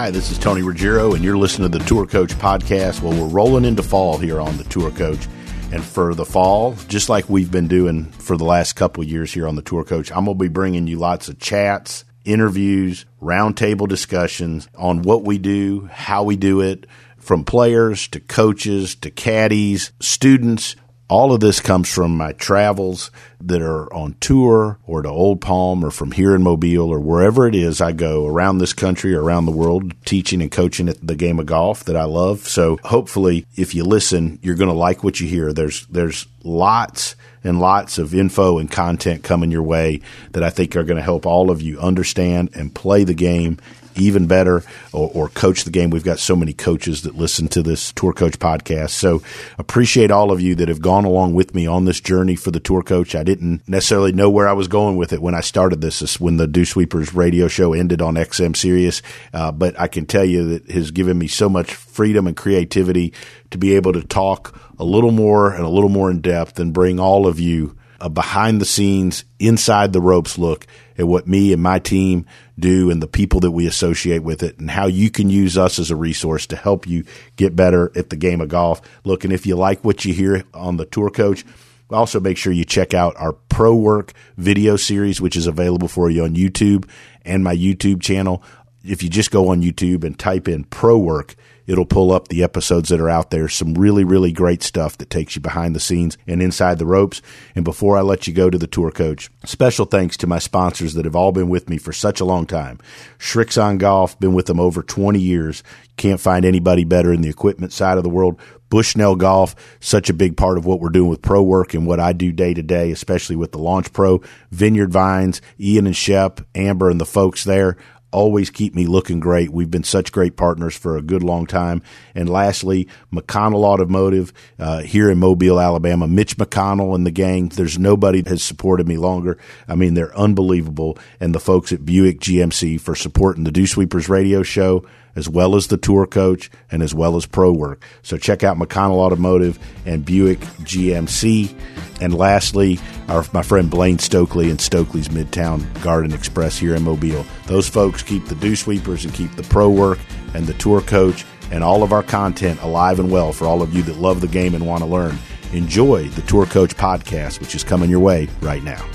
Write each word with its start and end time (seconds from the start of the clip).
Hi, 0.00 0.10
this 0.10 0.30
is 0.30 0.38
Tony 0.38 0.62
Ruggiero, 0.62 1.12
and 1.12 1.22
you're 1.22 1.36
listening 1.36 1.70
to 1.70 1.78
the 1.78 1.84
Tour 1.84 2.06
Coach 2.06 2.30
Podcast. 2.30 3.02
Well, 3.02 3.12
we're 3.12 3.28
rolling 3.28 3.66
into 3.66 3.82
fall 3.82 4.16
here 4.16 4.40
on 4.40 4.56
the 4.56 4.64
Tour 4.64 4.90
Coach. 4.90 5.28
And 5.72 5.84
for 5.84 6.14
the 6.14 6.24
fall, 6.24 6.74
just 6.88 7.10
like 7.10 7.28
we've 7.28 7.50
been 7.50 7.68
doing 7.68 8.06
for 8.12 8.38
the 8.38 8.46
last 8.46 8.76
couple 8.76 9.04
years 9.04 9.30
here 9.30 9.46
on 9.46 9.56
the 9.56 9.62
Tour 9.62 9.84
Coach, 9.84 10.10
I'm 10.10 10.24
going 10.24 10.38
to 10.38 10.42
be 10.42 10.48
bringing 10.48 10.86
you 10.86 10.96
lots 10.96 11.28
of 11.28 11.38
chats, 11.38 12.06
interviews, 12.24 13.04
roundtable 13.20 13.86
discussions 13.86 14.70
on 14.74 15.02
what 15.02 15.24
we 15.24 15.36
do, 15.36 15.90
how 15.92 16.22
we 16.22 16.34
do 16.34 16.62
it, 16.62 16.86
from 17.18 17.44
players 17.44 18.08
to 18.08 18.20
coaches 18.20 18.94
to 18.94 19.10
caddies, 19.10 19.92
students, 20.00 20.76
all 21.10 21.32
of 21.32 21.40
this 21.40 21.58
comes 21.58 21.92
from 21.92 22.16
my 22.16 22.32
travels 22.32 23.10
that 23.40 23.60
are 23.60 23.92
on 23.92 24.14
tour 24.20 24.78
or 24.86 25.02
to 25.02 25.08
Old 25.08 25.40
Palm 25.40 25.84
or 25.84 25.90
from 25.90 26.12
here 26.12 26.36
in 26.36 26.42
Mobile 26.42 26.88
or 26.88 27.00
wherever 27.00 27.48
it 27.48 27.54
is 27.56 27.80
I 27.80 27.90
go 27.90 28.26
around 28.26 28.58
this 28.58 28.72
country 28.72 29.14
or 29.14 29.22
around 29.22 29.46
the 29.46 29.52
world 29.52 29.92
teaching 30.04 30.40
and 30.40 30.52
coaching 30.52 30.88
at 30.88 31.04
the 31.04 31.16
game 31.16 31.40
of 31.40 31.46
golf 31.46 31.84
that 31.84 31.96
I 31.96 32.04
love. 32.04 32.46
So 32.46 32.78
hopefully 32.84 33.44
if 33.56 33.74
you 33.74 33.82
listen, 33.82 34.38
you're 34.40 34.54
going 34.54 34.70
to 34.70 34.74
like 34.74 35.02
what 35.02 35.18
you 35.18 35.26
hear. 35.26 35.52
There's, 35.52 35.84
there's 35.86 36.28
lots 36.44 37.16
and 37.42 37.58
lots 37.58 37.98
of 37.98 38.14
info 38.14 38.58
and 38.58 38.70
content 38.70 39.24
coming 39.24 39.50
your 39.50 39.64
way 39.64 40.02
that 40.30 40.44
I 40.44 40.50
think 40.50 40.76
are 40.76 40.84
going 40.84 40.98
to 40.98 41.02
help 41.02 41.26
all 41.26 41.50
of 41.50 41.60
you 41.60 41.80
understand 41.80 42.50
and 42.54 42.72
play 42.72 43.02
the 43.02 43.14
game 43.14 43.58
even 43.96 44.26
better 44.26 44.62
or, 44.92 45.10
or, 45.14 45.28
coach 45.28 45.64
the 45.64 45.70
game. 45.70 45.90
We've 45.90 46.04
got 46.04 46.18
so 46.18 46.36
many 46.36 46.52
coaches 46.52 47.02
that 47.02 47.14
listen 47.14 47.48
to 47.48 47.62
this 47.62 47.92
Tour 47.92 48.12
Coach 48.12 48.38
podcast. 48.38 48.90
So 48.90 49.22
appreciate 49.58 50.10
all 50.10 50.32
of 50.32 50.40
you 50.40 50.54
that 50.56 50.68
have 50.68 50.80
gone 50.80 51.04
along 51.04 51.34
with 51.34 51.54
me 51.54 51.66
on 51.66 51.84
this 51.84 52.00
journey 52.00 52.36
for 52.36 52.50
the 52.50 52.60
Tour 52.60 52.82
Coach. 52.82 53.14
I 53.14 53.22
didn't 53.22 53.68
necessarily 53.68 54.12
know 54.12 54.30
where 54.30 54.48
I 54.48 54.52
was 54.52 54.68
going 54.68 54.96
with 54.96 55.12
it 55.12 55.22
when 55.22 55.34
I 55.34 55.40
started 55.40 55.80
this. 55.80 56.00
this 56.00 56.20
when 56.20 56.36
the 56.36 56.46
Dew 56.46 56.64
Sweepers 56.64 57.14
radio 57.14 57.48
show 57.48 57.72
ended 57.72 58.02
on 58.02 58.14
XM 58.14 58.56
Sirius. 58.56 59.02
Uh, 59.32 59.52
but 59.52 59.78
I 59.78 59.88
can 59.88 60.06
tell 60.06 60.24
you 60.24 60.48
that 60.50 60.70
has 60.70 60.90
given 60.90 61.18
me 61.18 61.28
so 61.28 61.48
much 61.48 61.74
freedom 61.74 62.26
and 62.26 62.36
creativity 62.36 63.12
to 63.50 63.58
be 63.58 63.74
able 63.74 63.92
to 63.92 64.02
talk 64.02 64.58
a 64.78 64.84
little 64.84 65.10
more 65.12 65.52
and 65.52 65.64
a 65.64 65.68
little 65.68 65.88
more 65.88 66.10
in 66.10 66.20
depth 66.20 66.58
and 66.58 66.72
bring 66.72 66.98
all 66.98 67.26
of 67.26 67.38
you 67.38 67.76
a 68.00 68.08
behind 68.08 68.60
the 68.60 68.64
scenes, 68.66 69.24
inside 69.38 69.92
the 69.92 70.00
ropes 70.00 70.38
look 70.38 70.66
at 70.98 71.06
what 71.06 71.26
me 71.26 71.52
and 71.52 71.62
my 71.62 71.78
team 71.78 72.26
do 72.58 72.90
and 72.90 73.02
the 73.02 73.08
people 73.08 73.40
that 73.40 73.50
we 73.50 73.66
associate 73.66 74.22
with 74.22 74.42
it 74.42 74.58
and 74.58 74.70
how 74.70 74.86
you 74.86 75.10
can 75.10 75.30
use 75.30 75.56
us 75.56 75.78
as 75.78 75.90
a 75.90 75.96
resource 75.96 76.46
to 76.46 76.56
help 76.56 76.86
you 76.86 77.04
get 77.36 77.56
better 77.56 77.90
at 77.96 78.10
the 78.10 78.16
game 78.16 78.40
of 78.40 78.48
golf. 78.48 78.80
Look, 79.04 79.24
and 79.24 79.32
if 79.32 79.46
you 79.46 79.56
like 79.56 79.84
what 79.84 80.04
you 80.04 80.12
hear 80.12 80.44
on 80.54 80.76
the 80.76 80.84
tour 80.84 81.10
coach, 81.10 81.44
also 81.90 82.20
make 82.20 82.36
sure 82.36 82.52
you 82.52 82.64
check 82.64 82.94
out 82.94 83.14
our 83.16 83.32
pro 83.32 83.74
work 83.74 84.12
video 84.36 84.76
series, 84.76 85.20
which 85.20 85.36
is 85.36 85.46
available 85.46 85.88
for 85.88 86.10
you 86.10 86.24
on 86.24 86.34
YouTube 86.36 86.88
and 87.24 87.42
my 87.42 87.54
YouTube 87.54 88.00
channel. 88.00 88.42
If 88.84 89.02
you 89.02 89.08
just 89.08 89.30
go 89.30 89.48
on 89.48 89.62
YouTube 89.62 90.04
and 90.04 90.18
type 90.18 90.48
in 90.48 90.64
pro 90.64 90.98
work, 90.98 91.34
It'll 91.70 91.86
pull 91.86 92.10
up 92.10 92.26
the 92.26 92.42
episodes 92.42 92.88
that 92.88 93.00
are 93.00 93.08
out 93.08 93.30
there. 93.30 93.46
Some 93.48 93.74
really, 93.74 94.02
really 94.02 94.32
great 94.32 94.64
stuff 94.64 94.98
that 94.98 95.08
takes 95.08 95.36
you 95.36 95.40
behind 95.40 95.76
the 95.76 95.78
scenes 95.78 96.18
and 96.26 96.42
inside 96.42 96.80
the 96.80 96.84
ropes. 96.84 97.22
And 97.54 97.64
before 97.64 97.96
I 97.96 98.00
let 98.00 98.26
you 98.26 98.32
go 98.32 98.50
to 98.50 98.58
the 98.58 98.66
tour 98.66 98.90
coach, 98.90 99.30
special 99.44 99.86
thanks 99.86 100.16
to 100.16 100.26
my 100.26 100.40
sponsors 100.40 100.94
that 100.94 101.04
have 101.04 101.14
all 101.14 101.30
been 101.30 101.48
with 101.48 101.70
me 101.70 101.78
for 101.78 101.92
such 101.92 102.18
a 102.18 102.24
long 102.24 102.44
time. 102.44 102.80
Srixon 103.20 103.78
Golf, 103.78 104.18
been 104.18 104.34
with 104.34 104.46
them 104.46 104.58
over 104.58 104.82
20 104.82 105.20
years. 105.20 105.62
Can't 105.96 106.18
find 106.18 106.44
anybody 106.44 106.82
better 106.82 107.12
in 107.12 107.20
the 107.20 107.28
equipment 107.28 107.72
side 107.72 107.98
of 107.98 108.02
the 108.02 108.10
world. 108.10 108.40
Bushnell 108.68 109.14
Golf, 109.14 109.54
such 109.78 110.10
a 110.10 110.14
big 110.14 110.36
part 110.36 110.58
of 110.58 110.66
what 110.66 110.80
we're 110.80 110.88
doing 110.88 111.08
with 111.08 111.22
pro 111.22 111.40
work 111.40 111.72
and 111.72 111.86
what 111.86 112.00
I 112.00 112.12
do 112.12 112.32
day 112.32 112.52
to 112.52 112.62
day, 112.64 112.90
especially 112.90 113.36
with 113.36 113.52
the 113.52 113.58
Launch 113.58 113.92
Pro, 113.92 114.22
Vineyard 114.50 114.90
Vines, 114.92 115.40
Ian 115.60 115.86
and 115.86 115.96
Shep, 115.96 116.40
Amber 116.56 116.90
and 116.90 117.00
the 117.00 117.06
folks 117.06 117.44
there 117.44 117.76
always 118.12 118.50
keep 118.50 118.74
me 118.74 118.86
looking 118.86 119.20
great. 119.20 119.50
We've 119.50 119.70
been 119.70 119.84
such 119.84 120.12
great 120.12 120.36
partners 120.36 120.76
for 120.76 120.96
a 120.96 121.02
good 121.02 121.22
long 121.22 121.46
time. 121.46 121.82
And 122.14 122.28
lastly, 122.28 122.88
McConnell 123.12 123.64
Automotive 123.64 124.32
uh, 124.58 124.80
here 124.80 125.10
in 125.10 125.18
Mobile, 125.18 125.60
Alabama. 125.60 126.06
Mitch 126.06 126.36
McConnell 126.36 126.94
and 126.94 127.06
the 127.06 127.10
gang. 127.10 127.48
There's 127.48 127.78
nobody 127.78 128.22
has 128.26 128.42
supported 128.42 128.88
me 128.88 128.96
longer. 128.96 129.38
I 129.68 129.74
mean, 129.74 129.94
they're 129.94 130.16
unbelievable. 130.16 130.98
And 131.20 131.34
the 131.34 131.40
folks 131.40 131.72
at 131.72 131.84
Buick 131.84 132.20
GMC 132.20 132.80
for 132.80 132.94
supporting 132.94 133.44
the 133.44 133.52
Dew 133.52 133.66
Sweepers 133.66 134.08
radio 134.08 134.42
show 134.42 134.84
as 135.16 135.28
well 135.28 135.56
as 135.56 135.66
the 135.66 135.76
tour 135.76 136.06
coach 136.06 136.50
and 136.70 136.82
as 136.82 136.94
well 136.94 137.16
as 137.16 137.26
pro 137.26 137.52
work. 137.52 137.84
So 138.02 138.16
check 138.16 138.44
out 138.44 138.56
McConnell 138.56 138.98
Automotive 138.98 139.58
and 139.84 140.04
Buick 140.04 140.40
GMC. 140.40 141.54
And 142.00 142.14
lastly, 142.14 142.78
our, 143.10 143.24
my 143.32 143.42
friend 143.42 143.68
Blaine 143.68 143.98
Stokely 143.98 144.50
and 144.50 144.60
Stokely's 144.60 145.08
Midtown 145.08 145.66
Garden 145.82 146.12
Express 146.12 146.56
here 146.56 146.74
in 146.74 146.82
Mobile. 146.82 147.26
Those 147.46 147.68
folks 147.68 148.02
keep 148.02 148.26
the 148.26 148.36
dew 148.36 148.54
sweepers 148.54 149.04
and 149.04 149.12
keep 149.12 149.32
the 149.32 149.42
pro 149.42 149.68
work 149.68 149.98
and 150.34 150.46
the 150.46 150.54
tour 150.54 150.80
coach 150.80 151.24
and 151.50 151.64
all 151.64 151.82
of 151.82 151.92
our 151.92 152.04
content 152.04 152.62
alive 152.62 153.00
and 153.00 153.10
well 153.10 153.32
for 153.32 153.46
all 153.46 153.62
of 153.62 153.74
you 153.74 153.82
that 153.82 153.96
love 153.96 154.20
the 154.20 154.28
game 154.28 154.54
and 154.54 154.64
want 154.66 154.82
to 154.82 154.88
learn. 154.88 155.18
Enjoy 155.52 156.04
the 156.10 156.22
Tour 156.22 156.46
Coach 156.46 156.76
podcast, 156.76 157.40
which 157.40 157.56
is 157.56 157.64
coming 157.64 157.90
your 157.90 157.98
way 157.98 158.28
right 158.40 158.62
now. 158.62 158.88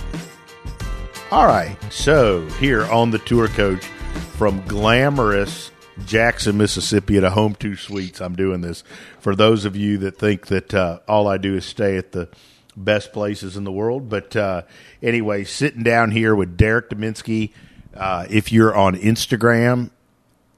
All 1.29 1.47
right. 1.47 1.77
So, 1.91 2.47
here 2.51 2.85
on 2.85 3.11
the 3.11 3.19
Tour 3.19 3.49
Coach 3.49 3.83
from 4.37 4.65
glamorous 4.65 5.71
Jackson, 6.05 6.57
Mississippi 6.57 7.17
at 7.17 7.25
a 7.25 7.29
Home 7.29 7.55
Two 7.55 7.75
Suites. 7.75 8.21
I'm 8.21 8.37
doing 8.37 8.61
this 8.61 8.85
for 9.19 9.35
those 9.35 9.65
of 9.65 9.75
you 9.75 9.97
that 9.97 10.17
think 10.17 10.47
that 10.47 10.73
uh, 10.73 10.99
all 11.09 11.27
I 11.27 11.37
do 11.37 11.55
is 11.55 11.65
stay 11.65 11.97
at 11.97 12.13
the 12.13 12.29
best 12.75 13.13
places 13.13 13.57
in 13.57 13.63
the 13.63 13.71
world. 13.71 14.09
But 14.09 14.35
uh, 14.35 14.63
anyway, 15.01 15.43
sitting 15.43 15.83
down 15.83 16.11
here 16.11 16.35
with 16.35 16.57
Derek 16.57 16.89
Deminsky. 16.89 17.51
Uh, 17.93 18.25
if 18.29 18.51
you're 18.51 18.75
on 18.75 18.95
Instagram, 18.95 19.89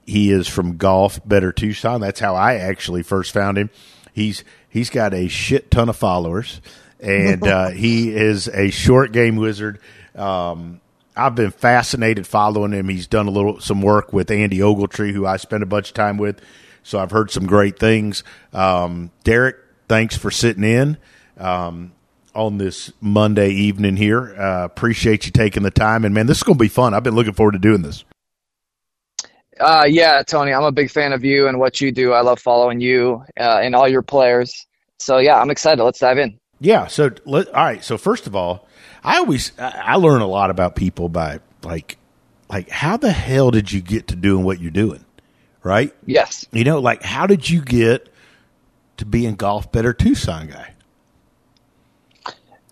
he 0.06 0.32
is 0.32 0.48
from 0.48 0.76
Golf 0.76 1.20
Better 1.26 1.52
Tucson. 1.52 2.00
That's 2.00 2.20
how 2.20 2.34
I 2.34 2.54
actually 2.54 3.02
first 3.02 3.32
found 3.32 3.58
him. 3.58 3.70
He's 4.12 4.42
he's 4.68 4.90
got 4.90 5.14
a 5.14 5.28
shit 5.28 5.70
ton 5.70 5.88
of 5.88 5.96
followers, 5.96 6.60
and 6.98 7.46
uh, 7.46 7.68
he 7.70 8.10
is 8.10 8.48
a 8.48 8.70
short 8.70 9.12
game 9.12 9.36
wizard. 9.36 9.80
Um, 10.14 10.80
I've 11.16 11.34
been 11.34 11.50
fascinated 11.50 12.26
following 12.26 12.72
him. 12.72 12.88
He's 12.88 13.06
done 13.06 13.26
a 13.26 13.30
little 13.30 13.60
some 13.60 13.82
work 13.82 14.12
with 14.12 14.30
Andy 14.30 14.58
Ogletree, 14.58 15.12
who 15.12 15.26
I 15.26 15.36
spent 15.36 15.62
a 15.62 15.66
bunch 15.66 15.88
of 15.88 15.94
time 15.94 16.16
with. 16.16 16.40
So 16.82 16.98
I've 16.98 17.10
heard 17.10 17.30
some 17.30 17.46
great 17.46 17.78
things. 17.78 18.24
Um, 18.52 19.10
Derek, 19.24 19.56
thanks 19.88 20.16
for 20.16 20.30
sitting 20.30 20.64
in 20.64 20.96
um, 21.36 21.92
on 22.34 22.58
this 22.58 22.92
Monday 23.00 23.50
evening 23.50 23.96
here. 23.96 24.34
Uh, 24.38 24.64
appreciate 24.64 25.26
you 25.26 25.32
taking 25.32 25.62
the 25.62 25.70
time, 25.70 26.04
and 26.04 26.14
man, 26.14 26.26
this 26.26 26.38
is 26.38 26.42
going 26.42 26.58
to 26.58 26.62
be 26.62 26.68
fun. 26.68 26.94
I've 26.94 27.02
been 27.02 27.14
looking 27.14 27.34
forward 27.34 27.52
to 27.52 27.58
doing 27.58 27.82
this. 27.82 28.04
Uh, 29.60 29.84
yeah, 29.88 30.22
Tony, 30.22 30.52
I'm 30.52 30.64
a 30.64 30.72
big 30.72 30.90
fan 30.90 31.12
of 31.12 31.24
you 31.24 31.48
and 31.48 31.58
what 31.58 31.80
you 31.80 31.90
do. 31.90 32.12
I 32.12 32.20
love 32.20 32.38
following 32.38 32.80
you 32.80 33.24
uh, 33.38 33.58
and 33.62 33.74
all 33.74 33.88
your 33.88 34.02
players. 34.02 34.66
So 34.98 35.18
yeah, 35.18 35.40
I'm 35.40 35.50
excited. 35.50 35.82
Let's 35.82 35.98
dive 35.98 36.18
in. 36.18 36.38
Yeah. 36.60 36.86
So 36.86 37.10
let, 37.24 37.48
all 37.48 37.64
right. 37.64 37.82
So 37.82 37.98
first 37.98 38.26
of 38.26 38.36
all, 38.36 38.68
I 39.02 39.18
always 39.18 39.52
I 39.58 39.96
learn 39.96 40.22
a 40.22 40.26
lot 40.26 40.50
about 40.50 40.76
people 40.76 41.08
by 41.08 41.40
like 41.62 41.98
like 42.48 42.68
how 42.68 42.96
the 42.96 43.12
hell 43.12 43.50
did 43.50 43.72
you 43.72 43.80
get 43.80 44.08
to 44.08 44.16
doing 44.16 44.44
what 44.44 44.60
you're 44.60 44.70
doing? 44.70 45.04
Right? 45.62 45.94
Yes. 46.06 46.46
You 46.52 46.64
know, 46.64 46.80
like 46.80 47.02
how 47.02 47.26
did 47.26 47.48
you 47.48 47.62
get 47.62 48.08
to 48.96 49.06
being 49.06 49.34
golf 49.34 49.70
better 49.70 49.92
Tucson 49.92 50.48
guy? 50.48 50.74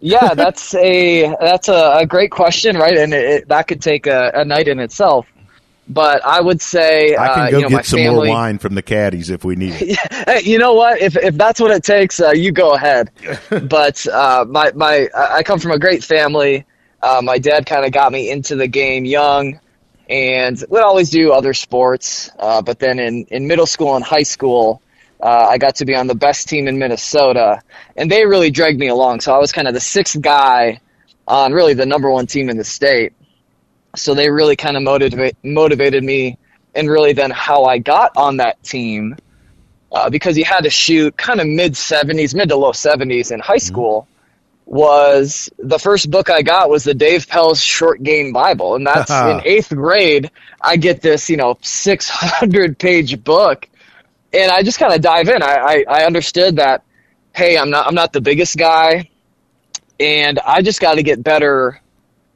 Yeah, 0.00 0.34
that's 0.34 0.74
a 0.74 1.34
that's 1.40 1.68
a, 1.68 1.98
a, 1.98 2.06
great 2.06 2.30
question, 2.30 2.76
right? 2.76 2.96
And 2.96 3.14
it, 3.14 3.24
it, 3.24 3.48
that 3.48 3.66
could 3.66 3.80
take 3.80 4.06
a, 4.06 4.30
a, 4.34 4.44
night 4.44 4.68
in 4.68 4.78
itself. 4.78 5.26
But 5.88 6.24
I 6.24 6.40
would 6.40 6.60
say 6.60 7.16
I 7.16 7.28
can 7.28 7.38
uh, 7.46 7.50
go 7.50 7.56
you 7.58 7.62
know, 7.62 7.68
get 7.68 7.86
some 7.86 7.98
family, 7.98 8.26
more 8.28 8.36
wine 8.36 8.58
from 8.58 8.74
the 8.74 8.82
caddies 8.82 9.30
if 9.30 9.44
we 9.44 9.56
need 9.56 9.74
it. 9.76 10.44
you 10.44 10.58
know 10.58 10.74
what? 10.74 11.00
If 11.00 11.16
if 11.16 11.36
that's 11.36 11.60
what 11.60 11.70
it 11.70 11.84
takes, 11.84 12.20
uh, 12.20 12.32
you 12.32 12.52
go 12.52 12.74
ahead. 12.74 13.10
but 13.68 14.06
uh, 14.08 14.44
my 14.48 14.72
my 14.74 15.08
I 15.14 15.42
come 15.44 15.60
from 15.60 15.70
a 15.70 15.78
great 15.78 16.04
family. 16.04 16.66
Uh, 17.02 17.20
my 17.22 17.38
dad 17.38 17.66
kind 17.66 17.86
of 17.86 17.92
got 17.92 18.10
me 18.10 18.30
into 18.30 18.56
the 18.56 18.66
game 18.66 19.04
young, 19.04 19.60
and 20.10 20.62
would 20.69 20.82
always 20.82 21.08
do 21.08 21.32
other 21.32 21.54
sports. 21.54 22.31
Uh, 22.38 22.60
but 22.60 22.81
then 22.81 22.99
in 22.99 23.25
in 23.26 23.46
middle 23.46 23.66
school 23.66 23.94
and 23.94 24.04
high 24.04 24.25
school, 24.25 24.82
uh, 25.20 25.46
I 25.48 25.58
got 25.58 25.76
to 25.76 25.84
be 25.84 25.94
on 25.94 26.06
the 26.06 26.14
best 26.14 26.48
team 26.48 26.68
in 26.68 26.78
Minnesota, 26.78 27.62
and 27.96 28.10
they 28.10 28.26
really 28.26 28.50
dragged 28.50 28.78
me 28.78 28.88
along. 28.88 29.20
So 29.20 29.34
I 29.34 29.38
was 29.38 29.52
kind 29.52 29.68
of 29.68 29.74
the 29.74 29.80
sixth 29.80 30.20
guy 30.20 30.80
on 31.26 31.52
really 31.52 31.74
the 31.74 31.86
number 31.86 32.10
one 32.10 32.26
team 32.26 32.48
in 32.48 32.56
the 32.56 32.64
state. 32.64 33.12
So 33.96 34.14
they 34.14 34.30
really 34.30 34.56
kind 34.56 34.76
of 34.76 34.82
motivate, 34.82 35.36
motivated 35.42 36.04
me 36.04 36.38
and 36.74 36.90
really 36.90 37.14
then 37.14 37.30
how 37.30 37.64
I 37.64 37.78
got 37.78 38.12
on 38.16 38.36
that 38.36 38.62
team 38.62 39.16
uh, 39.90 40.10
because 40.10 40.36
you 40.36 40.44
had 40.44 40.62
to 40.62 40.70
shoot 40.70 41.16
kind 41.16 41.40
of 41.40 41.46
mid 41.46 41.72
70s, 41.72 42.34
mid 42.34 42.50
to 42.50 42.56
low 42.56 42.72
70s 42.72 43.32
in 43.32 43.40
high 43.40 43.56
mm-hmm. 43.56 43.66
school. 43.66 44.08
Was 44.66 45.48
the 45.58 45.78
first 45.78 46.10
book 46.10 46.28
I 46.28 46.42
got 46.42 46.68
was 46.68 46.82
the 46.82 46.92
Dave 46.92 47.28
Pelz's 47.28 47.62
Short 47.62 48.02
Game 48.02 48.32
Bible, 48.32 48.74
and 48.74 48.84
that's 48.84 49.10
in 49.10 49.40
eighth 49.44 49.70
grade. 49.70 50.30
I 50.60 50.76
get 50.76 51.00
this, 51.00 51.30
you 51.30 51.36
know, 51.36 51.56
600 51.62 52.78
page 52.78 53.22
book, 53.22 53.68
and 54.37 54.50
I 54.50 54.62
just 54.62 54.79
kind 54.79 54.93
of 54.93 55.00
dive 55.00 55.29
in. 55.29 55.43
I, 55.43 55.55
I, 55.55 55.85
I 55.88 56.05
understood 56.05 56.56
that, 56.56 56.83
hey, 57.35 57.59
I'm 57.59 57.71
not 57.71 57.87
I'm 57.87 57.94
not 57.94 58.12
the 58.12 58.21
biggest 58.21 58.56
guy, 58.56 59.11
and 59.99 60.38
I 60.41 60.62
just 60.62 60.81
got 60.81 60.94
to 60.94 61.03
get 61.03 61.23
better 61.23 61.81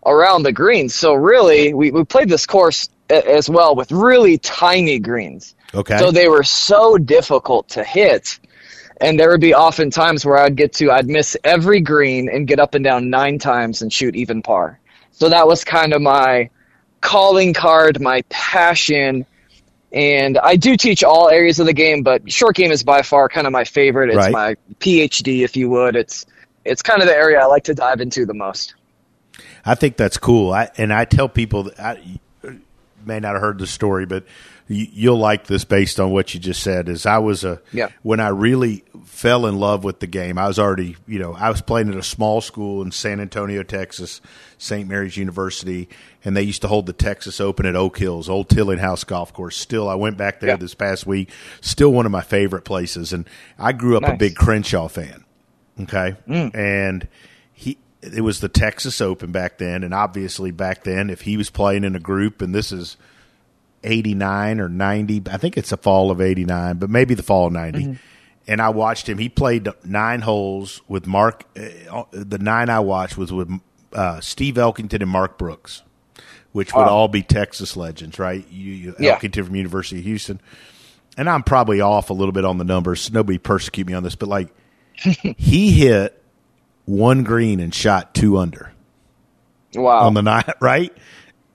around 0.04 0.42
the 0.42 0.52
greens. 0.52 0.94
So 0.94 1.14
really, 1.14 1.74
we, 1.74 1.90
we 1.90 2.04
played 2.04 2.28
this 2.28 2.46
course 2.46 2.88
as 3.10 3.48
well 3.50 3.74
with 3.74 3.92
really 3.92 4.38
tiny 4.38 4.98
greens. 4.98 5.54
Okay. 5.74 5.98
So 5.98 6.10
they 6.10 6.28
were 6.28 6.42
so 6.42 6.96
difficult 6.98 7.68
to 7.70 7.84
hit. 7.84 8.38
And 9.00 9.18
there 9.18 9.30
would 9.30 9.40
be 9.40 9.54
often 9.54 9.90
times 9.90 10.26
where 10.26 10.36
I'd 10.36 10.56
get 10.56 10.74
to, 10.74 10.90
I'd 10.90 11.06
miss 11.06 11.36
every 11.42 11.80
green 11.80 12.28
and 12.28 12.46
get 12.46 12.60
up 12.60 12.74
and 12.74 12.84
down 12.84 13.08
nine 13.08 13.38
times 13.38 13.80
and 13.80 13.90
shoot 13.90 14.14
even 14.14 14.42
par. 14.42 14.78
So 15.12 15.28
that 15.30 15.46
was 15.46 15.64
kind 15.64 15.94
of 15.94 16.02
my 16.02 16.50
calling 17.00 17.54
card, 17.54 18.00
my 18.00 18.22
passion. 18.28 19.24
And 19.92 20.38
I 20.38 20.56
do 20.56 20.76
teach 20.76 21.02
all 21.02 21.28
areas 21.28 21.58
of 21.58 21.66
the 21.66 21.72
game, 21.72 22.02
but 22.02 22.30
short 22.30 22.54
game 22.56 22.70
is 22.70 22.82
by 22.84 23.02
far 23.02 23.28
kind 23.28 23.46
of 23.46 23.52
my 23.52 23.64
favorite. 23.64 24.08
It's 24.10 24.16
Right. 24.16 24.32
my 24.32 24.56
PhD, 24.78 25.42
if 25.42 25.56
you 25.56 25.68
would. 25.70 25.96
It's 25.96 26.26
it's 26.64 26.82
kind 26.82 27.00
of 27.02 27.08
the 27.08 27.14
area 27.16 27.40
I 27.40 27.46
like 27.46 27.64
to 27.64 27.74
dive 27.74 28.00
into 28.00 28.24
the 28.26 28.34
most. 28.34 28.74
I 29.64 29.74
think 29.74 29.96
that's 29.96 30.16
cool. 30.18 30.52
I, 30.52 30.68
and 30.76 30.92
I 30.92 31.06
tell 31.06 31.28
people 31.28 31.64
that 31.64 31.80
I 31.80 32.18
may 33.04 33.18
not 33.18 33.32
have 33.32 33.40
heard 33.40 33.58
the 33.58 33.66
story, 33.66 34.06
but 34.06 34.24
you, 34.68 34.86
you'll 34.92 35.18
like 35.18 35.46
this 35.46 35.64
based 35.64 35.98
on 35.98 36.10
what 36.10 36.34
you 36.34 36.40
just 36.40 36.62
said. 36.62 36.88
Is 36.88 37.06
I 37.06 37.18
was 37.18 37.44
a 37.44 37.60
Yeah. 37.72 37.88
when 38.02 38.20
I 38.20 38.28
really 38.28 38.84
fell 39.06 39.46
in 39.46 39.58
love 39.58 39.82
with 39.84 40.00
the 40.00 40.06
game. 40.06 40.38
I 40.38 40.46
was 40.46 40.58
already 40.58 40.96
you 41.08 41.18
know 41.18 41.34
I 41.34 41.50
was 41.50 41.62
playing 41.62 41.88
at 41.88 41.96
a 41.96 42.02
small 42.02 42.40
school 42.40 42.82
in 42.82 42.92
San 42.92 43.18
Antonio, 43.20 43.62
Texas, 43.62 44.20
St. 44.62 44.86
Mary's 44.86 45.16
University, 45.16 45.88
and 46.24 46.36
they 46.36 46.42
used 46.42 46.60
to 46.62 46.68
hold 46.68 46.84
the 46.86 46.92
Texas 46.92 47.40
Open 47.40 47.64
at 47.64 47.74
Oak 47.74 47.96
Hills, 47.98 48.28
old 48.28 48.48
Tillinghast 48.50 49.06
Golf 49.06 49.32
Course. 49.32 49.56
Still, 49.56 49.88
I 49.88 49.94
went 49.94 50.18
back 50.18 50.40
there 50.40 50.50
Yeah. 50.50 50.56
this 50.56 50.74
past 50.74 51.06
week. 51.06 51.30
Still 51.62 51.90
one 51.92 52.04
of 52.04 52.12
my 52.12 52.20
favorite 52.20 52.64
places, 52.64 53.12
and 53.14 53.26
I 53.58 53.72
grew 53.72 53.96
up 53.96 54.02
a 54.04 54.16
big 54.16 54.36
Crenshaw 54.36 54.88
fan. 54.88 55.24
Okay, 55.80 56.14
Mm. 56.28 56.54
and 56.54 57.08
he 57.54 57.78
it 58.02 58.20
was 58.22 58.40
the 58.40 58.48
Texas 58.50 59.00
Open 59.00 59.32
back 59.32 59.56
then, 59.58 59.82
and 59.82 59.94
obviously 59.94 60.50
back 60.50 60.84
then, 60.84 61.08
if 61.08 61.22
he 61.22 61.36
was 61.38 61.48
playing 61.48 61.84
in 61.84 61.96
a 61.96 62.00
group, 62.00 62.42
and 62.42 62.54
this 62.54 62.70
is 62.70 62.98
eighty 63.82 64.14
nine 64.14 64.60
or 64.60 64.68
ninety, 64.68 65.22
I 65.30 65.38
think 65.38 65.56
it's 65.56 65.70
the 65.70 65.78
fall 65.78 66.10
of 66.10 66.20
eighty 66.20 66.44
nine, 66.44 66.76
but 66.76 66.90
maybe 66.90 67.14
the 67.14 67.22
fall 67.22 67.46
of 67.46 67.52
90 67.54 67.78
Mm-hmm. 67.78 67.92
And 68.48 68.60
I 68.60 68.70
watched 68.70 69.08
him. 69.08 69.18
He 69.18 69.28
played 69.28 69.68
nine 69.84 70.22
holes 70.22 70.80
with 70.88 71.06
Mark. 71.06 71.44
Uh, 71.56 72.02
the 72.10 72.38
nine 72.38 72.68
I 72.68 72.80
watched 72.80 73.16
was 73.16 73.32
with 73.32 73.48
uh, 73.92 74.20
Steve 74.20 74.54
Elkington 74.54 75.00
and 75.02 75.10
Mark 75.10 75.38
Brooks, 75.38 75.82
which 76.52 76.74
would 76.74 76.82
Wow. 76.82 76.88
all 76.88 77.08
be 77.08 77.22
Texas 77.22 77.76
legends, 77.76 78.18
right? 78.18 78.46
You, 78.50 78.72
you 78.72 78.94
Yeah. 78.98 79.16
Elkington 79.18 79.44
from 79.46 79.54
University 79.56 79.98
of 80.00 80.04
Houston, 80.04 80.40
and 81.16 81.28
I'm 81.28 81.42
probably 81.42 81.80
off 81.80 82.10
a 82.10 82.12
little 82.12 82.32
bit 82.32 82.44
on 82.44 82.58
the 82.58 82.64
numbers. 82.64 83.00
So 83.02 83.10
Nobody 83.12 83.38
persecute 83.38 83.86
me 83.86 83.94
on 83.94 84.02
this, 84.02 84.14
but 84.14 84.28
like 84.28 84.48
he 84.94 85.72
hit 85.72 86.22
one 86.84 87.22
green 87.24 87.60
and 87.60 87.74
shot 87.74 88.14
two 88.14 88.36
under 88.38 88.72
Wow. 89.74 90.00
on 90.06 90.14
the 90.14 90.22
night, 90.22 90.48
right? 90.60 90.92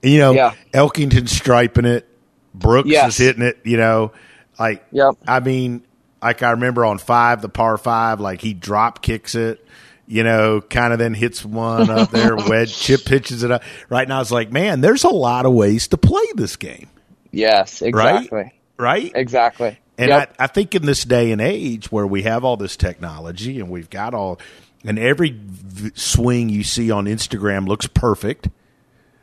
You 0.02 0.18
know, 0.18 0.32
Yeah. 0.32 0.54
Elkington 0.72 1.28
striping 1.28 1.84
it, 1.84 2.08
Brooks 2.54 2.88
Yes. 2.88 3.12
is 3.20 3.26
hitting 3.26 3.42
it. 3.42 3.58
You 3.64 3.76
know, 3.76 4.12
like 4.58 4.84
Yep. 4.92 5.14
I 5.28 5.40
mean, 5.40 5.82
like 6.22 6.42
I 6.42 6.52
remember 6.52 6.84
on 6.84 6.98
five, 6.98 7.42
the 7.42 7.48
par 7.48 7.76
five, 7.76 8.20
like 8.20 8.40
he 8.40 8.54
drop 8.54 9.02
kicks 9.02 9.34
it. 9.34 9.62
You 10.08 10.22
know, 10.22 10.60
kind 10.60 10.92
of 10.92 10.98
then 11.00 11.14
hits 11.14 11.44
one 11.44 11.90
up 11.90 12.10
there, 12.10 12.36
wedge 12.48 12.76
chip 12.78 13.04
pitches 13.04 13.42
it 13.42 13.50
up. 13.50 13.62
Right 13.88 14.06
now, 14.06 14.20
it's 14.20 14.30
like, 14.30 14.52
man, 14.52 14.80
there's 14.80 15.02
a 15.04 15.08
lot 15.08 15.46
of 15.46 15.52
ways 15.52 15.88
to 15.88 15.96
play 15.96 16.22
this 16.34 16.54
game, 16.56 16.88
yes, 17.32 17.82
exactly. 17.82 18.28
right? 18.30 18.52
Right? 18.78 19.12
Exactly. 19.14 19.78
And 19.98 20.10
Yep. 20.10 20.34
I, 20.38 20.44
I 20.44 20.46
think 20.46 20.74
in 20.74 20.84
this 20.86 21.04
day 21.04 21.32
and 21.32 21.40
age 21.40 21.90
where 21.90 22.06
we 22.06 22.22
have 22.22 22.44
all 22.44 22.56
this 22.56 22.76
technology 22.76 23.58
and 23.58 23.68
we've 23.70 23.88
got 23.90 24.14
all, 24.14 24.38
and 24.84 24.98
every 24.98 25.30
v- 25.34 25.90
swing 25.94 26.50
you 26.50 26.62
see 26.62 26.90
on 26.90 27.06
Instagram 27.06 27.66
looks 27.66 27.86
perfect. 27.88 28.48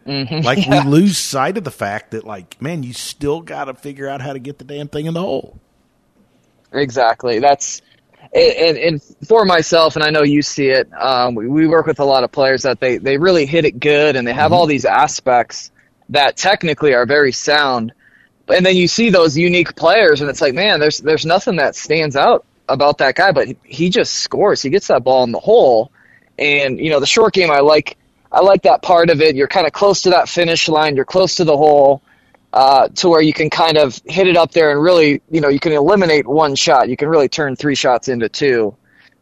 Mm-hmm. 0.06 0.44
Like 0.46 0.68
we 0.68 0.80
lose 0.90 1.18
sight 1.18 1.58
of 1.58 1.64
the 1.64 1.72
fact 1.72 2.12
that, 2.12 2.26
like, 2.26 2.62
man, 2.62 2.84
you 2.84 2.92
still 2.92 3.40
got 3.40 3.66
to 3.66 3.74
figure 3.74 4.10
out 4.10 4.20
how 4.20 4.34
to 4.34 4.40
get 4.40 4.58
the 4.58 4.66
damn 4.66 4.88
thing 4.90 5.06
in 5.06 5.14
the 5.14 5.22
hole. 5.22 5.60
Exactly. 6.74 7.40
That's 7.40 7.82
and, 8.34 8.78
and 8.78 9.04
for 9.28 9.46
myself, 9.46 9.96
and 9.96 10.04
I 10.04 10.10
know 10.10 10.24
you 10.24 10.42
see 10.42 10.70
it. 10.70 10.92
Um, 10.94 11.36
we, 11.36 11.48
we 11.48 11.68
work 11.68 11.86
with 11.86 12.00
a 12.00 12.06
lot 12.06 12.24
of 12.24 12.32
players 12.32 12.64
that 12.64 12.80
they 12.80 12.98
they 12.98 13.18
really 13.18 13.46
hit 13.46 13.66
it 13.66 13.80
good, 13.80 14.16
and 14.16 14.28
they 14.28 14.34
have 14.34 14.54
all 14.54 14.66
these 14.66 14.86
aspects 14.86 15.72
that 16.10 16.36
technically 16.36 16.94
are 16.94 17.06
very 17.06 17.32
sound. 17.32 17.94
And 18.48 18.66
then 18.66 18.76
you 18.76 18.88
see 18.88 19.10
those 19.10 19.38
unique 19.38 19.76
players, 19.76 20.22
and 20.22 20.30
it's 20.30 20.42
like, 20.42 20.54
man, 20.54 20.80
there's 20.80 21.00
there's 21.00 21.26
nothing 21.26 21.58
that 21.58 21.76
stands 21.76 22.16
out 22.16 22.46
about 22.68 22.98
that 23.00 23.16
guy, 23.16 23.32
but 23.32 23.50
he 23.64 23.90
just 23.90 24.16
scores. 24.16 24.62
He 24.62 24.70
gets 24.70 24.88
that 24.88 25.04
ball 25.04 25.24
in 25.24 25.32
the 25.32 25.40
hole, 25.40 25.92
and 26.40 26.80
you 26.80 26.90
know 26.90 27.00
the 27.00 27.06
short 27.06 27.34
game. 27.34 27.52
I 27.52 27.60
like 27.60 27.98
I 28.32 28.42
like 28.42 28.64
that 28.64 28.82
part 28.82 29.12
of 29.12 29.22
it. 29.22 29.36
You're 29.36 29.48
kind 29.48 29.68
of 29.68 29.74
close 29.74 30.02
to 30.04 30.10
that 30.12 30.28
finish 30.28 30.68
line. 30.68 30.96
You're 30.96 31.06
close 31.06 31.36
to 31.36 31.44
the 31.44 31.56
hole 31.56 32.02
uh, 32.54 32.88
to 32.90 33.10
where 33.10 33.22
you 33.22 33.34
can 33.34 33.50
kind 33.50 33.78
of 33.78 34.00
hit 34.06 34.28
it 34.28 34.38
up 34.38 34.52
there 34.52 34.72
and 34.72 34.82
really, 34.82 35.22
you 35.30 35.42
know, 35.42 35.50
you 35.50 35.60
can 35.60 35.74
eliminate 35.74 36.28
one 36.28 36.56
shot. 36.56 36.88
You 36.88 36.96
can 36.96 37.10
really 37.10 37.28
turn 37.28 37.56
three 37.56 37.76
shots 37.76 38.08
into 38.08 38.30
two. 38.30 38.76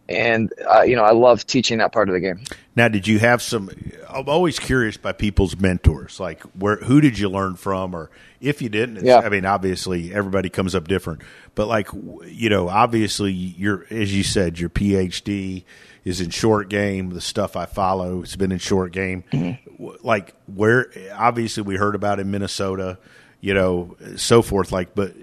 And, 0.09 0.51
uh, 0.69 0.81
you 0.81 0.97
know, 0.97 1.03
I 1.03 1.11
love 1.11 1.45
teaching 1.47 1.77
that 1.77 1.93
part 1.93 2.09
of 2.09 2.13
the 2.13 2.19
game. 2.19 2.41
Now, 2.75 2.89
did 2.89 3.07
you 3.07 3.19
have 3.19 3.41
some? 3.41 3.69
I'm 4.09 4.27
always 4.27 4.59
curious 4.59 4.97
by 4.97 5.13
people's 5.13 5.55
mentors. 5.57 6.19
Like, 6.19 6.41
where 6.57 6.75
who 6.77 6.99
did 6.99 7.17
you 7.17 7.29
learn 7.29 7.55
from, 7.55 7.95
or 7.95 8.09
if 8.41 8.61
you 8.61 8.67
didn't? 8.67 8.97
It's, 8.97 9.05
Yeah. 9.05 9.19
I 9.19 9.29
mean, 9.29 9.45
obviously, 9.45 10.13
everybody 10.13 10.49
comes 10.49 10.75
up 10.75 10.87
different. 10.89 11.21
But 11.55 11.67
like, 11.67 11.87
you 12.25 12.49
know, 12.49 12.67
obviously, 12.67 13.31
you're 13.31 13.85
as 13.89 14.13
you 14.13 14.23
said, 14.23 14.59
your 14.59 14.69
PhD 14.69 15.63
is 16.03 16.19
in 16.19 16.29
short 16.29 16.67
game. 16.67 17.11
The 17.11 17.21
stuff 17.21 17.55
I 17.55 17.65
follow 17.65 18.21
it's 18.21 18.35
been 18.35 18.51
in 18.51 18.59
short 18.59 18.91
game. 18.91 19.23
W- 19.31 19.97
Like, 20.03 20.33
where 20.53 20.91
obviously 21.13 21.63
we 21.63 21.75
heard 21.75 21.95
about 21.95 22.19
in 22.19 22.31
Minnesota, 22.31 22.97
you 23.41 23.53
know, 23.53 23.97
so 24.15 24.41
forth. 24.41 24.71
Like, 24.71 24.95
but 24.95 25.13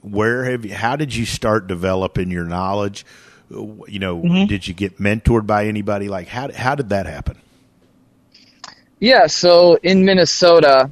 where 0.00 0.44
have 0.44 0.64
you? 0.64 0.74
How 0.74 0.96
did 0.96 1.14
you 1.14 1.26
start 1.26 1.66
developing 1.66 2.30
your 2.30 2.44
knowledge? 2.44 3.06
You 3.50 3.98
know, 4.00 4.46
did 4.46 4.66
you 4.66 4.74
get 4.74 4.98
mentored 4.98 5.46
by 5.46 5.66
anybody? 5.66 6.08
Like, 6.08 6.26
how 6.26 6.50
how 6.52 6.74
did 6.74 6.88
that 6.88 7.06
happen? 7.06 7.36
Yeah, 8.98 9.26
so 9.26 9.78
in 9.82 10.04
Minnesota, 10.04 10.90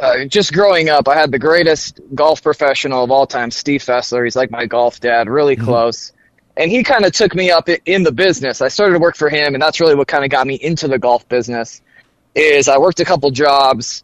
uh, 0.00 0.24
just 0.24 0.54
growing 0.54 0.88
up, 0.88 1.06
I 1.06 1.16
had 1.16 1.30
the 1.30 1.38
greatest 1.38 2.00
golf 2.14 2.42
professional 2.42 3.04
of 3.04 3.10
all 3.10 3.26
time, 3.26 3.50
Steve 3.50 3.82
Fessler. 3.82 4.24
He's 4.24 4.36
like 4.36 4.50
my 4.50 4.64
golf 4.66 5.00
dad, 5.00 5.28
really 5.28 5.54
close. 5.56 6.12
And 6.56 6.70
he 6.70 6.82
kind 6.82 7.04
of 7.04 7.12
took 7.12 7.34
me 7.34 7.50
up 7.50 7.68
in 7.68 8.02
the 8.02 8.10
business. 8.10 8.60
I 8.62 8.68
started 8.68 8.94
to 8.94 8.98
work 8.98 9.16
for 9.16 9.28
him, 9.28 9.54
and 9.54 9.62
that's 9.62 9.80
really 9.80 9.94
what 9.94 10.08
kind 10.08 10.24
of 10.24 10.30
got 10.30 10.46
me 10.46 10.54
into 10.54 10.88
the 10.88 10.98
golf 10.98 11.28
business. 11.28 11.82
Is 12.34 12.68
I 12.68 12.78
worked 12.78 13.00
a 13.00 13.04
couple 13.04 13.30
jobs 13.30 14.02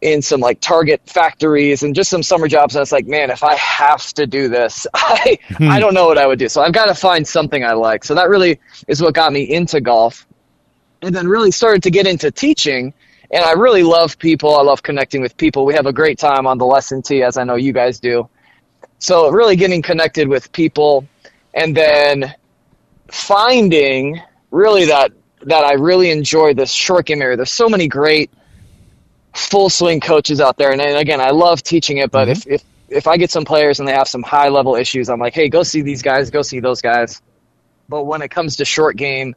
in 0.00 0.22
some 0.22 0.40
like 0.40 0.60
Target 0.60 1.02
factories 1.06 1.82
and 1.82 1.94
just 1.94 2.10
some 2.10 2.22
summer 2.22 2.48
jobs. 2.48 2.74
And 2.74 2.80
I 2.80 2.82
was 2.82 2.92
like, 2.92 3.06
man, 3.06 3.30
if 3.30 3.42
I 3.42 3.54
have 3.56 4.12
to 4.14 4.26
do 4.26 4.48
this, 4.48 4.86
I 4.94 5.38
I 5.50 5.54
hmm. 5.54 5.80
don't 5.80 5.94
know 5.94 6.06
what 6.06 6.18
I 6.18 6.26
would 6.26 6.38
do. 6.38 6.48
So 6.48 6.62
I've 6.62 6.72
got 6.72 6.86
to 6.86 6.94
find 6.94 7.26
something 7.26 7.64
I 7.64 7.72
like. 7.72 8.04
So 8.04 8.14
that 8.14 8.28
really 8.28 8.60
is 8.88 9.02
what 9.02 9.14
got 9.14 9.32
me 9.32 9.42
into 9.42 9.80
golf 9.80 10.26
and 11.02 11.14
then 11.14 11.28
really 11.28 11.50
started 11.50 11.82
to 11.84 11.90
get 11.90 12.06
into 12.06 12.30
teaching. 12.30 12.92
And 13.30 13.44
I 13.44 13.52
really 13.52 13.82
love 13.82 14.18
people. 14.18 14.56
I 14.56 14.62
love 14.62 14.82
connecting 14.82 15.20
with 15.20 15.36
people. 15.36 15.64
We 15.64 15.74
have 15.74 15.86
a 15.86 15.92
great 15.92 16.18
time 16.18 16.46
on 16.46 16.58
the 16.58 16.66
lesson 16.66 17.00
tee, 17.00 17.22
as 17.22 17.36
I 17.36 17.44
know 17.44 17.54
you 17.54 17.72
guys 17.72 18.00
do. 18.00 18.28
So 18.98 19.30
really 19.30 19.56
getting 19.56 19.82
connected 19.82 20.28
with 20.28 20.52
people, 20.52 21.06
and 21.54 21.76
then 21.76 22.34
finding 23.08 24.20
really 24.50 24.84
that 24.86 25.12
that 25.42 25.64
I 25.64 25.72
really 25.74 26.10
enjoy 26.10 26.52
this 26.52 26.70
short 26.70 27.06
game 27.06 27.22
area. 27.22 27.36
There's 27.36 27.52
so 27.52 27.68
many 27.68 27.88
great 27.88 28.30
full 29.34 29.70
swing 29.70 30.00
coaches 30.00 30.40
out 30.40 30.56
there, 30.56 30.72
and, 30.72 30.80
and 30.80 30.96
again, 30.96 31.20
I 31.20 31.30
love 31.30 31.62
teaching 31.62 31.98
it. 31.98 32.10
But 32.10 32.28
if 32.28 32.46
if 32.46 32.64
if 32.88 33.06
I 33.06 33.16
get 33.16 33.30
some 33.30 33.44
players 33.44 33.78
and 33.78 33.88
they 33.88 33.92
have 33.92 34.08
some 34.08 34.22
high 34.22 34.48
level 34.48 34.74
issues, 34.76 35.08
I'm 35.08 35.20
like, 35.20 35.34
hey, 35.34 35.48
go 35.48 35.62
see 35.62 35.82
these 35.82 36.02
guys, 36.02 36.30
go 36.30 36.42
see 36.42 36.60
those 36.60 36.80
guys. 36.80 37.22
But 37.88 38.04
when 38.04 38.22
it 38.22 38.30
comes 38.30 38.56
to 38.56 38.64
short 38.64 38.96
game, 38.96 39.34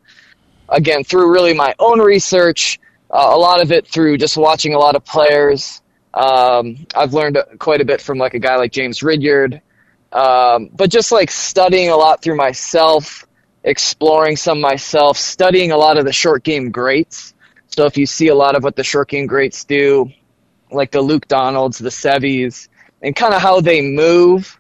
again 0.69 1.03
through 1.03 1.31
really 1.31 1.53
my 1.53 1.73
own 1.79 2.00
research 2.00 2.79
uh, 3.12 3.29
a 3.31 3.38
lot 3.38 3.62
of 3.62 3.71
it 3.71 3.88
through 3.88 4.17
just 4.17 4.38
watching 4.38 4.73
a 4.73 4.79
lot 4.79 4.95
of 4.95 5.05
players 5.05 5.81
um, 6.13 6.85
i've 6.95 7.13
learned 7.13 7.38
quite 7.59 7.81
a 7.81 7.85
bit 7.85 8.01
from 8.01 8.17
like 8.17 8.33
a 8.33 8.39
guy 8.39 8.55
like 8.55 8.71
james 8.71 9.03
ridyard 9.03 9.62
um, 10.12 10.69
but 10.73 10.89
just 10.89 11.12
like 11.12 11.31
studying 11.31 11.89
a 11.89 11.95
lot 11.95 12.21
through 12.21 12.35
myself 12.35 13.25
exploring 13.63 14.35
some 14.35 14.59
myself 14.59 15.17
studying 15.17 15.71
a 15.71 15.77
lot 15.77 15.97
of 15.97 16.05
the 16.05 16.13
short 16.13 16.43
game 16.43 16.71
greats 16.71 17.32
so 17.74 17.86
if 17.86 17.98
you 17.98 18.06
see 18.06 18.27
a 18.27 18.36
lot 18.36 18.56
of 18.56 18.63
what 18.63 18.75
the 18.75 18.84
short 18.84 19.10
game 19.10 19.27
greats 19.27 19.63
do 19.63 20.10
like 20.72 20.92
the 20.92 21.01
luke 21.01 21.27
donalds 21.27 21.77
the 21.77 21.89
seves 21.89 22.68
and 23.01 23.15
kind 23.15 23.34
of 23.34 23.42
how 23.42 23.60
they 23.62 23.82
move 23.82 24.60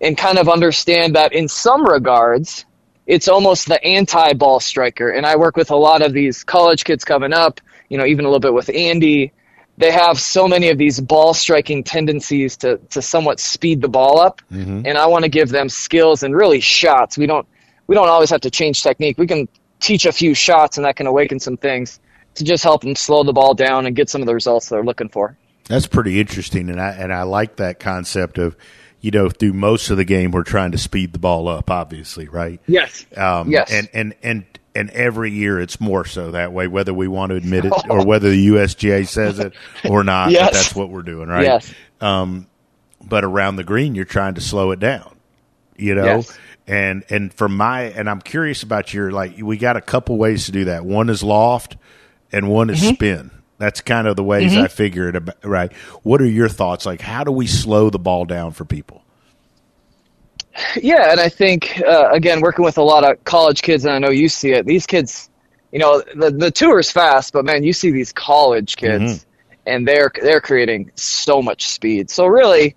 and 0.00 0.18
kind 0.18 0.38
of 0.38 0.48
understand 0.48 1.16
that 1.16 1.32
in 1.32 1.48
some 1.48 1.86
regards 1.86 2.66
it's 3.06 3.28
almost 3.28 3.68
the 3.68 3.82
anti 3.84 4.32
ball 4.32 4.60
striker. 4.60 5.08
And 5.08 5.24
I 5.24 5.36
work 5.36 5.56
with 5.56 5.70
a 5.70 5.76
lot 5.76 6.02
of 6.02 6.12
these 6.12 6.44
college 6.44 6.84
kids 6.84 7.04
coming 7.04 7.32
up, 7.32 7.60
you 7.88 7.98
know, 7.98 8.04
even 8.04 8.24
a 8.24 8.28
little 8.28 8.40
bit 8.40 8.52
with 8.52 8.68
Andy. 8.68 9.32
They 9.78 9.92
have 9.92 10.18
so 10.18 10.48
many 10.48 10.70
of 10.70 10.78
these 10.78 10.98
ball 10.98 11.34
striking 11.34 11.84
tendencies 11.84 12.56
to, 12.58 12.78
to 12.90 13.02
somewhat 13.02 13.38
speed 13.38 13.82
the 13.82 13.88
ball 13.88 14.18
up. 14.18 14.40
Mm-hmm. 14.50 14.82
And 14.86 14.98
I 14.98 15.06
want 15.06 15.24
to 15.24 15.28
give 15.28 15.50
them 15.50 15.68
skills 15.68 16.22
and 16.22 16.34
really 16.34 16.60
shots. 16.60 17.16
We 17.16 17.26
don't 17.26 17.46
we 17.86 17.94
don't 17.94 18.08
always 18.08 18.30
have 18.30 18.40
to 18.42 18.50
change 18.50 18.82
technique. 18.82 19.18
We 19.18 19.26
can 19.26 19.48
teach 19.78 20.06
a 20.06 20.12
few 20.12 20.34
shots 20.34 20.76
and 20.76 20.86
that 20.86 20.96
can 20.96 21.06
awaken 21.06 21.38
some 21.38 21.56
things 21.56 22.00
to 22.36 22.44
just 22.44 22.62
help 22.64 22.82
them 22.82 22.96
slow 22.96 23.22
the 23.24 23.32
ball 23.32 23.54
down 23.54 23.86
and 23.86 23.94
get 23.94 24.08
some 24.08 24.20
of 24.22 24.26
the 24.26 24.34
results 24.34 24.68
they're 24.68 24.84
looking 24.84 25.08
for. 25.08 25.36
That's 25.68 25.86
pretty 25.86 26.20
interesting, 26.20 26.70
and 26.70 26.80
I 26.80 26.90
and 26.90 27.12
I 27.12 27.22
like 27.24 27.56
that 27.56 27.80
concept 27.80 28.38
of, 28.38 28.56
you 29.00 29.10
know, 29.10 29.28
through 29.28 29.52
most 29.52 29.90
of 29.90 29.96
the 29.96 30.04
game 30.04 30.30
we're 30.30 30.44
trying 30.44 30.72
to 30.72 30.78
speed 30.78 31.12
the 31.12 31.18
ball 31.18 31.48
up, 31.48 31.70
obviously, 31.70 32.28
right? 32.28 32.60
Yes. 32.66 33.04
Um, 33.16 33.50
yes. 33.50 33.72
And 33.72 33.88
and 33.92 34.14
and 34.22 34.44
and 34.76 34.90
every 34.90 35.32
year 35.32 35.58
it's 35.60 35.80
more 35.80 36.04
so 36.04 36.30
that 36.32 36.52
way, 36.52 36.68
whether 36.68 36.94
we 36.94 37.08
want 37.08 37.30
to 37.30 37.36
admit 37.36 37.64
it 37.64 37.72
or 37.90 38.04
whether 38.04 38.30
the 38.30 38.48
USGA 38.48 39.08
says 39.08 39.38
it 39.40 39.54
or 39.88 40.04
not. 40.04 40.30
Yes. 40.30 40.52
That's 40.52 40.76
what 40.76 40.90
we're 40.90 41.02
doing, 41.02 41.28
right? 41.28 41.44
Yes. 41.44 41.74
Um, 42.00 42.46
but 43.02 43.24
around 43.24 43.56
the 43.56 43.64
green, 43.64 43.94
you're 43.94 44.04
trying 44.04 44.34
to 44.34 44.40
slow 44.40 44.70
it 44.70 44.80
down, 44.80 45.16
you 45.76 45.94
know. 45.94 46.04
Yes. 46.04 46.38
And 46.68 47.04
and 47.10 47.32
from 47.32 47.56
my 47.56 47.82
and 47.82 48.10
I'm 48.10 48.20
curious 48.20 48.62
about 48.62 48.92
your 48.92 49.10
like 49.12 49.36
we 49.40 49.56
got 49.56 49.76
a 49.76 49.80
couple 49.80 50.16
ways 50.16 50.46
to 50.46 50.52
do 50.52 50.64
that. 50.66 50.84
One 50.84 51.08
is 51.10 51.22
loft, 51.22 51.76
and 52.32 52.48
one 52.50 52.70
is 52.70 52.86
spin. 52.86 53.30
That's 53.58 53.80
kind 53.80 54.06
of 54.06 54.16
the 54.16 54.24
ways 54.24 54.54
I 54.56 54.68
figure 54.68 55.08
it. 55.08 55.16
About, 55.16 55.36
right. 55.44 55.72
What 56.02 56.20
are 56.20 56.26
your 56.26 56.48
thoughts? 56.48 56.84
Like, 56.84 57.00
how 57.00 57.24
do 57.24 57.32
we 57.32 57.46
slow 57.46 57.88
the 57.88 57.98
ball 57.98 58.24
down 58.26 58.52
for 58.52 58.64
people? 58.64 59.02
Yeah, 60.76 61.10
and 61.10 61.20
I 61.20 61.28
think 61.28 61.80
uh, 61.86 62.10
again, 62.12 62.40
working 62.40 62.64
with 62.64 62.78
a 62.78 62.82
lot 62.82 63.04
of 63.04 63.22
college 63.24 63.62
kids, 63.62 63.84
and 63.84 63.94
I 63.94 63.98
know 63.98 64.10
you 64.10 64.28
see 64.28 64.52
it. 64.52 64.64
These 64.66 64.86
kids, 64.86 65.28
you 65.72 65.78
know, 65.78 66.02
the 66.14 66.30
the 66.30 66.50
tour 66.50 66.78
is 66.78 66.90
fast, 66.90 67.32
but 67.32 67.44
man, 67.44 67.62
you 67.62 67.72
see 67.72 67.90
these 67.90 68.12
college 68.12 68.76
kids, 68.76 69.26
and 69.66 69.86
they're 69.86 70.10
they're 70.22 70.40
creating 70.40 70.90
so 70.94 71.42
much 71.42 71.68
speed. 71.68 72.08
So 72.10 72.26
really, 72.26 72.74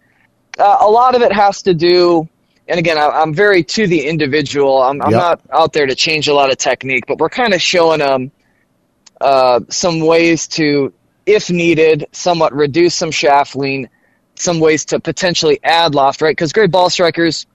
uh, 0.57 0.77
a 0.81 0.89
lot 0.89 1.15
of 1.15 1.21
it 1.21 1.31
has 1.31 1.61
to 1.63 1.73
do. 1.73 2.27
And 2.67 2.77
again, 2.77 2.97
I, 2.97 3.07
I'm 3.07 3.33
very 3.33 3.63
to 3.63 3.87
the 3.87 4.05
individual. 4.05 4.81
I'm, 4.81 5.01
I'm 5.01 5.11
Yep. 5.11 5.19
not 5.19 5.41
out 5.51 5.73
there 5.73 5.87
to 5.87 5.95
change 5.95 6.27
a 6.27 6.33
lot 6.33 6.51
of 6.51 6.57
technique, 6.57 7.05
but 7.07 7.17
we're 7.17 7.29
kind 7.29 7.53
of 7.53 7.61
showing 7.61 7.99
them 7.99 8.31
uh, 9.21 9.61
some 9.69 10.01
ways 10.01 10.47
to, 10.47 10.93
if 11.25 11.49
needed, 11.49 12.07
somewhat 12.11 12.53
reduce 12.53 12.95
some 12.95 13.11
shaft 13.11 13.55
lean, 13.55 13.89
some 14.35 14.59
ways 14.59 14.85
to 14.85 14.99
potentially 14.99 15.59
add 15.63 15.95
loft, 15.95 16.21
right? 16.21 16.31
Because 16.31 16.53
great 16.53 16.71
ball 16.71 16.89
strikers, 16.89 17.45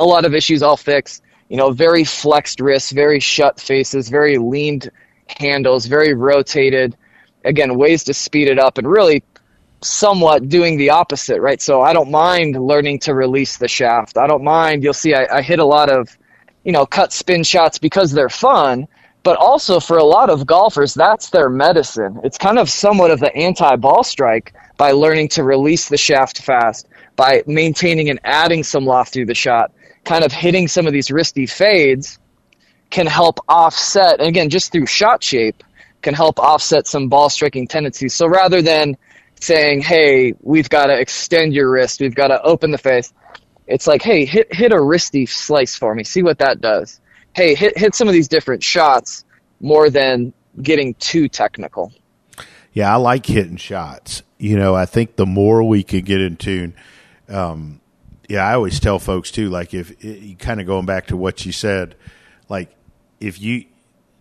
a 0.00 0.04
lot 0.04 0.24
of 0.24 0.34
issues 0.34 0.62
I'll 0.62 0.76
fix. 0.76 1.22
You 1.48 1.56
know, 1.56 1.70
very 1.70 2.02
flexed 2.04 2.60
wrists, 2.60 2.90
very 2.90 3.20
shut 3.20 3.60
faces, 3.60 4.08
very 4.08 4.38
leaned 4.38 4.90
handles, 5.28 5.86
very 5.86 6.14
rotated. 6.14 6.96
Again, 7.44 7.78
ways 7.78 8.02
to 8.04 8.14
speed 8.14 8.48
it 8.48 8.58
up 8.58 8.78
and 8.78 8.88
really 8.88 9.22
somewhat 9.82 10.48
doing 10.48 10.76
the 10.76 10.90
opposite, 10.90 11.40
right? 11.40 11.60
So 11.60 11.82
I 11.82 11.92
don't 11.92 12.10
mind 12.10 12.56
learning 12.56 13.00
to 13.00 13.14
release 13.14 13.58
the 13.58 13.68
shaft. 13.68 14.18
I 14.18 14.26
don't 14.26 14.42
mind. 14.42 14.82
You'll 14.82 14.94
see 14.94 15.14
I, 15.14 15.38
I 15.38 15.42
hit 15.42 15.58
a 15.58 15.64
lot 15.64 15.90
of, 15.90 16.16
you 16.64 16.72
know, 16.72 16.86
cut 16.86 17.12
spin 17.12 17.44
shots 17.44 17.78
because 17.78 18.10
they're 18.10 18.28
fun, 18.28 18.88
but 19.26 19.36
also 19.38 19.80
for 19.80 19.98
a 19.98 20.04
lot 20.04 20.30
of 20.30 20.46
golfers, 20.46 20.94
that's 20.94 21.30
their 21.30 21.48
medicine. 21.50 22.20
It's 22.22 22.38
kind 22.38 22.60
of 22.60 22.70
somewhat 22.70 23.10
of 23.10 23.18
the 23.18 23.34
anti 23.34 23.74
ball 23.74 24.04
strike 24.04 24.54
by 24.76 24.92
learning 24.92 25.30
to 25.30 25.42
release 25.42 25.88
the 25.88 25.96
shaft 25.96 26.42
fast, 26.42 26.86
by 27.16 27.42
maintaining 27.44 28.08
and 28.08 28.20
adding 28.22 28.62
some 28.62 28.86
loft 28.86 29.12
through 29.12 29.26
the 29.26 29.34
shot, 29.34 29.72
kind 30.04 30.22
of 30.24 30.30
hitting 30.30 30.68
some 30.68 30.86
of 30.86 30.92
these 30.92 31.08
wristy 31.08 31.50
fades 31.50 32.20
can 32.90 33.08
help 33.08 33.40
offset, 33.48 34.20
and 34.20 34.28
again, 34.28 34.48
just 34.48 34.70
through 34.70 34.86
shot 34.86 35.24
shape, 35.24 35.64
can 36.02 36.14
help 36.14 36.38
offset 36.38 36.86
some 36.86 37.08
ball 37.08 37.28
striking 37.28 37.66
tendencies. 37.66 38.14
So 38.14 38.28
rather 38.28 38.62
than 38.62 38.96
saying, 39.40 39.80
hey, 39.80 40.34
we've 40.42 40.68
got 40.68 40.86
to 40.86 40.96
extend 40.96 41.52
your 41.52 41.68
wrist, 41.68 42.00
we've 42.00 42.14
got 42.14 42.28
to 42.28 42.40
open 42.42 42.70
the 42.70 42.78
face, 42.78 43.12
it's 43.66 43.88
like, 43.88 44.02
hey, 44.02 44.24
hit, 44.24 44.54
hit 44.54 44.70
a 44.70 44.76
wristy 44.76 45.28
slice 45.28 45.74
for 45.74 45.96
me, 45.96 46.04
see 46.04 46.22
what 46.22 46.38
that 46.38 46.60
does. 46.60 47.00
Hey, 47.36 47.54
hit, 47.54 47.76
hit 47.76 47.94
some 47.94 48.08
of 48.08 48.14
these 48.14 48.28
different 48.28 48.62
shots 48.62 49.26
more 49.60 49.90
than 49.90 50.32
getting 50.62 50.94
too 50.94 51.28
technical. 51.28 51.92
Yeah, 52.72 52.90
I 52.90 52.96
like 52.96 53.26
hitting 53.26 53.58
shots. 53.58 54.22
You 54.38 54.56
know, 54.56 54.74
I 54.74 54.86
think 54.86 55.16
the 55.16 55.26
more 55.26 55.62
we 55.62 55.82
can 55.82 56.00
get 56.00 56.22
in 56.22 56.36
tune. 56.36 56.74
Um, 57.28 57.82
yeah, 58.26 58.42
I 58.46 58.54
always 58.54 58.80
tell 58.80 58.98
folks 58.98 59.30
too. 59.30 59.50
Like 59.50 59.74
if 59.74 60.02
you 60.02 60.34
kind 60.36 60.62
of 60.62 60.66
going 60.66 60.86
back 60.86 61.08
to 61.08 61.16
what 61.18 61.44
you 61.44 61.52
said, 61.52 61.94
like 62.48 62.74
if 63.20 63.38
you, 63.38 63.66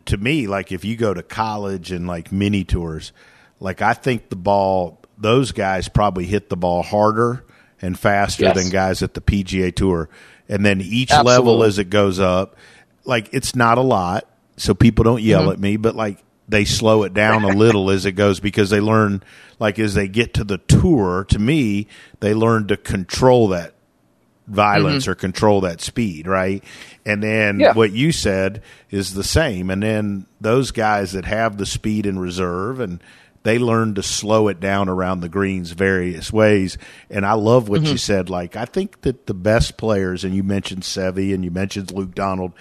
to 0.08 0.18
me, 0.18 0.48
like 0.48 0.74
if 0.74 0.84
you 0.84 0.98
go 0.98 1.14
to 1.14 1.24
college 1.24 1.94
and 1.94 2.08
like 2.08 2.34
mini 2.34 2.66
tours, 2.66 3.14
like 3.62 3.82
I 3.82 3.94
think 3.94 4.28
the 4.28 4.36
ball, 4.36 5.00
those 5.18 5.54
guys 5.54 5.88
probably 5.88 6.26
hit 6.26 6.50
the 6.50 6.58
ball 6.58 6.84
harder 6.84 7.46
and 7.82 7.98
faster 7.98 8.44
Yes. 8.44 8.56
than 8.58 8.70
guys 8.70 9.02
at 9.02 9.14
the 9.14 9.22
PGA 9.22 9.74
Tour. 9.74 10.10
And 10.50 10.66
then 10.66 10.82
each 10.82 11.12
Absolutely. 11.12 11.32
level 11.32 11.64
as 11.64 11.80
it 11.80 11.90
goes 11.90 12.20
up, 12.20 12.58
like 13.06 13.30
it's 13.34 13.56
not 13.56 13.78
a 13.78 13.82
lot, 13.82 14.28
so 14.58 14.74
people 14.74 15.04
don't 15.04 15.22
yell 15.22 15.44
Mm-hmm. 15.44 15.52
at 15.52 15.60
me, 15.60 15.78
but 15.78 15.96
like 15.96 16.24
they 16.48 16.66
slow 16.66 17.04
it 17.04 17.14
down 17.14 17.44
a 17.44 17.50
little 17.50 17.90
as 17.90 18.06
it 18.06 18.12
goes 18.14 18.40
because 18.40 18.70
they 18.70 18.80
learn, 18.80 19.24
like 19.60 19.80
as 19.80 19.94
they 19.96 20.08
get 20.08 20.36
to 20.36 20.44
the 20.44 20.60
tour, 20.60 21.26
to 21.30 21.40
me, 21.40 21.88
they 22.20 22.34
learn 22.36 22.68
to 22.68 22.78
control 22.78 23.48
that 23.50 23.74
violence 24.48 25.08
or 25.08 25.16
control 25.16 25.62
that 25.62 25.82
speed, 25.82 26.28
right? 26.28 26.64
And 27.06 27.24
then 27.24 27.56
Mm-hmm. 27.56 27.62
Yeah. 27.62 27.74
what 27.74 27.92
you 27.94 28.12
said 28.12 28.62
is 28.92 29.14
the 29.14 29.24
same. 29.24 29.70
And 29.72 29.82
then 29.82 30.28
those 30.40 30.72
guys 30.72 31.14
that 31.14 31.26
have 31.26 31.58
the 31.58 31.66
speed 31.66 32.06
in 32.06 32.20
reserve 32.20 32.80
and 32.80 33.02
they 33.44 33.58
learn 33.60 33.94
to 33.96 34.04
slow 34.04 34.48
it 34.48 34.60
down 34.60 34.90
around 34.90 35.22
the 35.22 35.30
greens 35.30 35.72
various 35.72 36.32
ways. 36.34 36.78
And 37.10 37.26
I 37.26 37.34
love 37.34 37.70
what 37.70 37.82
Mm-hmm. 37.82 37.92
you 37.94 37.98
said. 37.98 38.30
Like, 38.30 38.56
I 38.56 38.66
think 38.66 39.02
that 39.02 39.26
the 39.28 39.34
best 39.36 39.78
players, 39.78 40.24
and 40.24 40.34
you 40.36 40.44
mentioned 40.44 40.82
Seve 40.84 41.34
and 41.34 41.44
you 41.44 41.52
mentioned 41.52 41.92
Luke 41.92 42.14
Donald, 42.16 42.54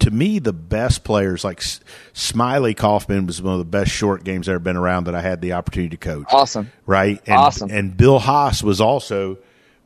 to 0.00 0.10
me, 0.10 0.38
the 0.38 0.52
best 0.52 1.04
players, 1.04 1.44
like 1.44 1.60
S- 1.60 1.80
Smylie 2.14 2.76
Kaufman 2.76 3.26
was 3.26 3.40
one 3.40 3.54
of 3.54 3.58
the 3.58 3.64
best 3.64 3.90
short 3.90 4.24
games 4.24 4.48
I've 4.48 4.54
ever 4.54 4.58
been 4.60 4.76
around 4.76 5.04
that 5.04 5.14
I 5.14 5.20
had 5.20 5.40
the 5.40 5.52
opportunity 5.54 5.90
to 5.90 5.96
coach 5.96 6.26
Awesome. 6.30 6.70
right? 6.86 7.20
And, 7.26 7.36
Awesome. 7.36 7.70
And 7.70 7.96
Bill 7.96 8.18
Haas 8.18 8.62
was 8.62 8.80
also 8.80 9.38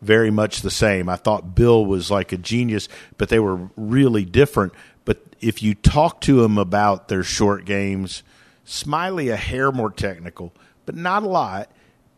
very 0.02 0.30
much 0.30 0.60
the 0.62 0.70
same. 0.70 1.08
I 1.08 1.16
thought 1.16 1.54
Bill 1.54 1.84
was 1.84 2.10
like 2.10 2.32
a 2.32 2.36
genius, 2.36 2.88
but 3.18 3.28
they 3.28 3.38
were 3.38 3.70
really 3.76 4.24
different. 4.24 4.72
But 5.04 5.22
if 5.40 5.62
you 5.62 5.74
talk 5.74 6.20
to 6.22 6.44
him 6.44 6.58
about 6.58 7.08
their 7.08 7.22
short 7.22 7.64
games, 7.64 8.22
Smiley 8.64 9.28
a 9.28 9.36
hair 9.36 9.72
more 9.72 9.90
technical, 9.90 10.52
but 10.86 10.94
not 10.94 11.22
a 11.22 11.28
lot. 11.28 11.70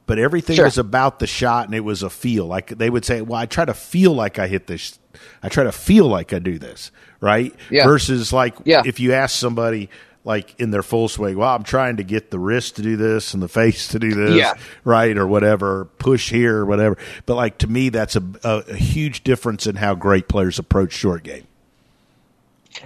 But 0.07 0.19
everything 0.21 0.57
Sure. 0.57 0.67
was 0.67 0.79
about 0.79 1.19
the 1.19 1.27
shot, 1.27 1.67
and 1.67 1.75
it 1.75 1.81
was 1.85 2.03
a 2.05 2.11
feel. 2.11 2.47
Like 2.47 2.69
they 2.79 2.89
would 2.91 3.05
say, 3.05 3.21
"Well, 3.23 3.41
I 3.41 3.47
try 3.47 3.65
to 3.65 3.75
feel 3.75 4.13
like 4.13 4.39
I 4.39 4.47
hit 4.47 4.67
this. 4.69 4.99
I 5.43 5.49
try 5.49 5.65
to 5.65 5.73
feel 5.73 6.07
like 6.07 6.33
I 6.33 6.39
do 6.39 6.59
this." 6.59 6.91
Right? 7.21 7.53
Yeah. 7.71 7.85
Versus 7.85 8.33
like 8.33 8.55
Yeah. 8.65 8.83
if 8.85 9.01
you 9.01 9.13
ask 9.15 9.37
somebody 9.37 9.91
like 10.25 10.55
in 10.61 10.71
their 10.73 10.83
full 10.83 11.09
swing, 11.09 11.37
well, 11.39 11.55
I'm 11.55 11.63
trying 11.63 11.97
to 11.99 12.03
get 12.03 12.31
the 12.33 12.39
wrist 12.39 12.77
to 12.77 12.83
do 12.83 12.97
this 12.97 13.33
and 13.33 13.41
the 13.43 13.49
face 13.49 13.87
to 13.89 13.99
do 14.01 14.13
this, 14.13 14.35
Yeah. 14.37 14.55
right, 14.85 15.17
or 15.17 15.27
whatever, 15.27 15.85
push 15.99 16.31
here, 16.31 16.59
or 16.59 16.67
whatever. 16.67 16.99
But 17.27 17.37
like 17.37 17.59
to 17.59 17.69
me, 17.69 17.89
that's 17.91 18.17
a, 18.17 18.23
a, 18.45 18.63
a 18.69 18.75
huge 18.75 19.23
difference 19.25 19.67
in 19.69 19.77
how 19.77 19.95
great 19.95 20.27
players 20.29 20.59
approach 20.59 20.93
short 20.93 21.23
game. 21.23 21.47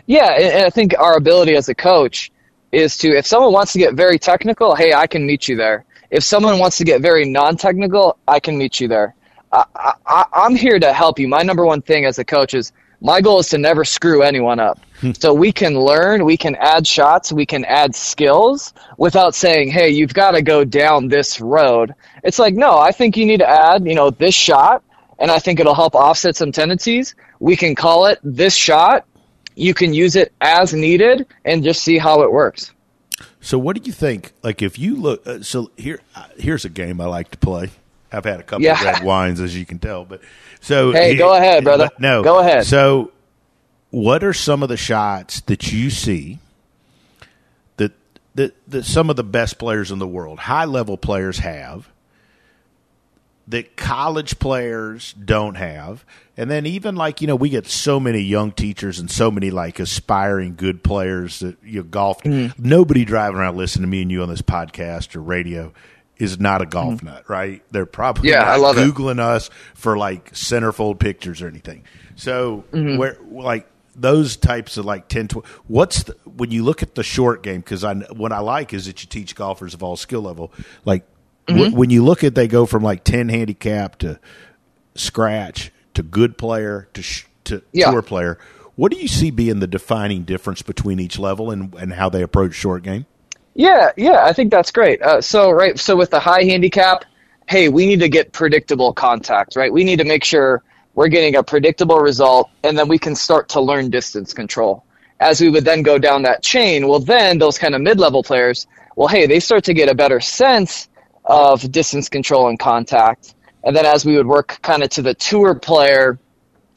Yeah, 0.07 0.33
and, 0.33 0.45
and 0.45 0.65
I 0.65 0.71
think 0.71 0.95
our 0.99 1.17
ability 1.17 1.57
as 1.57 1.69
a 1.69 1.75
coach 1.75 2.31
is 2.73 2.97
to, 2.99 3.09
if 3.17 3.27
someone 3.27 3.53
wants 3.53 3.73
to 3.73 3.79
get 3.79 3.95
very 3.95 4.19
technical, 4.19 4.75
hey, 4.77 4.93
I 4.95 5.07
can 5.07 5.27
meet 5.27 5.49
you 5.49 5.57
there. 5.57 5.85
If 6.11 6.25
someone 6.25 6.59
wants 6.59 6.76
to 6.79 6.85
get 6.85 7.00
very 7.00 7.25
non-technical, 7.25 8.19
I 8.26 8.40
can 8.40 8.59
meet 8.59 8.81
you 8.81 8.88
there. 8.88 9.14
I, 9.52 9.64
I, 10.07 10.25
I'm 10.33 10.55
here 10.55 10.79
to 10.79 10.93
help 10.93 11.19
you. 11.19 11.29
My 11.29 11.43
number 11.43 11.64
one 11.64 11.83
thing 11.83 12.05
as 12.05 12.19
a 12.19 12.25
coach 12.25 12.55
is 12.55 12.73
my 13.00 13.21
goal 13.21 13.40
is 13.40 13.49
to 13.49 13.59
never 13.59 13.85
screw 13.85 14.23
anyone 14.23 14.61
up. 14.61 14.79
Hmm. 15.00 15.12
so 15.12 15.33
we 15.33 15.50
can 15.52 15.79
learn, 15.79 16.26
we 16.26 16.37
can 16.37 16.57
add 16.57 16.87
shots, 16.87 17.33
we 17.33 17.47
can 17.47 17.64
add 17.64 17.95
skills 17.95 18.75
without 18.99 19.35
saying, 19.35 19.71
hey, 19.71 19.88
you've 19.88 20.12
got 20.12 20.33
to 20.33 20.43
go 20.43 20.64
down 20.64 21.09
this 21.09 21.40
road. 21.40 21.95
It's 22.23 22.38
like, 22.38 22.55
no, 22.55 22.79
I 22.79 22.93
think 22.93 23.17
you 23.17 23.25
need 23.25 23.38
to 23.38 23.49
add, 23.49 23.87
you 23.87 23.95
know, 23.95 24.11
this 24.11 24.35
shot, 24.35 24.83
and 25.19 25.31
I 25.31 25.38
think 25.38 25.59
it'll 25.59 25.75
help 25.75 25.95
offset 25.95 26.37
some 26.37 26.52
tendencies. 26.52 27.14
We 27.38 27.57
can 27.57 27.75
call 27.75 28.07
it 28.07 28.19
this 28.23 28.55
shot. 28.55 29.07
You 29.57 29.73
can 29.73 29.95
use 29.95 30.17
it 30.17 30.33
as 30.40 30.75
needed 30.75 31.26
and 31.45 31.64
just 31.64 31.83
see 31.83 31.97
how 31.97 32.23
it 32.23 32.31
works. 32.31 32.73
So, 33.40 33.59
what 33.59 33.76
do 33.76 33.82
you 33.87 33.92
think? 33.92 34.32
Like, 34.42 34.62
if 34.62 34.78
you 34.78 34.97
look, 34.97 35.26
uh, 35.26 35.42
so 35.42 35.70
here, 35.76 36.00
uh, 36.14 36.25
here's 36.37 36.64
a 36.64 36.68
game 36.68 37.00
I 37.00 37.06
like 37.06 37.30
to 37.30 37.38
play. 37.38 37.70
I've 38.12 38.25
had 38.25 38.40
a 38.40 38.42
couple 38.42 38.66
of 38.68 38.82
red 38.82 39.04
wines, 39.04 39.40
as 39.40 39.56
you 39.56 39.64
can 39.64 39.78
tell, 39.78 40.04
but 40.04 40.20
so 40.61 40.92
Hey, 40.92 41.16
go 41.16 41.35
ahead, 41.35 41.64
brother. 41.64 41.90
No, 41.99 42.23
Go 42.23 42.40
ahead. 42.40 42.66
So, 42.66 43.12
what 43.90 44.25
are 44.25 44.32
some 44.32 44.62
of 44.62 44.68
the 44.68 44.76
shots 44.76 45.40
that 45.42 45.73
you 45.73 45.90
see 45.90 46.38
that 47.76 47.92
that 48.35 48.54
that 48.68 48.85
some 48.85 49.11
of 49.11 49.16
the 49.16 49.25
best 49.25 49.59
players 49.59 49.90
in 49.90 49.99
the 49.99 50.09
world, 50.09 50.40
high 50.40 50.64
level 50.64 50.97
players, 50.97 51.38
have 51.38 51.88
that 53.50 53.76
college 53.76 54.38
players 54.38 55.12
don't 55.12 55.54
have? 55.57 56.04
And 56.37 56.50
then 56.50 56.64
even 56.66 56.97
like 56.97 57.21
you 57.21 57.26
know, 57.26 57.37
we 57.37 57.50
get 57.50 57.66
so 57.66 58.00
many 58.00 58.21
young 58.21 58.52
teachers 58.52 58.99
and 58.99 59.11
so 59.11 59.30
many 59.30 59.50
like 59.50 59.78
aspiring 59.78 60.54
good 60.57 60.83
players 60.83 61.40
that 61.40 61.57
you 61.62 61.80
know, 61.80 61.83
golf. 61.85 62.23
Mm-hmm. 62.23 62.66
Nobody 62.66 63.04
driving 63.04 63.38
around 63.38 63.57
listening 63.57 63.83
to 63.83 63.88
me 63.88 64.02
and 64.02 64.11
you 64.11 64.23
on 64.23 64.28
this 64.28 64.42
podcast 64.42 65.14
or 65.14 65.21
radio 65.21 65.73
is 66.16 66.38
not 66.40 66.61
a 66.62 66.66
golf 66.66 66.95
Mm-hmm. 66.97 67.07
nut, 67.07 67.25
right? 67.28 67.62
They're 67.71 67.87
probably 67.87 68.30
Yeah, 68.30 68.38
not 68.40 68.49
I 68.49 68.57
love 68.57 68.78
it. 68.78 68.88
googling 68.88 69.19
us 69.21 69.49
for 69.75 69.97
like 69.99 70.33
centerfold 70.33 70.99
pictures 70.99 71.40
or 71.42 71.49
anything. 71.49 71.85
So 72.16 72.64
Mm-hmm. 72.73 72.99
where 72.99 73.16
like 73.30 73.66
those 73.97 74.37
types 74.37 74.76
of 74.78 74.85
like 74.87 75.09
10 75.09 75.28
12, 75.28 75.47
what's 75.66 76.04
the, 76.04 76.16
when 76.25 76.50
you 76.50 76.62
look 76.62 76.83
at 76.83 76.95
the 76.95 77.02
short 77.02 77.42
game 77.42 77.61
because 77.61 77.85
I 77.85 77.95
what 77.95 78.33
I 78.33 78.38
like 78.38 78.73
is 78.73 78.87
that 78.87 79.02
you 79.02 79.09
teach 79.09 79.35
golfers 79.35 79.75
of 79.75 79.83
all 79.83 79.97
skill 79.97 80.23
level 80.23 80.52
like 80.85 81.04
w- 81.57 81.76
when 81.76 81.90
you 81.90 82.04
look 82.04 82.25
at 82.25 82.35
they 82.35 82.49
go 82.49 82.66
from 82.66 82.83
like 82.83 83.04
10 83.04 83.28
handicap 83.28 83.97
to 83.99 84.19
scratch 84.95 85.73
to 85.95 86.02
good 86.02 86.37
player 86.38 86.88
to 86.95 87.02
sh- 87.02 87.26
to 87.45 87.62
Yeah. 87.73 87.90
tour 87.90 88.02
player, 88.02 88.38
what 88.76 88.92
do 88.92 88.99
you 88.99 89.09
see 89.09 89.30
being 89.30 89.61
the 89.61 89.66
defining 89.66 90.23
difference 90.23 90.62
between 90.62 91.00
each 91.00 91.19
level 91.19 91.50
and, 91.50 91.75
and 91.75 91.92
how 91.95 92.09
they 92.09 92.23
approach 92.23 92.54
short 92.54 92.83
game? 92.83 93.07
Yeah, 93.54 93.90
yeah, 93.97 94.25
I 94.25 94.33
think 94.33 94.50
that's 94.50 94.71
great. 94.71 95.02
Uh, 95.02 95.21
so 95.21 95.50
right, 95.50 95.78
so 95.78 95.97
with 95.97 96.11
the 96.11 96.21
high 96.21 96.45
handicap, 96.45 97.04
hey, 97.49 97.69
we 97.69 97.87
need 97.87 98.00
to 98.00 98.09
get 98.09 98.33
predictable 98.33 98.92
contact, 98.92 99.57
right? 99.57 99.73
We 99.73 99.83
need 99.85 99.99
to 99.99 100.04
make 100.04 100.23
sure 100.25 100.62
we're 100.95 101.09
getting 101.09 101.35
a 101.37 101.42
predictable 101.42 101.99
result, 101.99 102.49
and 102.62 102.78
then 102.78 102.88
we 102.88 102.99
can 102.99 103.14
start 103.16 103.49
to 103.50 103.61
learn 103.61 103.90
distance 103.90 104.33
control. 104.33 104.85
As 105.19 105.40
we 105.40 105.50
would 105.50 105.64
then 105.64 105.83
go 105.83 105.99
down 105.99 106.23
that 106.23 106.42
chain, 106.42 106.87
well, 106.88 107.00
then 107.00 107.38
those 107.38 107.59
kind 107.59 107.75
of 107.75 107.80
mid-level 107.83 108.23
players, 108.23 108.66
well, 108.97 109.09
hey, 109.09 109.26
they 109.26 109.40
start 109.40 109.64
to 109.64 109.75
get 109.75 109.88
a 109.88 109.95
better 109.95 110.21
sense 110.21 110.88
of 111.25 111.71
distance 111.71 112.09
control 112.09 112.49
and 112.49 112.59
contact, 112.59 113.35
and 113.65 113.77
then 113.77 113.87
as 113.87 114.05
we 114.05 114.17
would 114.17 114.27
work 114.27 114.59
kind 114.62 114.83
of 114.83 114.91
to 114.91 115.03
the 115.03 115.15
tour 115.15 115.55
player, 115.55 116.19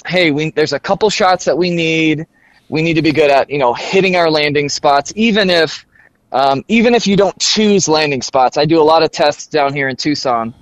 hey, 0.05 0.31
we, 0.31 0.51
there's 0.51 0.73
a 0.73 0.79
couple 0.79 1.09
shots 1.09 1.45
that 1.45 1.57
we 1.57 1.69
need. 1.69 2.27
We 2.69 2.81
need 2.81 2.95
to 2.95 3.01
be 3.01 3.11
good 3.11 3.29
at, 3.29 3.49
you 3.49 3.59
know, 3.59 3.73
hitting 3.73 4.15
our 4.15 4.29
landing 4.29 4.69
spots, 4.69 5.13
even 5.15 5.49
if 5.49 5.85
um, 6.31 6.65
even 6.67 6.95
if 6.95 7.05
you 7.05 7.15
don't 7.15 7.37
choose 7.39 7.87
landing 7.87 8.23
spots, 8.23 8.57
I 8.57 8.65
do 8.65 8.81
a 8.81 8.83
lot 8.83 9.03
of 9.03 9.11
tests 9.11 9.45
down 9.45 9.73
here 9.73 9.87
in 9.87 9.95
Tucson. 9.95 10.53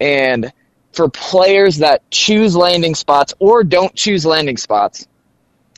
And 0.00 0.50
for 0.92 1.10
players 1.10 1.78
that 1.78 2.10
choose 2.10 2.56
landing 2.56 2.94
spots 2.94 3.34
or 3.38 3.62
don't 3.62 3.94
choose 3.94 4.24
landing 4.24 4.56
spots, 4.56 5.06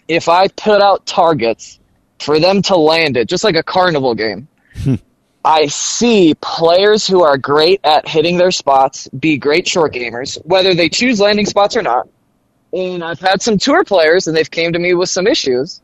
if 0.07 0.29
I 0.29 0.47
put 0.49 0.81
out 0.81 1.07
targets 1.07 1.81
for 2.21 2.39
them 2.39 2.63
to 2.63 2.77
land 2.77 3.17
it, 3.17 3.29
just 3.29 3.43
like 3.43 3.57
a 3.57 3.65
carnival 3.65 4.15
game, 4.15 4.47
I 5.45 5.67
see 5.67 6.35
players 6.41 7.07
who 7.07 7.23
are 7.25 7.37
great 7.37 7.81
at 7.83 8.07
hitting 8.07 8.37
their 8.37 8.53
spots 8.53 9.09
be 9.09 9.37
great 9.39 9.67
short 9.67 9.93
gamers, 9.93 10.39
whether 10.45 10.75
they 10.75 10.89
choose 10.89 11.19
landing 11.21 11.47
spots 11.47 11.77
or 11.77 11.83
not. 11.83 12.09
And 12.73 13.03
I've 13.03 13.21
had 13.21 13.43
some 13.43 13.59
tour 13.59 13.85
players, 13.85 14.27
and 14.27 14.37
they've 14.37 14.51
came 14.51 14.73
to 14.73 14.79
me 14.79 14.95
with 14.95 15.09
some 15.09 15.27
issues. 15.27 15.81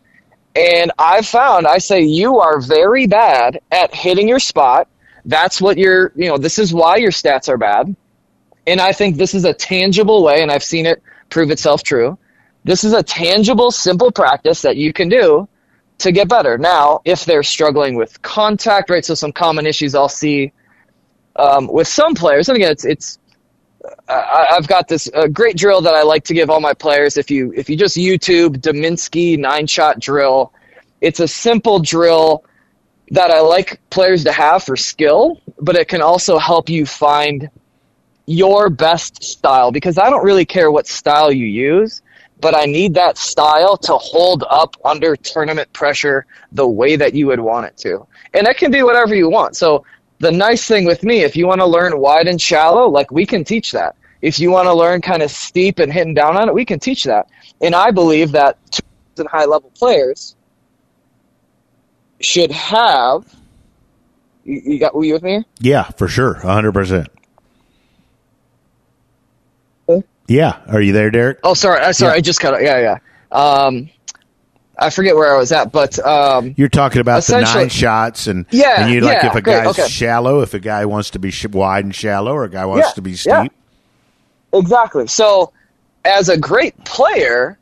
And 0.55 0.93
I've 0.99 1.27
found, 1.27 1.67
I 1.67 1.79
say, 1.79 2.03
you 2.03 2.38
are 2.38 2.61
very 2.61 3.07
bad 3.07 3.61
at 3.71 3.95
hitting 3.95 4.29
your 4.29 4.38
spot. 4.38 4.88
That's 5.25 5.61
what 5.61 5.77
you're, 5.77 6.12
you 6.15 6.29
know, 6.29 6.38
this 6.38 6.59
is 6.59 6.73
why 6.73 6.97
your 6.97 7.11
stats 7.11 7.49
are 7.49 7.59
bad. 7.59 7.95
And 8.67 8.81
I 8.81 8.93
think 8.93 9.17
this 9.17 9.35
is 9.35 9.45
a 9.45 9.53
tangible 9.53 10.23
way, 10.23 10.41
and 10.41 10.50
I've 10.50 10.65
seen 10.65 10.87
it 10.87 11.03
prove 11.31 11.50
itself 11.50 11.83
true. 11.83 12.17
This 12.65 12.85
is 12.85 12.93
a 12.93 13.03
tangible, 13.03 13.71
simple 13.71 14.12
practice 14.12 14.62
that 14.62 14.77
you 14.77 14.93
can 14.93 15.09
do 15.09 15.49
to 15.99 16.12
get 16.12 16.28
better. 16.28 16.59
Now, 16.59 17.00
if 17.05 17.25
they're 17.25 17.43
struggling 17.43 17.97
with 17.97 18.21
contact, 18.23 18.90
right? 18.90 19.05
So 19.05 19.14
some 19.14 19.33
common 19.33 19.67
issues 19.67 19.95
I'll 19.95 20.09
see 20.09 20.52
um, 21.37 21.69
with 21.69 21.88
some 21.88 22.14
players, 22.14 22.49
and 22.49 22.57
again, 22.57 22.73
it's 22.73 22.85
it's 22.85 23.19
I, 24.09 24.49
I've 24.52 24.67
got 24.67 24.88
this 24.88 25.09
uh, 25.14 25.26
great 25.28 25.57
drill 25.57 25.81
that 25.83 25.95
I 25.95 26.02
like 26.02 26.25
to 26.25 26.35
give 26.35 26.50
all 26.50 26.61
my 26.61 26.75
players. 26.75 27.17
If 27.17 27.31
you 27.31 27.52
if 27.57 27.69
you 27.69 27.76
just 27.76 27.97
YouTube 27.97 28.59
Deminsky 28.59 29.38
nine 29.38 29.67
shot 29.67 30.00
drill, 30.00 30.52
it's 31.00 31.21
a 31.21 31.28
simple 31.28 31.78
drill 31.78 32.45
that 33.11 33.31
I 33.31 33.40
like 33.40 33.81
players 33.90 34.25
to 34.25 34.33
have 34.33 34.64
for 34.64 34.76
skill, 34.76 35.40
but 35.61 35.76
it 35.76 35.88
can 35.88 36.02
also 36.02 36.38
help 36.38 36.69
you 36.69 36.85
find 36.85 37.50
your 38.26 38.69
best 38.69 39.23
style 39.23 39.73
because 39.73 39.97
I 39.97 40.11
don't 40.11 40.25
really 40.25 40.45
care 40.45 40.71
what 40.71 40.87
style 40.87 41.33
you 41.33 41.47
use, 41.47 42.02
but 42.40 42.54
I 42.54 42.64
need 42.64 42.95
that 42.95 43.18
style 43.18 43.76
to 43.78 43.97
hold 43.97 44.45
up 44.49 44.76
under 44.85 45.16
tournament 45.16 45.73
pressure 45.73 46.26
the 46.52 46.66
way 46.66 46.97
that 46.97 47.14
you 47.14 47.26
would 47.26 47.40
want 47.40 47.66
it 47.66 47.76
to. 47.78 48.07
And 48.35 48.47
it 48.47 48.57
can 48.57 48.71
be 48.71 48.83
whatever 48.83 49.14
you 49.14 49.28
want. 49.28 49.57
So 49.57 49.85
the 50.18 50.33
nice 50.33 50.66
thing 50.66 50.85
with 50.85 51.02
me, 51.02 51.21
if 51.21 51.37
you 51.37 51.47
want 51.47 51.61
to 51.61 51.66
learn 51.66 51.99
wide 51.99 52.28
and 52.28 52.40
shallow, 52.40 52.88
like 52.88 53.11
we 53.11 53.26
can 53.26 53.45
teach 53.45 53.73
that. 53.73 53.97
If 54.20 54.40
you 54.40 54.51
want 54.51 54.66
to 54.66 54.74
learn 54.74 55.01
kind 55.01 55.22
of 55.22 55.31
steep 55.31 55.79
and 55.79 55.92
hitting 55.92 56.14
down 56.14 56.37
on 56.37 56.48
it, 56.48 56.55
we 56.55 56.64
can 56.64 56.81
teach 56.81 57.05
that. 57.05 57.29
And 57.61 57.74
I 57.74 57.92
believe 57.92 58.33
that 58.33 58.59
and 59.18 59.29
high 59.29 59.44
level 59.44 59.70
players 59.70 60.37
should 62.20 62.53
have. 62.53 63.24
You, 64.44 64.62
you 64.64 64.81
got? 64.81 64.94
Were 64.94 65.05
you 65.05 65.14
with 65.14 65.22
me? 65.22 65.44
Yeah, 65.61 65.85
for 65.85 66.09
sure, 66.09 66.35
hundred 66.35 66.72
percent. 66.72 67.09
Yeah, 70.29 70.61
are 70.69 70.81
you 70.81 70.93
there, 70.93 71.11
Derek? 71.11 71.41
Oh, 71.43 71.55
sorry. 71.55 71.81
I 71.81 71.93
sorry. 71.93 72.12
Yeah. 72.12 72.17
I 72.19 72.21
just 72.21 72.38
cut 72.41 72.55
it. 72.55 72.62
Yeah, 72.62 72.99
yeah. 73.33 73.37
Um, 73.37 73.88
I 74.79 74.91
forget 74.91 75.17
where 75.17 75.35
I 75.35 75.38
was 75.38 75.51
at, 75.51 75.73
but 75.73 75.99
um, 76.07 76.55
You're 76.57 76.69
talking 76.69 77.01
about 77.01 77.25
the 77.25 77.41
nine 77.41 77.69
shots, 77.69 78.27
and 78.29 78.47
Yeah, 78.51 78.83
and 78.85 78.93
you 78.93 79.01
like 79.01 79.23
yeah, 79.23 79.27
if 79.31 79.35
a 79.35 79.43
great, 79.43 79.64
guy's 79.64 79.79
okay. 79.79 79.88
shallow, 79.88 80.41
if 80.43 80.55
a 80.55 80.61
guy 80.61 80.85
wants 80.87 81.11
to 81.11 81.19
be 81.19 81.31
sh- 81.33 81.47
wide 81.47 81.85
and 81.85 81.95
shallow, 81.95 82.33
or 82.33 82.45
a 82.45 82.51
guy 82.51 82.64
wants 82.64 82.87
Yeah, 82.88 82.93
to 82.93 83.03
be 83.03 83.17
steep. 83.17 83.53
Exactly. 84.53 85.07
So, 85.09 85.53
as 86.05 86.29
a 86.29 86.38
great 86.38 86.77
player, 86.85 87.59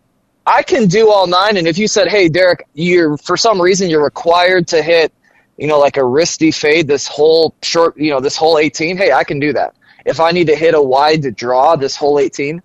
I 0.46 0.62
can 0.62 0.86
do 0.88 1.10
all 1.10 1.26
nine. 1.26 1.56
And 1.56 1.66
if 1.66 1.78
you 1.78 1.88
said, 1.88 2.08
"Hey, 2.08 2.28
Derek, 2.28 2.66
you're 2.74 3.16
for 3.16 3.36
some 3.36 3.60
reason 3.62 3.88
you're 3.88 4.04
required 4.04 4.68
to 4.68 4.82
hit, 4.82 5.12
you 5.56 5.66
know, 5.68 5.78
like 5.78 5.96
a 5.96 6.00
wristy 6.00 6.54
fade 6.54 6.86
this 6.86 7.06
whole 7.08 7.54
short, 7.62 7.96
you 7.96 8.10
know, 8.10 8.20
this 8.20 8.36
whole 8.36 8.58
18," 8.58 8.96
hey, 8.98 9.12
I 9.12 9.24
can 9.24 9.40
do 9.40 9.52
that. 9.54 9.74
If 10.06 10.20
I 10.20 10.30
need 10.30 10.46
to 10.46 10.56
hit 10.56 10.74
a 10.74 10.80
wide 10.80 11.22
to 11.22 11.32
draw 11.32 11.76
this 11.76 11.96
whole 11.96 12.18
18, 12.18 12.62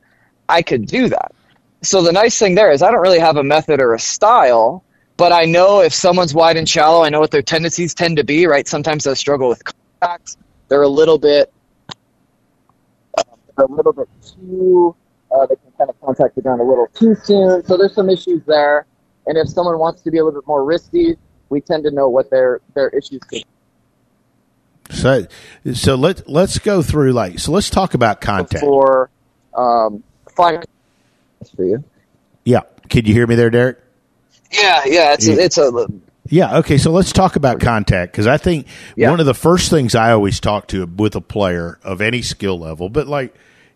I 0.47 0.61
could 0.61 0.85
do 0.85 1.09
that. 1.09 1.33
So 1.81 2.03
the 2.03 2.11
nice 2.11 2.37
thing 2.37 2.53
there 2.53 2.71
is 2.71 2.83
I 2.83 2.91
don't 2.91 3.01
really 3.01 3.19
have 3.19 3.37
a 3.37 3.43
method 3.43 3.81
or 3.81 3.95
a 3.95 3.99
style, 3.99 4.83
but 5.17 5.31
I 5.31 5.45
know 5.45 5.81
if 5.81 5.93
someone's 5.93 6.35
wide 6.35 6.55
and 6.55 6.69
shallow, 6.69 7.03
I 7.03 7.09
know 7.09 7.19
what 7.19 7.31
their 7.31 7.41
tendencies 7.41 7.95
tend 7.95 8.17
to 8.17 8.23
be. 8.23 8.45
Right? 8.45 8.67
Sometimes 8.67 9.03
they 9.05 9.15
struggle 9.15 9.49
with 9.49 9.63
contacts. 9.63 10.37
They're 10.67 10.83
a 10.83 10.87
little 10.87 11.17
bit 11.17 11.51
a 13.57 13.65
little 13.65 13.91
bit 13.91 14.07
too. 14.21 14.95
Uh, 15.31 15.45
they 15.47 15.55
can 15.55 15.71
kind 15.77 15.89
of 15.89 15.99
contact 16.01 16.35
the 16.35 16.41
ground 16.41 16.61
a 16.61 16.63
little 16.63 16.87
too 16.93 17.15
soon. 17.23 17.63
So 17.65 17.77
there's 17.77 17.95
some 17.95 18.09
issues 18.09 18.43
there. 18.45 18.85
And 19.25 19.37
if 19.37 19.49
someone 19.49 19.79
wants 19.79 20.01
to 20.01 20.11
be 20.11 20.17
a 20.19 20.23
little 20.23 20.41
bit 20.41 20.47
more 20.47 20.63
risky, 20.63 21.15
we 21.49 21.61
tend 21.61 21.83
to 21.85 21.91
know 21.91 22.07
what 22.07 22.29
their 22.29 22.61
their 22.75 22.89
issues 22.89 23.21
could. 23.21 23.29
be 23.39 23.45
So, 24.91 25.25
so 25.73 25.95
let 25.95 26.27
let's 26.29 26.59
go 26.59 26.81
through 26.81 27.13
like 27.13 27.39
so. 27.39 27.51
Let's 27.51 27.69
talk 27.69 27.93
about 27.93 28.21
contact. 28.21 28.63
For 28.63 29.09
um, 29.55 30.03
for 30.35 30.63
you. 31.59 31.83
Yeah, 32.45 32.61
can 32.89 33.05
you 33.05 33.13
hear 33.13 33.27
me 33.27 33.35
there, 33.35 33.49
Derek? 33.49 33.79
Yeah, 34.51 34.81
yeah. 34.85 35.13
It's 35.13 35.27
Yeah. 35.27 35.35
a, 35.35 35.37
it's 35.37 35.57
a 35.57 35.87
Yeah. 36.27 36.57
Okay. 36.59 36.77
So 36.77 36.91
let's 36.91 37.11
talk 37.11 37.35
about 37.35 37.59
contact 37.59 38.11
because 38.11 38.27
I 38.27 38.37
think 38.37 38.67
Yeah. 38.95 39.09
one 39.11 39.19
of 39.19 39.25
the 39.25 39.33
first 39.33 39.69
things 39.69 39.95
I 39.95 40.11
always 40.11 40.39
talk 40.39 40.67
to 40.67 40.85
with 40.85 41.15
a 41.15 41.21
player 41.21 41.79
of 41.83 42.01
any 42.01 42.21
skill 42.21 42.59
level, 42.59 42.89
but 42.89 43.07
like 43.07 43.33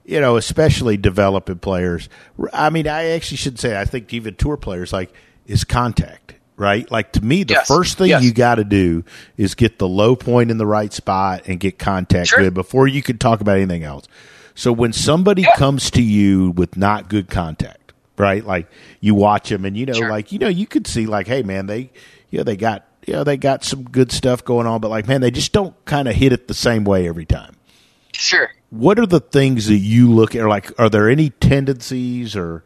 you 0.08 0.19
know, 0.21 0.38
especially 0.38 0.97
developing 0.97 1.58
players. 1.58 2.10
I 2.54 2.69
mean, 2.69 2.88
I 2.88 3.08
actually 3.10 3.38
should 3.38 3.60
say 3.60 3.80
I 3.80 3.86
think 3.86 4.13
even 4.13 4.36
tour 4.36 4.58
players 4.58 4.91
like 4.93 5.13
is 5.47 5.63
contact. 5.63 6.25
Right, 6.58 6.89
like 6.89 7.12
to 7.13 7.22
me, 7.26 7.44
the 7.44 7.56
Yes. 7.56 7.68
first 7.68 7.98
thing 7.98 8.08
Yes. 8.08 8.24
you 8.24 8.32
got 8.32 8.56
to 8.56 8.63
do 8.63 9.04
is 9.36 9.56
get 9.56 9.78
the 9.78 9.89
low 9.89 10.15
point 10.15 10.50
in 10.52 10.58
the 10.58 10.65
right 10.65 10.94
spot 10.94 11.44
and 11.48 11.60
get 11.60 11.78
contact 11.78 12.30
Sure. 12.30 12.39
good 12.39 12.54
before 12.54 12.88
you 12.88 13.02
can 13.02 13.18
talk 13.18 13.41
about 13.41 13.58
anything 13.58 13.84
else. 13.84 14.06
So 14.54 14.72
when 14.72 14.94
somebody 14.94 15.41
Yeah. 15.41 15.54
comes 15.58 15.91
to 15.91 16.02
you 16.02 16.52
with 16.52 16.78
not 16.78 17.10
good 17.10 17.30
contact, 17.30 17.91
right? 18.18 18.46
Like 18.46 18.68
you 19.02 19.13
watch 19.15 19.50
them 19.50 19.65
and 19.65 19.76
you 19.76 19.86
know, 19.86 19.91
Sure. 19.94 20.10
like 20.10 20.32
you 20.32 20.39
know, 20.39 20.48
you 20.48 20.65
could 20.65 20.88
see 20.88 21.06
like, 21.06 21.28
hey 21.28 21.44
man, 21.44 21.68
they, 21.68 21.89
you 22.30 22.38
know, 22.38 22.44
they 22.46 22.56
got, 22.56 22.86
you 23.06 23.13
know, 23.15 23.26
they 23.26 23.36
got 23.36 23.65
some 23.65 23.84
good 23.84 24.13
stuff 24.13 24.46
going 24.46 24.65
on, 24.65 24.80
but 24.80 24.88
like, 24.89 25.10
man, 25.10 25.20
they 25.20 25.32
just 25.32 25.52
don't 25.52 25.74
kind 25.84 26.08
of 26.08 26.15
hit 26.15 26.32
it 26.32 26.48
the 26.48 26.54
same 26.54 26.86
way 26.86 27.06
every 27.06 27.26
time. 27.26 27.52
sure. 28.13 28.50
What 28.70 28.98
are 28.98 29.06
the 29.06 29.20
things 29.20 29.68
that 29.68 29.76
you 29.76 30.10
look 30.10 30.36
at? 30.36 30.41
Or 30.41 30.48
like, 30.48 30.72
are 30.80 30.89
there 30.89 31.10
any 31.10 31.32
tendencies 31.32 32.34
or 32.36 32.63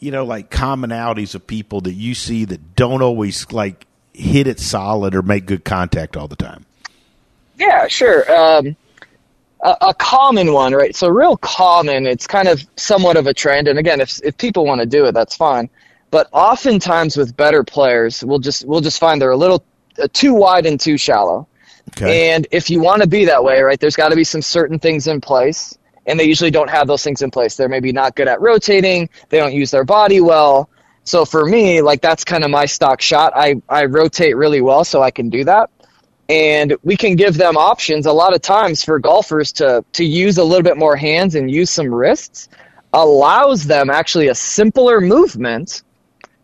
you 0.00 0.10
know, 0.10 0.24
like 0.24 0.50
commonalities 0.50 1.34
of 1.34 1.46
people 1.46 1.82
that 1.82 1.92
you 1.92 2.14
see 2.14 2.44
that 2.46 2.74
don't 2.74 3.02
always 3.02 3.50
like 3.52 3.86
hit 4.12 4.46
it 4.46 4.58
solid 4.58 5.14
or 5.14 5.22
make 5.22 5.46
good 5.46 5.64
contact 5.64 6.16
all 6.16 6.26
the 6.26 6.36
time? 6.36 6.66
Yeah, 7.56 7.86
sure. 7.86 8.30
Um, 8.32 8.76
a, 9.62 9.76
a 9.82 9.94
common 9.94 10.52
one, 10.52 10.74
right? 10.74 10.96
So 10.96 11.08
real 11.08 11.36
common. 11.36 12.06
It's 12.06 12.26
kind 12.26 12.48
of 12.48 12.64
somewhat 12.76 13.16
of 13.16 13.26
a 13.26 13.34
trend. 13.34 13.68
And 13.68 13.78
again, 13.78 14.00
if 14.00 14.20
if 14.24 14.36
people 14.36 14.64
want 14.64 14.80
to 14.80 14.86
do 14.86 15.04
it, 15.06 15.12
that's 15.12 15.36
fine. 15.36 15.68
But 16.10 16.28
oftentimes 16.32 17.16
with 17.16 17.36
better 17.36 17.62
players, 17.62 18.24
we'll 18.24 18.38
just 18.38 18.64
we'll 18.64 18.80
just 18.80 18.98
find 18.98 19.20
they're 19.20 19.30
a 19.30 19.36
little 19.36 19.62
uh, 20.02 20.08
too 20.12 20.34
wide 20.34 20.66
and 20.66 20.80
too 20.80 20.96
shallow. 20.96 21.46
Okay. 21.90 22.30
And 22.30 22.46
if 22.50 22.70
you 22.70 22.80
want 22.80 23.02
to 23.02 23.08
be 23.08 23.26
that 23.26 23.44
way, 23.44 23.60
right, 23.62 23.78
there's 23.78 23.96
got 23.96 24.10
to 24.10 24.16
be 24.16 24.24
some 24.24 24.42
certain 24.42 24.78
things 24.78 25.06
in 25.06 25.20
place. 25.20 25.76
And 26.06 26.18
they 26.18 26.24
usually 26.24 26.50
don't 26.50 26.70
have 26.70 26.86
those 26.86 27.04
things 27.04 27.22
in 27.22 27.30
place. 27.30 27.56
They're 27.56 27.68
maybe 27.68 27.92
not 27.92 28.16
good 28.16 28.28
at 28.28 28.40
rotating. 28.40 29.08
They 29.28 29.38
don't 29.38 29.52
use 29.52 29.70
their 29.70 29.84
body 29.84 30.20
well. 30.20 30.70
So 31.04 31.24
for 31.24 31.44
me, 31.46 31.82
like 31.82 32.00
that's 32.00 32.24
kind 32.24 32.44
of 32.44 32.50
my 32.50 32.66
stock 32.66 33.00
shot. 33.00 33.32
I, 33.34 33.60
I 33.68 33.84
rotate 33.86 34.36
really 34.36 34.60
well, 34.60 34.84
so 34.84 35.02
I 35.02 35.10
can 35.10 35.28
do 35.28 35.44
that. 35.44 35.70
And 36.28 36.76
we 36.84 36.96
can 36.96 37.16
give 37.16 37.36
them 37.36 37.56
options 37.56 38.06
a 38.06 38.12
lot 38.12 38.34
of 38.34 38.40
times 38.40 38.84
for 38.84 38.98
golfers 38.98 39.52
to, 39.54 39.84
to 39.94 40.04
use 40.04 40.38
a 40.38 40.44
little 40.44 40.62
bit 40.62 40.76
more 40.76 40.96
hands 40.96 41.34
and 41.34 41.50
use 41.50 41.70
some 41.70 41.92
wrists 41.92 42.48
allows 42.92 43.66
them 43.66 43.90
actually 43.90 44.28
a 44.28 44.34
simpler 44.34 45.00
movement 45.00 45.82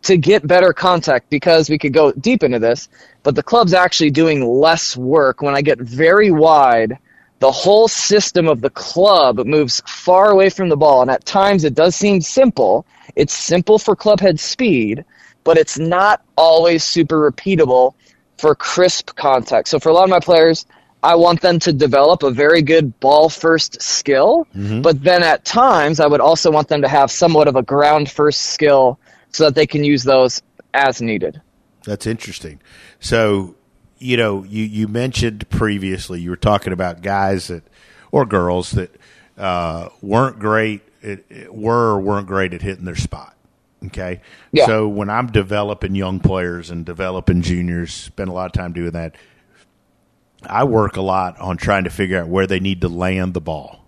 to 0.03 0.17
get 0.17 0.45
better 0.45 0.71
contact 0.73 1.29
because 1.29 1.69
we 1.69 1.77
could 1.77 1.93
go 1.93 2.11
deep 2.13 2.43
into 2.43 2.59
this, 2.59 2.87
but 3.23 3.35
the 3.35 3.43
club's 3.43 3.73
actually 3.73 4.11
doing 4.11 4.45
less 4.45 4.95
work 4.95 5.41
when 5.41 5.55
I 5.55 5.61
get 5.61 5.79
very 5.79 6.31
wide 6.31 6.97
the 7.39 7.51
whole 7.51 7.87
system 7.87 8.47
of 8.47 8.61
the 8.61 8.69
club 8.69 9.45
moves 9.45 9.81
far 9.85 10.31
away 10.31 10.49
from 10.49 10.69
the 10.69 10.77
ball. 10.77 11.01
And 11.01 11.11
at 11.11 11.25
times 11.25 11.63
it 11.63 11.75
does 11.75 11.95
seem 11.95 12.21
simple. 12.21 12.85
It's 13.15 13.33
simple 13.33 13.77
for 13.77 13.95
clubhead 13.95 14.39
speed, 14.39 15.05
but 15.43 15.57
it's 15.57 15.77
not 15.77 16.23
always 16.35 16.83
super 16.83 17.31
repeatable 17.31 17.93
for 18.37 18.55
crisp 18.55 19.15
contact. 19.15 19.67
So 19.67 19.79
for 19.79 19.89
a 19.89 19.93
lot 19.93 20.03
of 20.03 20.09
my 20.09 20.19
players, 20.19 20.65
I 21.03 21.15
want 21.15 21.41
them 21.41 21.59
to 21.59 21.73
develop 21.73 22.23
a 22.23 22.31
very 22.31 22.61
good 22.61 22.99
ball 22.99 23.29
first 23.29 23.81
skill, 23.81 24.47
mm-hmm. 24.55 24.81
but 24.81 25.03
then 25.03 25.21
at 25.23 25.45
times 25.45 25.99
I 25.99 26.07
would 26.07 26.21
also 26.21 26.51
want 26.51 26.67
them 26.67 26.81
to 26.81 26.87
have 26.87 27.11
somewhat 27.11 27.47
of 27.47 27.55
a 27.55 27.61
ground 27.61 28.09
first 28.09 28.41
skill 28.47 28.99
so 29.31 29.45
that 29.45 29.55
they 29.55 29.67
can 29.67 29.83
use 29.83 30.03
those 30.03 30.41
as 30.73 31.01
needed. 31.01 31.39
That's 31.83 32.07
interesting. 32.07 32.59
So, 32.99 33.55
you 33.99 34.17
know, 34.17 34.43
you, 34.43 34.63
you 34.63 34.87
mentioned 34.87 35.49
previously 35.49 36.21
you 36.21 36.29
were 36.29 36.35
talking 36.35 36.73
about 36.73 37.01
guys 37.01 37.47
that 37.47 37.63
or 38.11 38.25
girls 38.25 38.71
that 38.71 38.95
uh, 39.37 39.89
weren't 40.01 40.39
great, 40.39 40.81
at, 41.03 41.53
were 41.53 41.93
or 41.93 41.99
weren't 41.99 42.27
great 42.27 42.53
at 42.53 42.61
hitting 42.61 42.85
their 42.85 42.95
spot. 42.95 43.35
Okay. 43.85 44.21
Yeah. 44.51 44.65
So 44.65 44.87
when 44.87 45.09
I'm 45.09 45.27
developing 45.27 45.95
young 45.95 46.19
players 46.19 46.71
and 46.71 46.85
developing 46.85 47.41
juniors, 47.41 47.93
spend 47.93 48.29
a 48.29 48.33
lot 48.33 48.47
of 48.47 48.51
time 48.53 48.73
doing 48.73 48.91
that. 48.91 49.15
I 50.43 50.63
work 50.63 50.97
a 50.97 51.01
lot 51.01 51.39
on 51.39 51.57
trying 51.57 51.83
to 51.85 51.89
figure 51.89 52.19
out 52.19 52.27
where 52.27 52.47
they 52.47 52.59
need 52.59 52.81
to 52.81 52.89
land 52.89 53.33
the 53.33 53.41
ball. 53.41 53.83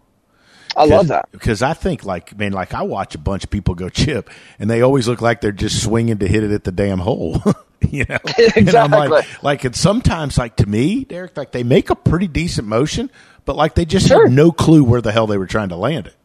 I 0.75 0.85
love 0.85 1.07
that 1.07 1.29
because 1.31 1.61
I 1.61 1.73
think 1.73 2.05
like 2.05 2.37
man, 2.37 2.53
like 2.53 2.73
I 2.73 2.83
watch 2.83 3.15
a 3.15 3.17
bunch 3.17 3.43
of 3.43 3.49
people 3.49 3.75
go 3.75 3.89
chip, 3.89 4.29
and 4.59 4.69
they 4.69 4.81
always 4.81 5.07
look 5.07 5.21
like 5.21 5.41
they're 5.41 5.51
just 5.51 5.83
swinging 5.83 6.19
to 6.19 6.27
hit 6.27 6.43
it 6.43 6.51
at 6.51 6.63
the 6.63 6.71
damn 6.71 6.99
hole. 6.99 7.41
you 7.89 8.05
know, 8.07 8.17
exactly. 8.37 8.63
And 8.67 8.75
I'm 8.75 8.91
like, 8.91 9.43
like 9.43 9.65
it's 9.65 9.79
sometimes 9.79 10.37
like 10.37 10.57
to 10.57 10.67
me, 10.67 11.05
Derek, 11.05 11.37
like 11.37 11.51
they 11.51 11.63
make 11.63 11.89
a 11.89 11.95
pretty 11.95 12.27
decent 12.27 12.67
motion, 12.67 13.09
but 13.45 13.55
like 13.55 13.75
they 13.75 13.85
just 13.85 14.07
sure. 14.07 14.27
had 14.27 14.35
no 14.35 14.51
clue 14.51 14.83
where 14.83 15.01
the 15.01 15.11
hell 15.11 15.27
they 15.27 15.37
were 15.37 15.47
trying 15.47 15.69
to 15.69 15.75
land 15.75 16.07
it. 16.07 16.15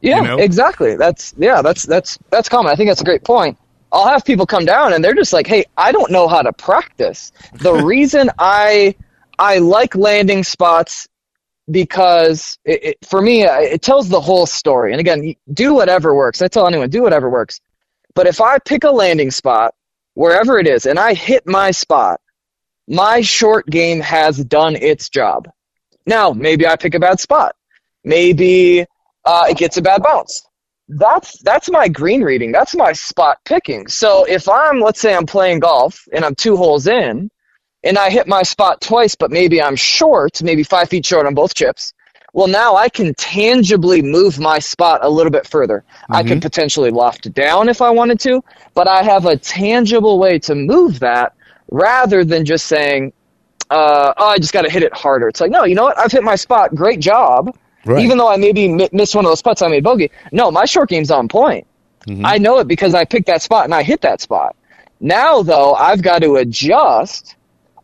Yeah, 0.00 0.20
you 0.20 0.26
know? 0.26 0.38
exactly. 0.38 0.96
That's 0.96 1.34
yeah, 1.38 1.62
that's 1.62 1.84
that's 1.84 2.18
that's 2.30 2.48
common. 2.48 2.72
I 2.72 2.76
think 2.76 2.90
that's 2.90 3.00
a 3.00 3.04
great 3.04 3.24
point. 3.24 3.56
I'll 3.92 4.08
have 4.08 4.24
people 4.24 4.44
come 4.44 4.64
down 4.64 4.92
and 4.92 5.04
they're 5.04 5.14
just 5.14 5.32
like, 5.32 5.46
"Hey, 5.46 5.64
I 5.76 5.92
don't 5.92 6.10
know 6.10 6.28
how 6.28 6.42
to 6.42 6.52
practice." 6.52 7.32
The 7.54 7.72
reason 7.84 8.30
I 8.38 8.94
I 9.38 9.58
like 9.58 9.94
landing 9.94 10.44
spots 10.44 11.08
because 11.70 12.58
it, 12.64 12.84
it, 12.84 12.98
for 13.06 13.22
me 13.22 13.44
it 13.44 13.80
tells 13.80 14.08
the 14.08 14.20
whole 14.20 14.46
story. 14.46 14.92
And 14.92 15.00
again, 15.00 15.34
do 15.52 15.72
whatever 15.72 16.14
works. 16.14 16.42
I 16.42 16.48
tell 16.48 16.66
anyone, 16.66 16.90
do 16.90 17.02
whatever 17.02 17.30
works. 17.30 17.60
But 18.14 18.26
if 18.26 18.40
I 18.40 18.58
pick 18.58 18.84
a 18.84 18.90
landing 18.90 19.30
spot 19.30 19.74
wherever 20.14 20.58
it 20.58 20.66
is 20.66 20.86
and 20.86 20.98
I 20.98 21.14
hit 21.14 21.46
my 21.46 21.70
spot, 21.70 22.20
my 22.88 23.20
short 23.20 23.66
game 23.66 24.00
has 24.00 24.42
done 24.44 24.76
its 24.76 25.08
job. 25.08 25.48
Now, 26.06 26.32
maybe 26.32 26.66
I 26.66 26.76
pick 26.76 26.94
a 26.94 27.00
bad 27.00 27.20
spot. 27.20 27.56
Maybe 28.04 28.84
uh, 29.24 29.46
it 29.48 29.56
gets 29.56 29.76
a 29.78 29.82
bad 29.82 30.02
bounce. 30.02 30.46
That's 30.86 31.38
that's 31.42 31.70
my 31.70 31.88
green 31.88 32.22
reading. 32.22 32.52
That's 32.52 32.74
my 32.74 32.92
spot 32.92 33.38
picking. 33.46 33.88
So 33.88 34.24
if 34.24 34.50
I'm, 34.50 34.80
let's 34.80 35.00
say, 35.00 35.14
I'm 35.14 35.24
playing 35.24 35.60
golf 35.60 36.06
and 36.12 36.26
I'm 36.26 36.34
two 36.34 36.58
holes 36.58 36.86
in, 36.86 37.30
and 37.82 37.96
I 37.96 38.10
hit 38.10 38.26
my 38.26 38.42
spot 38.42 38.82
twice, 38.82 39.14
but 39.14 39.30
maybe 39.30 39.62
I'm 39.62 39.76
short, 39.76 40.42
maybe 40.42 40.62
five 40.62 40.90
feet 40.90 41.06
short 41.06 41.26
on 41.26 41.34
both 41.34 41.54
chips. 41.54 41.93
Well, 42.34 42.48
now 42.48 42.74
I 42.74 42.88
can 42.88 43.14
tangibly 43.14 44.02
move 44.02 44.40
my 44.40 44.58
spot 44.58 45.00
a 45.04 45.08
little 45.08 45.30
bit 45.30 45.46
further. 45.46 45.84
Mm-hmm. 45.88 46.14
I 46.14 46.22
could 46.24 46.42
potentially 46.42 46.90
loft 46.90 47.26
it 47.26 47.32
down 47.32 47.68
if 47.68 47.80
I 47.80 47.90
wanted 47.90 48.18
to, 48.20 48.42
but 48.74 48.88
I 48.88 49.04
have 49.04 49.24
a 49.24 49.36
tangible 49.36 50.18
way 50.18 50.40
to 50.40 50.56
move 50.56 50.98
that 50.98 51.34
rather 51.70 52.24
than 52.24 52.44
just 52.44 52.66
saying, 52.66 53.12
uh, 53.70 54.12
"Oh, 54.16 54.26
I 54.26 54.38
just 54.38 54.52
got 54.52 54.62
to 54.62 54.70
hit 54.70 54.82
it 54.82 54.92
harder." 54.92 55.28
It's 55.28 55.40
like, 55.40 55.52
no, 55.52 55.64
you 55.64 55.76
know 55.76 55.84
what? 55.84 55.96
I've 55.96 56.10
hit 56.10 56.24
my 56.24 56.34
spot. 56.34 56.74
Great 56.74 56.98
job. 56.98 57.56
Right. 57.84 58.04
Even 58.04 58.18
though 58.18 58.28
I 58.28 58.36
maybe 58.36 58.66
missed 58.68 59.14
one 59.14 59.24
of 59.24 59.30
those 59.30 59.42
putts, 59.42 59.62
I 59.62 59.68
made 59.68 59.84
bogey. 59.84 60.10
No, 60.32 60.50
my 60.50 60.64
short 60.64 60.88
game's 60.88 61.12
on 61.12 61.28
point. 61.28 61.66
Mm-hmm. 62.08 62.26
I 62.26 62.38
know 62.38 62.58
it 62.58 62.66
because 62.66 62.94
I 62.94 63.04
picked 63.04 63.28
that 63.28 63.42
spot 63.42 63.64
and 63.64 63.74
I 63.74 63.84
hit 63.84 64.00
that 64.00 64.20
spot. 64.20 64.56
Now, 65.00 65.42
though, 65.42 65.74
I've 65.74 66.02
got 66.02 66.22
to 66.22 66.36
adjust. 66.36 67.36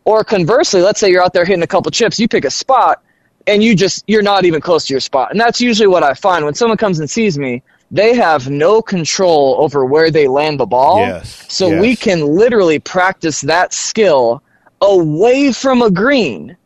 Or 0.06 0.24
conversely, 0.24 0.80
let's 0.80 0.98
say 0.98 1.10
you're 1.10 1.22
out 1.22 1.34
there 1.34 1.44
hitting 1.44 1.62
a 1.62 1.68
couple 1.68 1.90
chips, 1.92 2.18
you 2.18 2.26
pick 2.26 2.44
a 2.46 2.50
spot, 2.50 3.02
and 3.50 3.62
you 3.62 3.74
just 3.74 4.04
you're 4.06 4.22
not 4.22 4.44
even 4.44 4.60
close 4.60 4.86
to 4.86 4.94
your 4.94 5.00
spot. 5.00 5.30
And 5.30 5.40
that's 5.40 5.60
usually 5.60 5.88
what 5.88 6.02
I 6.02 6.14
find 6.14 6.44
when 6.44 6.54
someone 6.54 6.78
comes 6.78 7.00
and 7.00 7.10
sees 7.10 7.38
me. 7.38 7.62
They 7.90 8.14
have 8.14 8.48
no 8.48 8.80
control 8.80 9.56
over 9.58 9.84
where 9.84 10.12
they 10.12 10.28
land 10.28 10.60
the 10.60 10.66
ball. 10.66 11.00
Yes. 11.00 11.52
So 11.52 11.68
yes. 11.68 11.80
we 11.80 11.96
can 11.96 12.24
literally 12.24 12.78
practice 12.78 13.40
that 13.40 13.72
skill 13.72 14.42
away 14.80 15.52
from 15.52 15.82
a 15.82 15.90
green 15.90 16.56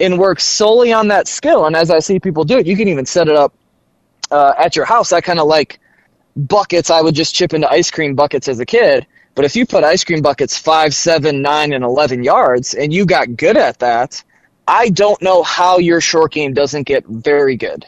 and 0.00 0.18
work 0.18 0.40
solely 0.40 0.92
on 0.92 1.06
that 1.08 1.28
skill. 1.28 1.66
And 1.66 1.76
as 1.76 1.90
I 1.90 2.00
see 2.00 2.18
people 2.18 2.42
do 2.44 2.58
it, 2.58 2.66
you 2.66 2.76
can 2.76 2.88
even 2.88 3.06
set 3.06 3.28
it 3.28 3.36
up 3.36 3.54
uh, 4.32 4.54
at 4.58 4.74
your 4.74 4.84
house. 4.84 5.12
I 5.12 5.20
kind 5.20 5.38
of 5.38 5.46
like 5.46 5.78
buckets. 6.34 6.90
I 6.90 7.00
would 7.00 7.14
just 7.14 7.32
chip 7.32 7.54
into 7.54 7.70
ice 7.70 7.90
cream 7.90 8.16
buckets 8.16 8.48
as 8.48 8.58
a 8.58 8.66
kid. 8.66 9.06
But 9.36 9.44
if 9.44 9.54
you 9.54 9.64
put 9.64 9.84
ice 9.84 10.02
cream 10.02 10.20
buckets 10.20 10.58
five, 10.58 10.94
seven, 10.94 11.42
nine, 11.42 11.72
and 11.72 11.84
11 11.84 12.24
yards 12.24 12.74
and 12.74 12.92
you 12.92 13.06
got 13.06 13.36
good 13.36 13.56
at 13.56 13.78
that, 13.78 14.22
I 14.66 14.88
don't 14.90 15.20
know 15.22 15.42
how 15.42 15.78
your 15.78 16.00
short 16.00 16.32
game 16.32 16.54
doesn't 16.54 16.84
get 16.84 17.04
very 17.06 17.56
good. 17.56 17.86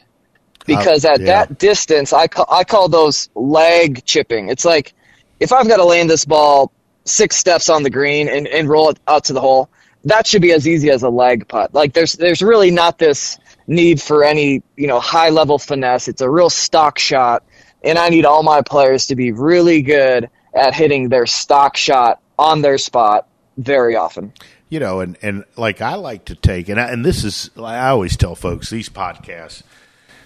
Because 0.67 1.05
uh, 1.05 1.13
at 1.13 1.21
yeah. 1.21 1.27
that 1.27 1.59
distance, 1.59 2.13
I 2.13 2.27
call, 2.27 2.47
I 2.51 2.65
call 2.65 2.89
those 2.89 3.29
lag 3.35 4.05
chipping. 4.05 4.49
It's 4.49 4.65
like 4.65 4.95
if 5.39 5.53
I've 5.53 5.69
got 5.69 5.77
to 5.77 5.85
land 5.85 6.09
this 6.09 6.25
ball 6.25 6.73
six 7.05 7.37
steps 7.37 7.69
on 7.69 7.83
the 7.83 7.91
green 7.91 8.29
and, 8.29 8.47
and 8.47 8.69
roll 8.69 8.89
it 8.89 8.99
out 9.07 9.25
to 9.25 9.35
the 9.35 9.41
hole, 9.41 9.69
that 10.05 10.27
should 10.27 10.43
be 10.43 10.53
as 10.53 10.67
easy 10.67 10.91
as 10.91 11.03
a 11.03 11.09
lag 11.09 11.49
putt. 11.49 11.75
Like 11.75 11.93
there's 11.93 12.15
there's 12.15 12.43
really 12.43 12.71
not 12.71 12.99
this 12.99 13.39
need 13.67 14.01
for 14.01 14.25
any 14.25 14.63
you 14.77 14.87
know 14.87 15.01
high 15.01 15.31
level 15.31 15.59
finesse. 15.59 16.09
It's 16.09 16.21
a 16.21 16.31
real 16.31 16.51
stock 16.51 16.99
shot, 16.99 17.45
and 17.83 17.99
I 17.99 18.09
need 18.09 18.25
all 18.25 18.43
my 18.43 18.63
players 18.63 19.07
to 19.07 19.17
be 19.17 19.33
really 19.33 19.83
good 19.83 20.31
at 20.55 20.75
hitting 20.75 21.09
their 21.09 21.27
stock 21.27 21.77
shot 21.77 22.21
on 22.39 22.63
their 22.63 22.79
spot 22.79 23.29
very 23.57 23.97
often. 23.97 24.33
You 24.75 24.81
know, 24.81 24.99
and 24.99 25.17
and 25.23 25.45
like 25.57 25.81
I 25.81 25.95
like 25.95 26.25
to 26.25 26.35
take 26.35 26.69
and 26.69 26.81
I, 26.81 26.91
and 26.91 27.05
this 27.05 27.23
is 27.23 27.49
I 27.57 27.91
always 27.91 28.17
tell 28.17 28.35
folks 28.35 28.71
these 28.71 28.89
podcasts 28.89 29.63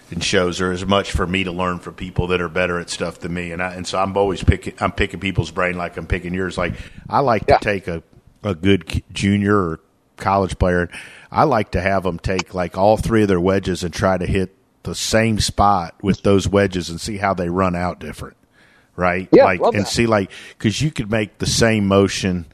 and 0.09 0.23
shows 0.23 0.59
are 0.59 0.71
as 0.71 0.83
much 0.83 1.11
for 1.11 1.27
me 1.27 1.43
to 1.43 1.51
learn 1.51 1.77
from 1.77 1.93
people 1.93 2.25
that 2.29 2.41
are 2.41 2.49
better 2.49 2.79
at 2.79 2.89
stuff 2.89 3.19
than 3.19 3.31
me, 3.31 3.51
and 3.51 3.61
I, 3.61 3.75
and 3.75 3.85
so 3.85 3.99
I'm 3.99 4.17
always 4.17 4.43
picking 4.43 4.73
I'm 4.79 4.91
picking 4.91 5.19
people's 5.19 5.51
brain 5.51 5.77
like 5.77 5.97
I'm 5.97 6.07
picking 6.07 6.33
yours. 6.33 6.57
Like 6.57 6.73
I 7.07 7.19
like 7.19 7.43
yeah. 7.47 7.59
to 7.59 7.63
take 7.63 7.87
a 7.87 8.01
a 8.41 8.55
good 8.55 9.03
junior 9.13 9.55
or 9.55 9.79
college 10.17 10.57
player, 10.57 10.89
I 11.31 11.43
like 11.43 11.69
to 11.73 11.81
have 11.81 12.01
them 12.01 12.17
take 12.17 12.55
like 12.55 12.75
all 12.75 12.97
three 12.97 13.21
of 13.21 13.27
their 13.27 13.39
wedges 13.39 13.83
and 13.83 13.93
try 13.93 14.17
to 14.17 14.25
hit 14.25 14.55
the 14.81 14.95
same 14.95 15.39
spot 15.39 15.93
with 16.01 16.23
those 16.23 16.47
wedges 16.47 16.89
and 16.89 16.99
see 16.99 17.17
how 17.17 17.35
they 17.35 17.49
run 17.49 17.75
out 17.75 17.99
different, 17.99 18.35
right? 18.95 19.29
Yeah, 19.31 19.43
like 19.43 19.61
and 19.61 19.81
that. 19.81 19.87
see 19.87 20.07
like 20.07 20.31
because 20.57 20.81
you 20.81 20.89
could 20.89 21.11
make 21.11 21.37
the 21.37 21.45
same 21.45 21.85
motion 21.85 22.47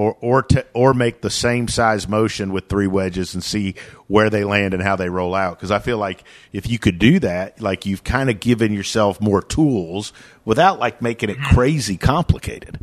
or 0.00 0.16
or 0.22 0.42
te- 0.42 0.62
or 0.72 0.94
make 0.94 1.20
the 1.20 1.28
same 1.28 1.68
size 1.68 2.08
motion 2.08 2.52
with 2.52 2.68
three 2.68 2.86
wedges 2.86 3.34
and 3.34 3.44
see 3.44 3.74
where 4.06 4.30
they 4.30 4.44
land 4.44 4.72
and 4.72 4.82
how 4.82 4.96
they 4.96 5.10
roll 5.10 5.34
out. 5.34 5.58
Because 5.58 5.70
I 5.70 5.78
feel 5.78 5.98
like 5.98 6.24
if 6.54 6.70
you 6.70 6.78
could 6.78 6.98
do 6.98 7.18
that, 7.18 7.60
like 7.60 7.84
you've 7.84 8.02
kind 8.02 8.30
of 8.30 8.40
given 8.40 8.72
yourself 8.72 9.20
more 9.20 9.42
tools 9.42 10.14
without 10.46 10.78
like 10.78 11.02
making 11.02 11.28
it 11.28 11.38
crazy 11.42 11.98
complicated. 11.98 12.80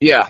Yeah, 0.00 0.28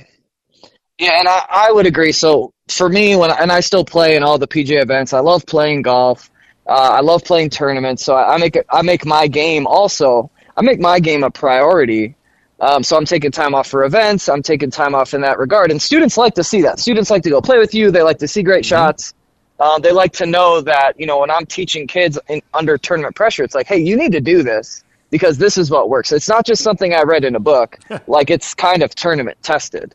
yeah, 0.99 1.19
and 1.19 1.27
I, 1.27 1.47
I 1.49 1.73
would 1.73 1.87
agree. 1.87 2.13
So 2.13 2.53
for 2.69 2.91
me, 2.91 3.17
when 3.17 3.31
and 3.31 3.51
I 3.51 3.61
still 3.61 3.85
play 3.85 4.17
in 4.17 4.23
all 4.23 4.37
the 4.37 4.47
PGA 4.47 4.83
events, 4.83 5.15
I 5.15 5.21
love 5.21 5.47
playing 5.47 5.81
golf. 5.81 6.31
Uh, 6.67 6.73
I 6.73 7.01
love 7.01 7.25
playing 7.25 7.49
tournaments. 7.49 8.05
So 8.05 8.15
I, 8.15 8.35
I 8.35 8.37
make 8.37 8.59
I 8.69 8.83
make 8.83 9.07
my 9.07 9.29
game 9.29 9.67
also. 9.67 10.31
I 10.59 10.61
make 10.61 10.79
my 10.79 11.01
game 11.01 11.25
a 11.25 11.31
priority. 11.31 12.17
Um, 12.59 12.83
so 12.83 12.97
I'm 12.97 13.05
taking 13.05 13.31
time 13.31 13.55
off 13.55 13.67
for 13.67 13.85
events. 13.85 14.29
I'm 14.29 14.43
taking 14.43 14.71
time 14.71 14.95
off 14.95 15.13
in 15.13 15.21
that 15.21 15.39
regard. 15.39 15.71
And 15.71 15.81
students 15.81 16.17
like 16.17 16.35
to 16.35 16.45
see 16.45 16.63
that. 16.63 16.79
Students 16.79 17.11
like 17.11 17.23
to 17.25 17.31
go 17.31 17.41
play 17.41 17.59
with 17.59 17.75
you. 17.75 17.91
They 17.91 18.03
like 18.03 18.19
to 18.19 18.29
see 18.29 18.43
great 18.43 18.65
mm-hmm. 18.65 18.71
shots. 18.71 19.15
Um, 19.59 19.81
they 19.81 19.93
like 19.93 20.13
to 20.15 20.27
know 20.27 20.61
that 20.61 20.99
you 20.99 21.07
know 21.07 21.21
when 21.21 21.31
I'm 21.31 21.47
teaching 21.47 21.87
kids 21.87 22.19
in, 22.29 22.43
under 22.53 22.77
tournament 22.77 23.15
pressure, 23.15 23.43
it's 23.43 23.55
like, 23.55 23.67
hey, 23.67 23.79
you 23.79 23.97
need 23.97 24.13
to 24.13 24.21
do 24.21 24.43
this 24.43 24.85
because 25.11 25.39
this 25.39 25.57
is 25.57 25.71
what 25.71 25.89
works. 25.89 26.13
It's 26.13 26.29
not 26.29 26.45
just 26.45 26.63
something 26.63 26.95
I 26.95 27.03
read 27.03 27.25
in 27.25 27.37
a 27.37 27.41
book. 27.41 27.79
like 28.07 28.31
it's 28.31 28.55
kind 28.55 28.83
of 28.83 28.95
tournament 28.95 29.39
tested. 29.43 29.95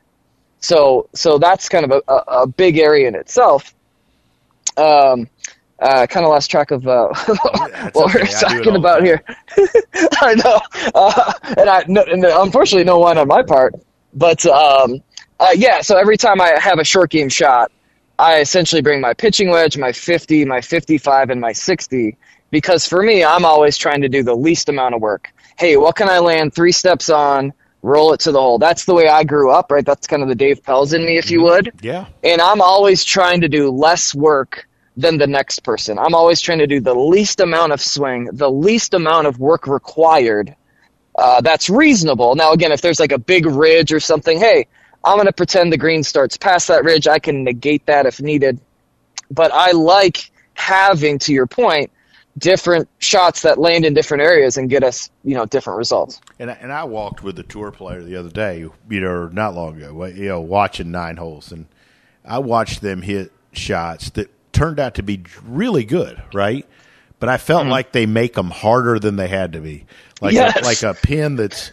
So 0.60 1.10
so 1.14 1.38
that's 1.38 1.70
kind 1.70 1.92
of 1.92 2.04
a, 2.08 2.14
a, 2.28 2.48
big 2.48 2.78
area 2.78 3.08
in 3.08 3.16
itself. 3.16 3.74
Um, 4.78 5.28
uh, 5.82 6.06
kind 6.08 6.26
of 6.26 6.30
lost 6.30 6.50
track 6.50 6.72
of 6.72 6.88
uh, 6.88 7.08
what 7.94 8.16
okay. 8.16 8.20
we're 8.20 8.26
talking 8.26 8.76
about 8.76 9.04
here. 9.04 9.24
I 10.22 10.36
know, 10.36 10.62
uh, 10.94 11.34
and 11.58 11.70
I 11.70 11.84
no, 11.88 12.04
and 12.04 12.24
unfortunately 12.24 12.86
no 12.86 13.00
one 13.00 13.18
on 13.18 13.28
my 13.28 13.44
part. 13.44 13.74
But 14.14 14.46
um, 14.46 15.02
uh, 15.40 15.50
yeah, 15.56 15.82
so 15.82 15.98
every 15.98 16.18
time 16.18 16.40
I 16.40 16.58
have 16.60 16.80
a 16.80 16.84
short 16.84 17.10
game 17.10 17.30
shot, 17.30 17.72
I 18.20 18.40
essentially 18.40 18.82
bring 18.82 19.02
my 19.02 19.14
pitching 19.14 19.50
wedge, 19.50 19.78
my 19.78 19.92
50, 19.92 20.46
my 20.46 20.62
55, 20.62 21.30
and 21.32 21.42
my 21.42 21.52
60. 21.52 22.16
Because 22.52 22.86
for 22.86 23.02
me, 23.02 23.24
I'm 23.24 23.46
always 23.46 23.78
trying 23.78 24.02
to 24.02 24.10
do 24.10 24.24
the 24.24 24.36
least 24.36 24.70
amount 24.70 24.94
of 24.94 25.02
work. 25.02 25.34
Hey, 25.58 25.78
what 25.78 25.96
can 25.96 26.10
I 26.10 26.20
land 26.20 26.54
three 26.54 26.72
steps 26.72 27.10
on? 27.10 27.54
roll 27.84 28.14
it 28.14 28.20
to 28.20 28.32
the 28.32 28.40
hole. 28.40 28.60
That's 28.60 28.86
the 28.86 28.94
way 28.94 29.08
I 29.08 29.24
grew 29.24 29.52
up, 29.52 29.72
right? 29.72 29.84
That's 29.86 30.06
kind 30.06 30.22
of 30.22 30.30
the 30.30 30.36
Dave 30.36 30.62
Pelz 30.62 30.94
in 30.94 31.04
me, 31.04 31.18
if 31.18 31.32
you 31.32 31.40
mm-hmm. 31.40 31.48
would. 31.48 31.72
Yeah. 31.82 32.06
And 32.24 32.40
I'm 32.40 32.62
always 32.62 33.04
trying 33.04 33.42
to 33.42 33.50
do 33.50 33.72
less 33.72 34.14
work 34.14 34.68
than 34.98 35.18
the 35.18 35.28
next 35.28 35.62
person. 35.64 35.98
I'm 35.98 36.14
always 36.14 36.42
trying 36.42 36.60
to 36.60 36.68
do 36.68 36.80
the 36.80 36.94
least 36.94 37.40
amount 37.40 37.72
of 37.72 37.82
swing, 37.82 38.30
the 38.32 38.52
least 38.52 38.94
amount 38.94 39.28
of 39.28 39.40
work 39.40 39.68
required. 39.68 40.56
Uh, 41.16 41.42
that's 41.42 41.70
reasonable. 41.70 42.36
Now, 42.36 42.52
again, 42.52 42.72
if 42.72 42.82
there's 42.82 43.00
like 43.00 43.12
a 43.12 43.20
big 43.20 43.46
ridge 43.46 43.94
or 43.94 44.00
something, 44.00 44.40
hey, 44.40 44.68
I'm 45.04 45.16
going 45.16 45.28
to 45.28 45.34
pretend 45.34 45.72
the 45.74 45.78
green 45.78 46.04
starts 46.04 46.38
past 46.38 46.68
that 46.68 46.84
ridge. 46.84 47.08
I 47.08 47.20
can 47.20 47.44
negate 47.44 47.86
that 47.88 48.06
if 48.06 48.22
needed. 48.22 48.60
But 49.30 49.52
I 49.54 49.72
like 49.72 50.32
having, 50.54 51.20
to 51.20 51.34
your 51.34 51.48
point, 51.48 51.92
different 52.38 52.88
shots 53.00 53.42
that 53.42 53.58
land 53.58 53.86
in 53.86 53.94
different 53.94 54.24
areas 54.24 54.58
and 54.58 54.70
get 54.70 54.84
us, 54.84 55.10
you 55.24 55.36
know, 55.36 55.46
different 55.46 55.78
results. 55.78 56.20
And 56.40 56.50
and 56.50 56.72
I 56.72 56.84
walked 56.84 57.24
with 57.24 57.38
a 57.40 57.44
tour 57.44 57.72
player 57.72 58.04
the 58.04 58.16
other 58.16 58.30
day, 58.30 58.60
you 58.60 59.02
know, 59.02 59.28
not 59.28 59.54
long 59.54 59.82
ago, 59.82 60.06
you 60.06 60.30
know, 60.30 60.42
watching 60.42 60.92
nine 60.92 61.18
holes, 61.18 61.52
and 61.52 61.66
I 62.26 62.40
watched 62.40 62.82
them 62.82 63.02
hit 63.02 63.32
shots 63.54 64.12
that 64.12 64.30
turned 64.62 64.80
out 64.80 64.96
to 64.96 65.04
be 65.04 65.24
really 65.44 65.84
good, 65.84 66.22
right? 66.34 66.68
But 67.20 67.30
I 67.30 67.38
felt 67.38 67.64
mm-hmm. 67.64 67.72
like 67.72 67.92
they 67.94 68.06
make 68.06 68.34
them 68.34 68.52
harder 68.52 69.00
than 69.00 69.16
they 69.16 69.28
had 69.28 69.54
to 69.54 69.60
be, 69.60 69.86
like 70.22 70.34
yes. 70.34 70.62
a, 70.62 70.64
like 70.64 70.84
a 70.84 70.94
pin 70.94 71.36
that's 71.36 71.72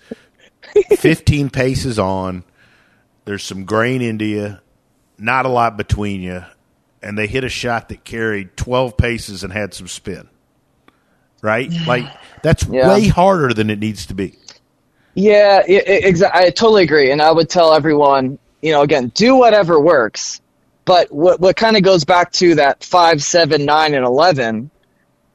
15 0.96 1.51
paces 1.51 1.98
on. 1.98 2.44
There's 3.27 3.44
some 3.44 3.66
grain 3.66 4.01
India, 4.01 4.62
not 5.18 5.44
a 5.44 5.51
lot 5.51 5.77
between 5.77 6.22
you, 6.22 6.44
and 7.03 7.18
they 7.18 7.27
hit 7.27 7.44
a 7.44 7.51
shot 7.51 7.90
that 7.90 8.05
carried 8.05 8.57
12 8.57 8.96
paces 8.96 9.44
and 9.44 9.53
had 9.53 9.74
some 9.74 9.87
spin 9.87 10.29
right? 11.42 11.70
Like 11.87 12.05
that's 12.42 12.66
yeah. 12.66 12.88
way 12.88 13.07
harder 13.07 13.55
than 13.55 13.70
it 13.70 13.79
needs 13.79 14.07
to 14.07 14.14
be. 14.14 14.35
Yeah, 15.14 15.62
exactly. 15.66 16.46
I 16.46 16.51
totally 16.51 16.83
agree, 16.83 17.11
and 17.11 17.20
I 17.20 17.31
would 17.31 17.48
tell 17.48 17.74
everyone, 17.74 18.38
you 18.61 18.72
know, 18.72 18.83
again, 18.83 19.09
do 19.14 19.37
whatever 19.37 19.81
works. 19.81 20.40
But 20.88 21.12
what 21.12 21.38
what 21.38 21.55
kind 21.55 21.77
of 21.77 21.83
goes 21.83 22.07
back 22.07 22.33
to 22.40 22.55
that 22.55 22.83
five, 22.83 23.22
seven, 23.22 23.66
nine, 23.66 23.92
and 23.92 24.07
eleven. 24.07 24.70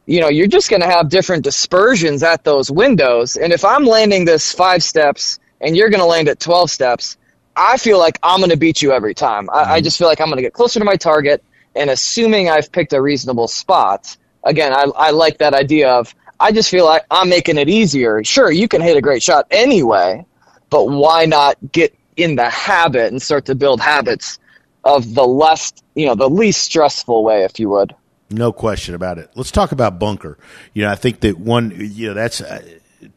You 0.08 0.20
know, 0.20 0.28
you're 0.28 0.48
just 0.48 0.68
going 0.68 0.82
to 0.82 0.90
have 0.90 1.10
different 1.10 1.44
dispersions 1.44 2.24
at 2.24 2.44
those 2.44 2.72
windows, 2.72 3.36
and 3.36 3.54
if 3.54 3.64
I'm 3.64 3.86
landing 3.86 4.26
this 4.26 4.52
five 4.52 4.82
steps 4.82 5.38
and 5.62 5.78
you're 5.78 5.92
going 5.92 6.02
to 6.02 6.08
land 6.08 6.28
at 6.28 6.40
twelve 6.40 6.72
steps, 6.72 7.18
I 7.56 7.78
feel 7.78 8.00
like 8.00 8.18
I'm 8.24 8.40
going 8.40 8.50
to 8.50 8.58
beat 8.58 8.82
you 8.82 8.94
every 8.94 9.14
time. 9.14 9.48
I, 9.52 9.54
I 9.54 9.64
mm-hmm. 9.64 9.84
just 9.84 10.00
feel 10.00 10.08
like 10.08 10.20
I'm 10.20 10.26
going 10.26 10.38
to 10.38 10.42
get 10.42 10.54
closer 10.54 10.80
to 10.80 10.86
my 10.86 10.96
target, 10.96 11.44
and 11.76 11.92
assuming 11.92 12.50
I've 12.50 12.72
picked 12.72 12.92
a 12.92 13.00
reasonable 13.00 13.48
spot, 13.48 14.18
again, 14.44 14.74
I, 14.74 14.86
I 14.96 15.12
like 15.12 15.38
that 15.38 15.54
idea 15.54 15.92
of 15.92 16.16
I 16.40 16.52
just 16.52 16.72
feel 16.72 16.86
like 16.86 17.06
I'm 17.12 17.30
making 17.30 17.60
it 17.60 17.70
easier. 17.70 18.24
Sure, 18.24 18.52
you 18.52 18.68
can 18.68 18.82
hit 18.82 18.98
a 18.98 19.02
great 19.02 19.22
shot 19.22 19.46
anyway, 19.52 20.26
but 20.72 20.86
why 20.86 21.26
not 21.26 21.58
get 21.72 21.96
in 22.18 22.38
the 22.38 22.50
habit 22.50 23.12
and 23.12 23.22
start 23.22 23.46
to 23.46 23.56
build 23.56 23.80
habits 23.80 24.40
of 24.84 25.14
the 25.14 25.24
less, 25.24 25.74
you 25.96 26.06
know, 26.06 26.16
the 26.16 26.30
least 26.30 26.64
stressful 26.64 27.24
way, 27.24 27.44
if 27.44 27.60
you 27.60 27.70
would. 27.70 27.96
No 28.30 28.52
question 28.52 28.96
about 28.96 29.18
it. 29.18 29.30
Let's 29.36 29.52
talk 29.52 29.72
about 29.72 30.00
bunker. 30.00 30.38
You 30.74 30.84
know, 30.84 30.90
I 30.90 30.96
think 30.96 31.20
that 31.22 31.38
one, 31.38 31.74
you 31.78 32.08
know, 32.08 32.14
that's 32.14 32.42
uh, 32.42 32.64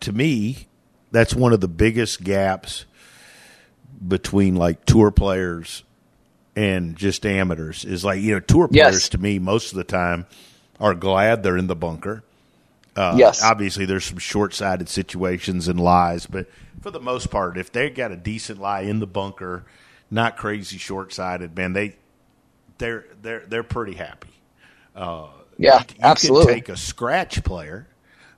to 0.00 0.12
me, 0.12 0.66
that's 1.10 1.34
one 1.34 1.52
of 1.52 1.60
the 1.60 1.68
biggest 1.68 2.22
gaps 2.22 2.84
between 4.06 4.56
like 4.56 4.84
tour 4.84 5.10
players 5.10 5.82
and 6.54 6.96
just 6.96 7.24
amateurs 7.24 7.84
is 7.84 8.04
like, 8.04 8.20
you 8.20 8.32
know, 8.32 8.40
tour 8.40 8.68
players 8.68 8.94
yes. 8.94 9.08
to 9.10 9.18
me 9.18 9.38
most 9.38 9.72
of 9.72 9.76
the 9.76 9.84
time 9.84 10.26
are 10.80 10.94
glad 10.94 11.42
they're 11.42 11.56
in 11.56 11.66
the 11.66 11.76
bunker. 11.76 12.22
Uh, 12.94 13.14
yes. 13.16 13.42
Obviously, 13.42 13.84
there's 13.84 14.04
some 14.04 14.18
short 14.18 14.54
sighted 14.54 14.88
situations 14.88 15.68
and 15.68 15.78
lies, 15.78 16.26
but 16.26 16.46
for 16.80 16.90
the 16.90 17.00
most 17.00 17.30
part, 17.30 17.58
if 17.58 17.70
they 17.70 17.90
got 17.90 18.10
a 18.10 18.16
decent 18.16 18.58
lie 18.60 18.80
in 18.80 19.00
the 19.00 19.06
bunker, 19.06 19.64
not 20.10 20.36
crazy 20.36 20.78
short 20.78 21.12
sighted, 21.12 21.56
man, 21.56 21.72
they 21.72 21.96
they're 22.78 23.06
they're 23.22 23.44
they're 23.46 23.62
pretty 23.62 23.94
happy. 23.94 24.30
Uh, 24.94 25.28
yeah, 25.58 25.80
you, 25.80 25.84
you 25.90 25.96
absolutely. 26.02 26.54
take 26.54 26.68
a 26.68 26.76
scratch 26.76 27.42
player 27.44 27.88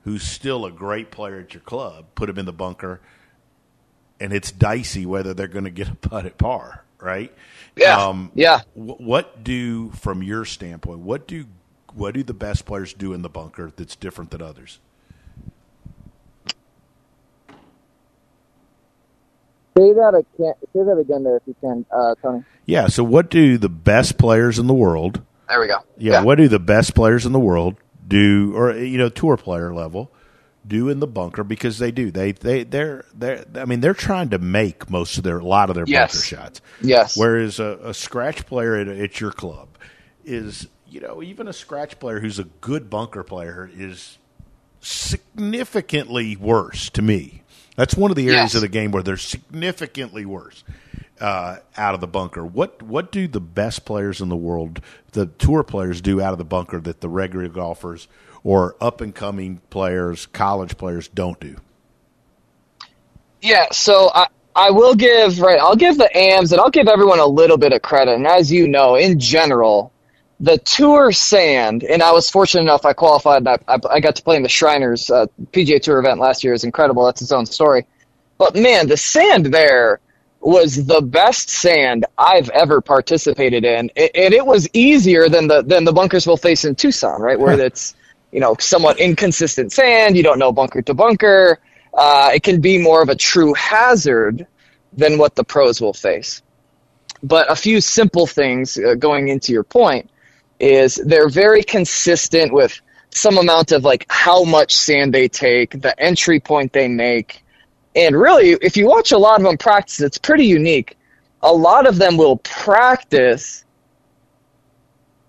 who's 0.03 0.23
still 0.23 0.65
a 0.65 0.71
great 0.71 1.11
player 1.11 1.41
at 1.41 1.55
your 1.55 1.61
club, 1.61 2.07
put 2.15 2.29
him 2.29 2.39
in 2.39 2.47
the 2.47 2.53
bunker, 2.53 3.01
and 4.21 4.33
it's 4.33 4.51
dicey 4.51 5.07
whether 5.07 5.35
they're 5.35 5.49
going 5.49 5.65
to 5.65 5.71
get 5.71 5.89
a 5.89 5.95
putt 5.95 6.27
at 6.27 6.39
par, 6.39 6.85
right? 7.01 7.33
Yeah, 7.77 8.07
um, 8.07 8.33
yeah. 8.35 8.61
What 8.75 9.45
do, 9.45 9.91
from 9.91 10.23
your 10.23 10.45
standpoint, 10.45 11.01
what 11.01 11.29
do 11.29 11.47
what 11.95 12.15
do 12.15 12.23
the 12.23 12.35
best 12.35 12.65
players 12.67 12.93
do 12.93 13.13
in 13.13 13.23
the 13.23 13.29
bunker 13.29 13.73
that's 13.75 13.97
different 13.97 14.31
than 14.31 14.43
others? 14.43 14.79
Say 19.79 19.93
that 19.93 20.15
again. 20.15 20.55
Say 20.73 20.83
that 20.83 20.99
again, 20.99 21.23
there, 21.23 21.37
if 21.37 21.43
you 21.47 21.55
can, 21.61 21.87
uh, 21.93 22.15
Tony. 22.21 22.43
Yeah. 22.67 22.89
So, 22.89 23.05
what 23.05 23.31
do 23.31 23.59
the 23.59 23.69
best 23.69 24.19
players 24.19 24.59
in 24.59 24.67
the 24.67 24.75
world? 24.75 25.23
There 25.49 25.61
we 25.61 25.69
go. 25.69 25.79
Yeah, 25.97 26.15
yeah. 26.15 26.23
What 26.23 26.37
do 26.37 26.49
the 26.49 26.59
best 26.59 26.95
players 26.97 27.25
in 27.25 27.33
the 27.33 27.39
world 27.39 27.77
do, 28.07 28.57
or 28.57 28.77
you 28.77 28.99
know, 28.99 29.09
tour 29.09 29.37
player 29.37 29.73
level, 29.73 30.11
do 30.67 30.89
in 30.89 30.99
the 30.99 31.07
bunker? 31.07 31.45
Because 31.45 31.79
they 31.79 31.93
do. 31.93 32.11
They 32.11 32.33
they 32.33 32.65
they're 32.65 33.05
they're. 33.15 33.45
I 33.55 33.67
mean, 33.67 33.79
they're 33.79 33.95
trying 33.95 34.31
to 34.31 34.39
make 34.39 34.91
most 34.91 35.17
of 35.17 35.23
their 35.23 35.39
a 35.39 35.45
lot 35.45 35.71
of 35.71 35.77
their 35.77 35.85
yes. 35.87 36.13
bunker 36.13 36.25
shots. 36.25 36.61
Yes. 36.81 37.17
Whereas 37.17 37.61
a, 37.61 37.79
a 37.85 37.95
scratch 37.95 38.47
player 38.47 38.75
at, 38.75 38.89
at 38.89 39.21
your 39.21 39.31
club 39.31 39.69
is 40.25 40.67
you 40.91 41.01
know, 41.01 41.23
even 41.23 41.49
a 41.49 41.53
scratch 41.53 41.99
player 41.99 42.21
who's 42.21 42.39
a 42.39 42.45
good 42.45 42.89
bunker 42.91 43.23
player 43.23 43.71
is 43.73 44.19
significantly 44.81 46.37
worse 46.37 46.91
to 46.91 47.03
me. 47.03 47.43
That's 47.79 47.95
one 47.95 48.11
of 48.11 48.17
the 48.17 48.27
areas 48.27 48.43
yes. 48.43 48.55
of 48.57 48.63
the 48.63 48.69
game 48.69 48.91
where 48.91 49.05
they're 49.05 49.17
significantly 49.17 50.27
worse 50.27 50.65
uh, 51.21 51.59
out 51.77 51.95
of 51.95 52.01
the 52.01 52.09
bunker. 52.09 52.45
What 52.45 52.83
what 52.83 53.13
do 53.13 53.29
the 53.29 53.41
best 53.41 53.85
players 53.85 54.21
in 54.21 54.29
the 54.29 54.37
world, 54.37 54.81
the 55.13 55.27
tour 55.27 55.63
players, 55.63 56.01
do 56.01 56.21
out 56.21 56.33
of 56.33 56.39
the 56.39 56.45
bunker 56.45 56.81
that 56.81 57.01
the 57.01 57.09
regular 57.09 57.47
golfers 57.47 58.09
or 58.43 58.75
up 58.81 59.01
and 59.01 59.15
coming 59.15 59.61
players, 59.71 60.27
college 60.27 60.77
players, 60.77 61.07
don't 61.07 61.39
do? 61.39 61.55
Yeah, 63.43 63.67
so 63.71 64.11
I, 64.13 64.27
I 64.57 64.73
will 64.73 64.97
give 64.97 65.39
right. 65.39 65.61
I'll 65.61 65.77
give 65.77 65.99
the 65.99 66.17
AMs 66.17 66.51
and 66.51 66.61
I'll 66.61 66.71
give 66.71 66.89
everyone 66.89 67.21
a 67.21 67.27
little 67.27 67.59
bit 67.59 67.73
of 67.73 67.83
credit. 67.83 68.17
And 68.17 68.27
as 68.27 68.51
you 68.51 68.67
know, 68.67 68.97
in 68.97 69.21
general, 69.21 69.93
the 70.41 70.59
tour 70.59 71.11
sand, 71.13 71.83
and 71.83 72.03
I 72.03 72.13
was 72.13 72.31
fortunate 72.31 72.63
enough 72.63 72.85
I 72.85 72.93
qualified. 72.93 73.47
I, 73.47 73.59
I, 73.67 73.79
I 73.91 74.01
got 74.01 74.17
to 74.17 74.23
play 74.23 74.37
in 74.37 74.43
the 74.43 74.49
Shriners 74.49 75.11
uh, 75.11 75.27
PGA 75.53 75.81
Tour 75.81 75.99
event 75.99 76.21
last 76.21 76.45
year. 76.45 76.53
is 76.53 76.65
incredible. 76.65 77.05
That's 77.05 77.23
its 77.23 77.33
own 77.33 77.47
story. 77.47 77.87
But 78.39 78.55
man, 78.55 78.87
the 78.87 78.97
sand 78.97 79.47
there 79.47 80.01
was 80.41 80.87
the 80.87 81.01
best 81.01 81.51
sand 81.51 82.07
I've 82.17 82.49
ever 82.51 82.81
participated 82.81 83.65
in, 83.65 83.75
and 83.75 83.91
it, 83.97 84.33
it 84.33 84.47
was 84.47 84.69
easier 84.73 85.29
than 85.29 85.49
the 85.49 85.63
than 85.63 85.85
the 85.85 85.93
bunkers 85.93 86.27
we'll 86.27 86.37
face 86.37 86.65
in 86.65 86.77
Tucson, 86.77 87.21
right, 87.21 87.39
where 87.39 87.59
it's 87.67 87.97
you 88.31 88.39
know 88.39 88.55
somewhat 88.61 89.01
inconsistent 89.01 89.73
sand. 89.73 90.17
You 90.17 90.23
don't 90.23 90.39
know 90.39 90.53
bunker 90.53 90.83
to 90.83 90.95
bunker. 90.95 91.59
Uh, 91.93 92.31
it 92.35 92.45
can 92.45 92.61
be 92.61 92.79
more 92.79 93.03
of 93.03 93.09
a 93.09 93.17
true 93.17 93.55
hazard 93.55 94.47
than 94.93 95.19
what 95.19 95.35
the 95.35 95.43
pros 95.43 95.81
will 95.81 95.95
face. 95.95 96.43
But 97.25 97.51
a 97.51 97.57
few 97.57 97.81
simple 97.81 98.29
things 98.29 98.79
uh, 98.79 98.95
going 98.95 99.27
into 99.27 99.53
your 99.53 99.65
point 99.65 100.09
is 100.61 100.97
they're 100.97 101.29
very 101.29 101.63
consistent 101.63 102.53
with 102.53 102.81
some 103.11 103.39
amount 103.39 103.73
of 103.73 103.85
like 103.85 104.07
how 104.09 104.45
much 104.45 104.75
sand 104.75 105.15
they 105.15 105.29
take, 105.29 105.81
the 105.81 105.99
entry 106.01 106.41
point 106.41 106.73
they 106.73 106.89
make. 106.89 107.43
And 107.95 108.17
really, 108.17 108.51
if 108.63 108.77
you 108.77 108.87
watch 108.87 109.13
a 109.13 109.19
lot 109.19 109.41
of 109.41 109.45
them 109.45 109.57
practice, 109.57 110.01
it's 110.01 110.19
pretty 110.19 110.47
unique. 110.47 110.97
A 111.43 111.53
lot 111.53 111.87
of 111.87 111.99
them 111.99 112.17
will 112.17 112.37
practice 112.39 113.65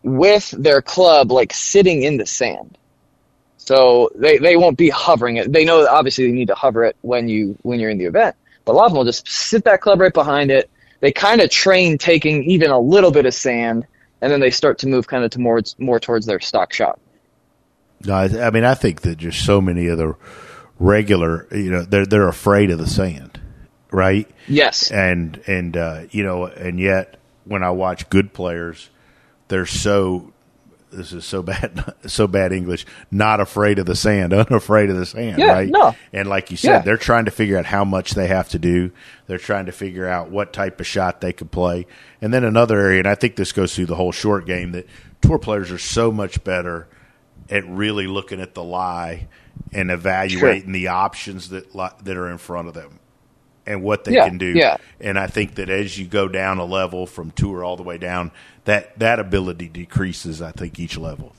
with 0.03 0.49
their 0.51 0.81
club 0.81 1.31
like 1.31 1.53
sitting 1.53 2.03
in 2.03 2.17
the 2.17 2.25
sand. 2.25 2.77
So 3.57 4.09
they, 4.15 4.37
they 4.39 4.55
won't 4.55 4.77
be 4.77 4.89
hovering 4.89 5.37
it. 5.37 5.51
They 5.51 5.63
know 5.63 5.83
that 5.83 5.91
obviously 5.91 6.25
they 6.25 6.31
need 6.31 6.47
to 6.47 6.55
hover 6.55 6.83
it 6.85 6.95
when 7.01 7.27
you 7.27 7.57
when 7.61 7.79
you're 7.79 7.91
in 7.91 7.97
the 7.99 8.05
event. 8.05 8.35
But 8.65 8.71
a 8.71 8.75
lot 8.75 8.85
of 8.85 8.91
them 8.91 8.97
will 8.97 9.05
just 9.05 9.27
sit 9.27 9.63
that 9.65 9.81
club 9.81 9.99
right 9.99 10.13
behind 10.13 10.49
it. 10.49 10.69
They 11.01 11.11
kind 11.11 11.39
of 11.39 11.49
train 11.49 11.97
taking 11.97 12.43
even 12.45 12.71
a 12.71 12.79
little 12.79 13.11
bit 13.11 13.25
of 13.25 13.33
sand 13.33 13.85
and 14.21 14.31
then 14.31 14.39
they 14.39 14.51
start 14.51 14.79
to 14.79 14.87
move 14.87 15.07
kind 15.07 15.23
of 15.23 15.31
to 15.31 15.39
more 15.39 15.61
more 15.77 15.99
towards 15.99 16.25
their 16.25 16.39
stock 16.39 16.73
shot. 16.73 16.99
No, 18.05 18.13
I, 18.13 18.47
I 18.47 18.49
mean 18.51 18.63
I 18.63 18.75
think 18.75 19.01
that 19.01 19.17
just 19.17 19.45
so 19.45 19.61
many 19.61 19.87
of 19.87 19.97
the 19.97 20.15
regular, 20.79 21.47
you 21.51 21.71
know, 21.71 21.83
they're 21.83 22.05
they're 22.05 22.27
afraid 22.27 22.71
of 22.71 22.79
the 22.79 22.87
sand, 22.87 23.39
right? 23.91 24.29
Yes, 24.47 24.91
and 24.91 25.41
and 25.47 25.75
uh, 25.75 26.01
you 26.11 26.23
know, 26.23 26.45
and 26.45 26.79
yet 26.79 27.17
when 27.45 27.63
I 27.63 27.71
watch 27.71 28.09
good 28.09 28.33
players, 28.33 28.89
they're 29.47 29.65
so 29.65 30.33
this 30.91 31.13
is 31.13 31.25
so 31.25 31.41
bad, 31.43 31.93
so 32.07 32.27
bad 32.27 32.51
English. 32.51 32.85
Not 33.11 33.39
afraid 33.39 33.79
of 33.79 33.85
the 33.85 33.95
sand, 33.95 34.33
unafraid 34.33 34.89
of 34.89 34.97
the 34.97 35.05
sand, 35.05 35.37
yeah, 35.39 35.51
right? 35.51 35.69
No. 35.69 35.95
And 36.13 36.27
like 36.29 36.51
you 36.51 36.57
said, 36.57 36.69
yeah. 36.69 36.79
they're 36.79 36.97
trying 36.97 37.25
to 37.25 37.31
figure 37.31 37.57
out 37.57 37.65
how 37.65 37.83
much 37.85 38.11
they 38.11 38.27
have 38.27 38.49
to 38.49 38.59
do. 38.59 38.91
They're 39.27 39.37
trying 39.37 39.67
to 39.67 39.71
figure 39.71 40.07
out 40.07 40.29
what 40.31 40.53
type 40.53 40.79
of 40.79 40.87
shot 40.87 41.21
they 41.21 41.33
could 41.33 41.51
play. 41.51 41.85
And 42.21 42.33
then 42.33 42.43
another 42.43 42.79
area, 42.79 42.99
and 42.99 43.07
I 43.07 43.15
think 43.15 43.35
this 43.35 43.51
goes 43.51 43.75
through 43.75 43.85
the 43.87 43.95
whole 43.95 44.11
short 44.11 44.45
game, 44.45 44.71
that 44.71 44.87
tour 45.21 45.37
players 45.39 45.71
are 45.71 45.77
so 45.77 46.11
much 46.11 46.43
better 46.43 46.87
at 47.49 47.67
really 47.67 48.07
looking 48.07 48.41
at 48.41 48.53
the 48.53 48.63
lie 48.63 49.27
and 49.73 49.91
evaluating 49.91 50.63
sure. 50.63 50.71
the 50.73 50.87
options 50.87 51.49
that 51.49 51.71
that 52.03 52.17
are 52.17 52.29
in 52.29 52.37
front 52.37 52.67
of 52.67 52.73
them. 52.73 52.99
and 53.65 53.83
what 53.83 54.03
they 54.03 54.13
Yeah, 54.13 54.27
can 54.27 54.37
do. 54.39 54.47
yeah. 54.55 54.77
And 54.99 55.19
I 55.19 55.27
think 55.27 55.55
that 55.55 55.69
as 55.69 55.97
you 55.99 56.07
go 56.07 56.27
down 56.27 56.57
a 56.57 56.65
level 56.65 57.05
from 57.05 57.29
tour 57.31 57.63
all 57.63 57.75
the 57.77 57.83
way 57.83 57.97
down, 57.99 58.31
that 58.69 58.97
that 58.99 59.19
ability 59.19 59.67
decreases. 59.67 60.43
I 60.43 60.51
think 60.51 60.79
each 60.79 60.95
level. 60.95 61.33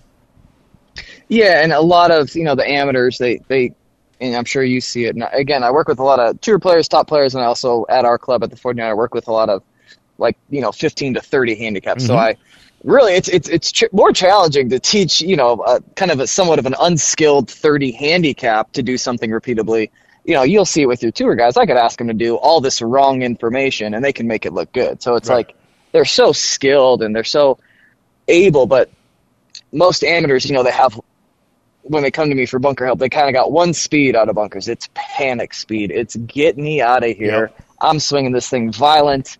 Yeah, 1.29 1.63
and 1.63 1.73
a 1.73 1.81
lot 1.81 2.11
of 2.11 2.35
you 2.35 2.43
know 2.43 2.57
the 2.57 2.69
amateurs 2.69 3.19
they 3.19 3.41
they, 3.47 3.73
and 4.21 4.35
I'm 4.35 4.45
sure 4.45 4.65
you 4.65 4.81
see 4.81 5.05
it. 5.05 5.15
And 5.15 5.25
again, 5.33 5.63
I 5.63 5.71
work 5.71 5.87
with 5.87 6.01
a 6.01 6.03
lot 6.03 6.19
of 6.19 6.41
tour 6.41 6.59
players, 6.59 6.89
top 6.89 7.07
players, 7.07 7.37
and 7.37 7.45
I 7.45 7.47
also 7.47 7.87
at 7.89 8.05
our 8.05 8.19
club 8.19 8.43
at 8.43 8.51
the 8.51 8.57
49, 8.57 8.85
I 8.85 8.95
work 8.95 9.15
with 9.15 9.29
a 9.29 9.33
lot 9.33 9.49
of 9.49 9.63
like 10.19 10.37
you 10.51 10.61
know 10.61 10.73
15 10.73 11.15
to 11.15 11.21
30 11.21 11.55
handicaps. 11.55 12.05
So 12.05 12.15
mm-hmm. 12.15 12.21
I 12.21 12.37
really 12.83 13.13
it's 13.13 13.29
it's 13.29 13.49
it's 13.49 13.71
ch- 13.71 13.93
more 13.93 14.13
challenging 14.13 14.69
to 14.71 14.81
teach 14.81 15.21
you 15.21 15.37
know 15.37 15.63
a, 15.65 15.81
kind 15.95 16.11
of 16.11 16.19
a 16.19 16.27
somewhat 16.27 16.59
of 16.59 16.67
an 16.67 16.75
unskilled 16.81 17.49
30 17.49 17.93
handicap 17.93 18.73
to 18.73 18.83
do 18.83 18.99
something 18.99 19.31
repeatably. 19.31 19.91
You 20.25 20.35
know, 20.35 20.43
you'll 20.43 20.67
see 20.67 20.83
it 20.83 20.87
with 20.87 21.01
your 21.01 21.13
tour 21.13 21.37
guys. 21.37 21.57
I 21.57 21.65
could 21.65 21.77
ask 21.77 21.97
them 21.97 22.09
to 22.09 22.15
do 22.15 22.35
all 22.35 22.61
this 22.61 22.83
wrong 22.83 23.23
information, 23.23 23.95
and 23.95 24.05
they 24.05 24.13
can 24.13 24.27
make 24.27 24.47
it 24.47 24.53
look 24.53 24.73
good. 24.73 25.01
So 25.01 25.15
it's 25.15 25.29
Right. 25.29 25.47
like 25.49 25.57
they're 25.93 26.05
so 26.05 26.33
skilled 26.33 27.03
and 27.03 27.15
they're 27.15 27.25
so 27.25 27.59
able, 28.29 28.67
but 28.67 28.91
most 29.73 30.05
amateurs, 30.05 30.45
you 30.45 30.55
know, 30.55 30.63
they 30.63 30.73
have 30.73 31.01
when 31.83 32.03
they 32.03 32.11
come 32.11 32.29
to 32.29 32.35
me 32.35 32.47
for 32.47 32.59
bunker 32.59 32.85
help, 32.85 32.99
they 32.99 33.09
kind 33.09 33.29
of 33.29 33.35
got 33.35 33.51
one 33.51 33.73
speed 33.73 34.15
out 34.15 34.29
of 34.29 34.35
bunkers. 34.35 34.69
It's 34.69 34.89
panic 34.95 35.55
speed. 35.55 35.91
It's 35.91 36.15
get 36.15 36.57
me 36.59 36.81
out 36.81 37.05
of 37.05 37.17
here. 37.17 37.51
Yep. 37.57 37.67
I'm 37.81 37.99
swinging 37.99 38.33
this 38.33 38.49
thing 38.49 38.71
violent. 38.71 39.39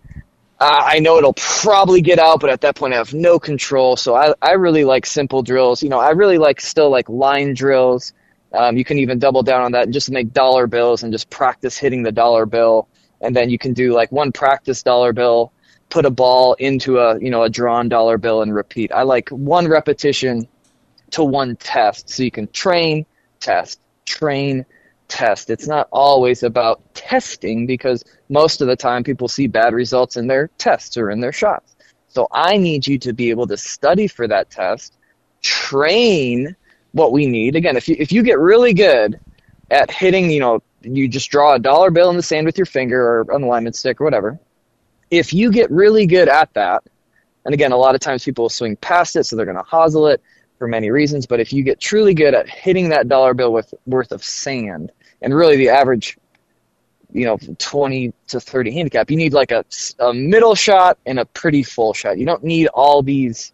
Uh, 0.59 0.83
I 0.85 0.99
know 0.99 1.17
it'll 1.17 1.33
probably 1.33 2.01
get 2.01 2.19
out, 2.19 2.39
but 2.39 2.49
at 2.49 2.61
that 2.61 2.75
point 2.75 2.93
I 2.93 2.97
have 2.97 3.13
no 3.13 3.39
control. 3.39 3.95
So 3.95 4.15
I, 4.15 4.33
I 4.41 4.51
really 4.53 4.83
like 4.83 5.05
simple 5.05 5.43
drills. 5.43 5.81
You 5.81 5.89
know, 5.89 5.99
I 5.99 6.11
really 6.11 6.37
like 6.37 6.61
still 6.61 6.89
like 6.89 7.09
line 7.09 7.53
drills. 7.53 8.13
Um, 8.53 8.77
you 8.77 8.83
can 8.83 8.99
even 8.99 9.17
double 9.17 9.43
down 9.43 9.61
on 9.61 9.71
that 9.71 9.83
and 9.83 9.93
just 9.93 10.11
make 10.11 10.33
dollar 10.33 10.67
bills 10.67 11.03
and 11.03 11.11
just 11.11 11.29
practice 11.29 11.77
hitting 11.77 12.03
the 12.03 12.11
dollar 12.11 12.45
bill. 12.45 12.87
And 13.21 13.35
then 13.35 13.49
you 13.49 13.57
can 13.57 13.73
do 13.73 13.93
like 13.93 14.11
one 14.11 14.31
practice 14.31 14.83
dollar 14.83 15.13
bill, 15.13 15.51
put 15.91 16.05
a 16.05 16.09
ball 16.09 16.53
into 16.53 16.97
a, 16.97 17.19
you 17.19 17.29
know, 17.29 17.43
a 17.43 17.49
drawn 17.49 17.89
dollar 17.89 18.17
bill 18.17 18.41
and 18.41 18.55
repeat. 18.55 18.91
I 18.91 19.03
like 19.03 19.29
one 19.29 19.67
repetition 19.67 20.47
to 21.11 21.23
one 21.23 21.57
test 21.57 22.09
so 22.09 22.23
you 22.23 22.31
can 22.31 22.47
train, 22.47 23.05
test, 23.39 23.79
train, 24.05 24.65
test. 25.09 25.49
It's 25.49 25.67
not 25.67 25.89
always 25.91 26.41
about 26.41 26.95
testing 26.95 27.67
because 27.67 28.03
most 28.29 28.61
of 28.61 28.67
the 28.67 28.75
time 28.75 29.03
people 29.03 29.27
see 29.27 29.47
bad 29.47 29.73
results 29.73 30.15
in 30.15 30.27
their 30.27 30.47
tests 30.57 30.97
or 30.97 31.11
in 31.11 31.19
their 31.19 31.33
shots. 31.33 31.75
So 32.07 32.27
I 32.31 32.57
need 32.57 32.87
you 32.87 32.97
to 32.99 33.13
be 33.13 33.29
able 33.29 33.47
to 33.47 33.57
study 33.57 34.07
for 34.07 34.27
that 34.27 34.49
test, 34.49 34.97
train 35.41 36.55
what 36.93 37.11
we 37.11 37.25
need. 37.25 37.55
Again, 37.55 37.75
if 37.77 37.87
you 37.87 37.95
if 37.99 38.11
you 38.11 38.23
get 38.23 38.39
really 38.39 38.73
good 38.73 39.19
at 39.69 39.91
hitting, 39.91 40.31
you 40.31 40.39
know, 40.39 40.61
you 40.81 41.07
just 41.07 41.29
draw 41.29 41.55
a 41.55 41.59
dollar 41.59 41.91
bill 41.91 42.09
in 42.09 42.17
the 42.17 42.23
sand 42.23 42.45
with 42.45 42.57
your 42.57 42.65
finger 42.65 43.19
or 43.19 43.25
the 43.25 43.45
alignment 43.45 43.75
stick 43.75 43.99
or 44.01 44.05
whatever. 44.05 44.39
If 45.11 45.33
you 45.33 45.51
get 45.51 45.69
really 45.69 46.07
good 46.07 46.29
at 46.29 46.53
that, 46.53 46.83
and 47.45 47.53
again, 47.53 47.71
a 47.71 47.77
lot 47.77 47.95
of 47.95 48.01
times 48.01 48.23
people 48.23 48.45
will 48.45 48.49
swing 48.49 48.75
past 48.77 49.15
it, 49.15 49.25
so 49.25 49.35
they're 49.35 49.45
going 49.45 49.57
to 49.57 49.63
hosel 49.63 50.11
it 50.11 50.21
for 50.57 50.67
many 50.67 50.89
reasons. 50.89 51.25
But 51.25 51.39
if 51.39 51.51
you 51.51 51.63
get 51.63 51.79
truly 51.79 52.13
good 52.13 52.33
at 52.33 52.49
hitting 52.49 52.89
that 52.89 53.07
dollar 53.07 53.33
bill 53.33 53.51
with 53.51 53.73
worth 53.85 54.11
of 54.11 54.23
sand, 54.23 54.91
and 55.21 55.35
really 55.35 55.57
the 55.57 55.69
average, 55.69 56.17
you 57.11 57.25
know, 57.25 57.37
20 57.37 58.13
to 58.27 58.39
30 58.39 58.71
handicap, 58.71 59.11
you 59.11 59.17
need 59.17 59.33
like 59.33 59.51
a, 59.51 59.65
a 59.99 60.13
middle 60.13 60.55
shot 60.55 60.97
and 61.05 61.19
a 61.19 61.25
pretty 61.25 61.63
full 61.63 61.93
shot. 61.93 62.17
You 62.17 62.25
don't 62.25 62.43
need 62.43 62.67
all 62.67 63.03
these 63.03 63.51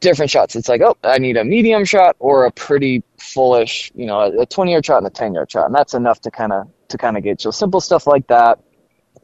different 0.00 0.30
shots. 0.30 0.56
It's 0.56 0.68
like, 0.68 0.80
oh, 0.80 0.96
I 1.02 1.18
need 1.18 1.36
a 1.36 1.44
medium 1.44 1.84
shot 1.84 2.16
or 2.18 2.44
a 2.44 2.50
pretty 2.50 3.02
fullish, 3.18 3.90
you 3.94 4.06
know, 4.06 4.40
a 4.40 4.46
20 4.46 4.72
yard 4.72 4.86
shot 4.86 4.98
and 4.98 5.06
a 5.06 5.10
10 5.10 5.34
yard 5.34 5.50
shot, 5.50 5.66
and 5.66 5.74
that's 5.74 5.94
enough 5.94 6.20
to 6.22 6.30
kind 6.30 6.52
of 6.52 6.68
to 6.88 6.98
kind 6.98 7.16
of 7.16 7.22
get. 7.22 7.40
So 7.40 7.50
simple 7.50 7.80
stuff 7.80 8.06
like 8.06 8.26
that, 8.28 8.60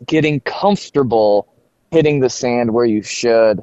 getting 0.07 0.40
comfortable 0.40 1.48
hitting 1.90 2.20
the 2.20 2.31
sand 2.31 2.72
where 2.72 2.85
you 2.87 3.02
should, 3.02 3.61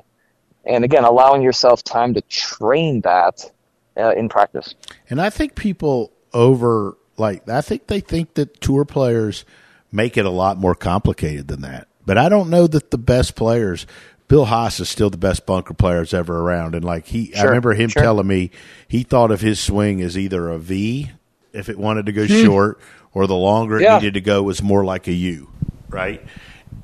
and 0.65 0.83
again, 0.83 1.03
allowing 1.03 1.41
yourself 1.41 1.83
time 1.83 2.13
to 2.13 2.21
train 2.21 3.01
that 3.01 3.49
uh, 3.97 4.11
in 4.11 4.29
practice. 4.29 4.75
And 5.09 5.21
I 5.21 5.29
think 5.29 5.55
people 5.55 6.11
over 6.33 6.95
like 7.17 7.47
I 7.49 7.61
think 7.61 7.87
they 7.87 7.99
think 7.99 8.35
that 8.35 8.61
tour 8.61 8.85
players 8.85 9.45
make 9.91 10.15
it 10.17 10.25
a 10.25 10.29
lot 10.29 10.57
more 10.57 10.75
complicated 10.75 11.47
than 11.47 11.61
that. 11.61 11.87
But 12.05 12.17
I 12.17 12.29
don't 12.29 12.49
know 12.49 12.67
that 12.67 12.91
the 12.91 12.97
best 12.97 13.35
players 13.35 13.85
Bill 14.27 14.45
Haas 14.45 14.79
is 14.79 14.87
still 14.87 15.09
the 15.09 15.17
best 15.17 15.47
bunker 15.47 15.73
players 15.73 16.13
ever 16.13 16.39
around 16.39 16.75
and 16.75 16.85
like 16.85 17.07
he 17.07 17.33
I 17.35 17.43
remember 17.45 17.73
him 17.73 17.89
sure. 17.89 18.03
telling 18.03 18.27
me 18.27 18.51
he 18.87 19.01
thought 19.01 19.31
of 19.31 19.41
his 19.41 19.59
swing 19.59 20.01
as 20.01 20.15
either 20.17 20.49
a 20.49 20.59
V 20.59 21.09
if 21.51 21.67
it 21.67 21.79
wanted 21.79 22.05
to 22.05 22.11
go 22.11 22.27
short 22.27 22.79
or 23.11 23.25
the 23.25 23.35
longer 23.35 23.77
it 23.77 23.79
Hmm. 23.79 23.83
Yeah. 23.85 23.97
needed 23.97 24.13
to 24.13 24.21
go 24.21 24.43
was 24.43 24.61
more 24.61 24.85
like 24.85 25.07
a 25.07 25.13
U, 25.13 25.49
right? 25.89 26.21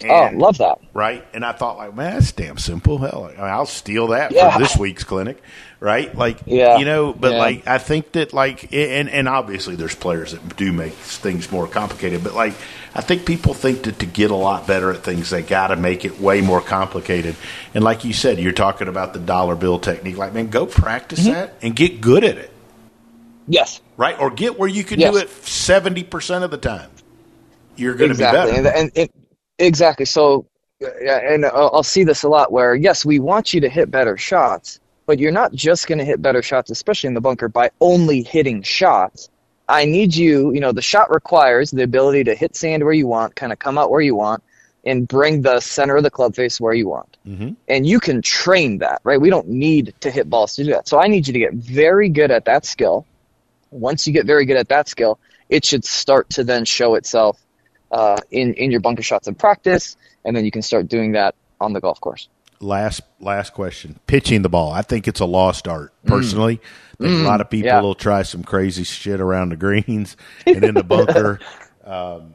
Oh, 0.03 0.07
And- 0.25 0.39
love 0.39 0.57
that. 0.57 0.79
right? 0.93 1.23
And 1.33 1.45
I 1.45 1.51
thought, 1.51 1.77
like, 1.77 1.95
man, 1.95 2.13
that's 2.15 2.31
damn 2.31 2.57
simple. 2.57 2.97
Hell, 2.97 3.31
I'll 3.39 3.65
steal 3.67 4.07
that 4.07 4.31
Yeah. 4.31 4.51
for 4.51 4.59
this 4.59 4.75
week's 4.75 5.03
clinic, 5.03 5.41
right? 5.79 6.13
Like, 6.17 6.39
Yeah. 6.45 6.77
you 6.77 6.85
know, 6.85 7.13
but 7.13 7.33
Yeah. 7.33 7.37
like, 7.37 7.67
I 7.67 7.77
think 7.77 8.11
that, 8.13 8.33
like, 8.33 8.73
and 8.73 9.07
and 9.09 9.29
obviously, 9.29 9.75
there's 9.75 9.95
players 9.95 10.31
that 10.31 10.57
do 10.57 10.73
make 10.73 10.93
things 10.93 11.51
more 11.51 11.67
complicated, 11.67 12.23
but 12.23 12.33
like, 12.33 12.53
I 12.95 13.01
think 13.01 13.25
people 13.25 13.53
think 13.53 13.83
that 13.83 13.99
to 13.99 14.05
get 14.07 14.31
a 14.31 14.35
lot 14.35 14.65
better 14.67 14.89
at 14.91 15.03
things, 15.03 15.29
they 15.29 15.43
got 15.43 15.67
to 15.67 15.75
make 15.75 16.03
it 16.03 16.19
way 16.19 16.41
more 16.41 16.61
complicated. 16.61 17.35
And 17.75 17.83
like 17.83 18.03
you 18.03 18.11
said, 18.11 18.39
you're 18.39 18.53
talking 18.53 18.87
about 18.87 19.13
the 19.13 19.19
dollar 19.19 19.55
bill 19.55 19.77
technique. 19.79 20.17
Like, 20.17 20.33
man, 20.33 20.47
go 20.47 20.65
practice 20.65 21.21
Mm-hmm. 21.21 21.31
that 21.33 21.53
and 21.61 21.75
get 21.75 22.01
good 22.01 22.23
at 22.23 22.37
it, 22.37 22.49
Yes, 23.47 23.79
right? 23.97 24.19
Or 24.19 24.31
get 24.31 24.57
where 24.57 24.67
you 24.69 24.83
can 24.83 24.99
Yes. 24.99 25.13
do 25.13 25.19
it 25.19 25.29
seventy 25.45 26.03
percent 26.03 26.43
of 26.43 26.49
the 26.51 26.57
time. 26.57 26.89
You're 27.75 27.95
going 27.95 28.09
to 28.09 28.13
exactly. 28.13 28.51
be 28.51 28.63
better. 28.63 28.77
And, 28.77 28.77
and 28.77 28.91
it, 28.95 29.11
exactly. 29.57 30.05
So, 30.05 30.47
yeah, 30.79 31.33
and 31.33 31.45
I'll, 31.45 31.71
I'll 31.73 31.83
see 31.83 32.03
this 32.03 32.23
a 32.23 32.29
lot 32.29 32.51
where 32.51 32.75
yes, 32.75 33.05
we 33.05 33.19
want 33.19 33.53
you 33.53 33.61
to 33.61 33.69
hit 33.69 33.89
better 33.91 34.17
shots, 34.17 34.79
but 35.05 35.19
you're 35.19 35.31
not 35.31 35.53
just 35.53 35.87
going 35.87 35.99
to 35.99 36.05
hit 36.05 36.21
better 36.21 36.41
shots, 36.41 36.69
especially 36.69 37.07
in 37.07 37.13
the 37.13 37.21
bunker, 37.21 37.47
by 37.47 37.71
only 37.81 38.23
hitting 38.23 38.61
shots. 38.61 39.29
I 39.67 39.85
need 39.85 40.15
you. 40.15 40.53
You 40.53 40.59
know, 40.59 40.71
the 40.71 40.81
shot 40.81 41.09
requires 41.09 41.71
the 41.71 41.83
ability 41.83 42.25
to 42.25 42.35
hit 42.35 42.55
sand 42.55 42.83
where 42.83 42.93
you 42.93 43.07
want, 43.07 43.35
kind 43.35 43.51
of 43.51 43.59
come 43.59 43.77
out 43.77 43.89
where 43.89 44.01
you 44.01 44.15
want, 44.15 44.43
and 44.85 45.07
bring 45.07 45.41
the 45.41 45.59
center 45.59 45.95
of 45.95 46.03
the 46.03 46.11
club 46.11 46.35
face 46.35 46.61
where 46.61 46.73
you 46.73 46.87
want. 46.87 47.15
Mm-hmm. 47.27 47.53
and 47.67 47.87
you 47.87 47.99
can 47.99 48.21
train 48.21 48.77
that, 48.77 49.01
right? 49.03 49.19
We 49.19 49.31
don't 49.31 49.47
need 49.47 49.95
to 50.01 50.11
hit 50.11 50.29
balls 50.29 50.55
to 50.57 50.63
do 50.63 50.69
that. 50.73 50.87
So 50.87 50.99
I 50.99 51.07
need 51.07 51.25
you 51.25 51.33
to 51.33 51.39
get 51.39 51.53
very 51.55 52.07
good 52.07 52.29
at 52.29 52.45
that 52.45 52.65
skill. 52.65 53.07
Once 53.71 54.05
you 54.05 54.13
get 54.13 54.27
very 54.27 54.45
good 54.45 54.57
at 54.57 54.69
that 54.69 54.87
skill, 54.87 55.17
it 55.49 55.65
should 55.65 55.83
start 55.83 56.29
to 56.31 56.43
then 56.43 56.65
show 56.65 56.93
itself 56.93 57.43
uh, 57.95 58.17
in 58.31 58.53
in 58.55 58.69
your 58.71 58.81
bunker 58.81 59.01
shots 59.03 59.27
in 59.27 59.35
practice, 59.35 59.95
and 60.25 60.35
then 60.35 60.43
you 60.45 60.51
can 60.51 60.61
start 60.61 60.87
doing 60.87 61.13
that 61.13 61.33
on 61.61 61.73
the 61.73 61.79
golf 61.79 61.99
course. 62.01 62.27
last 62.59 63.01
last 63.19 63.53
question 63.53 63.99
pitching 64.07 64.41
the 64.41 64.49
ball 64.49 64.71
i 64.71 64.81
think 64.81 65.07
it's 65.07 65.19
a 65.21 65.25
lost 65.25 65.67
art 65.67 65.91
personally 66.05 66.59
I 66.99 67.03
think 67.03 67.19
a 67.19 67.27
lot 67.31 67.41
of 67.41 67.49
people 67.49 67.69
Mm. 67.69 67.73
yeah. 67.73 67.81
will 67.81 67.95
try 67.95 68.23
some 68.23 68.43
crazy 68.43 68.83
shit 68.85 69.19
around 69.19 69.49
the 69.49 69.57
greens 69.57 70.15
and 70.45 70.63
in 70.63 70.73
the 70.75 70.83
bunker 70.83 71.39
um, 71.85 72.33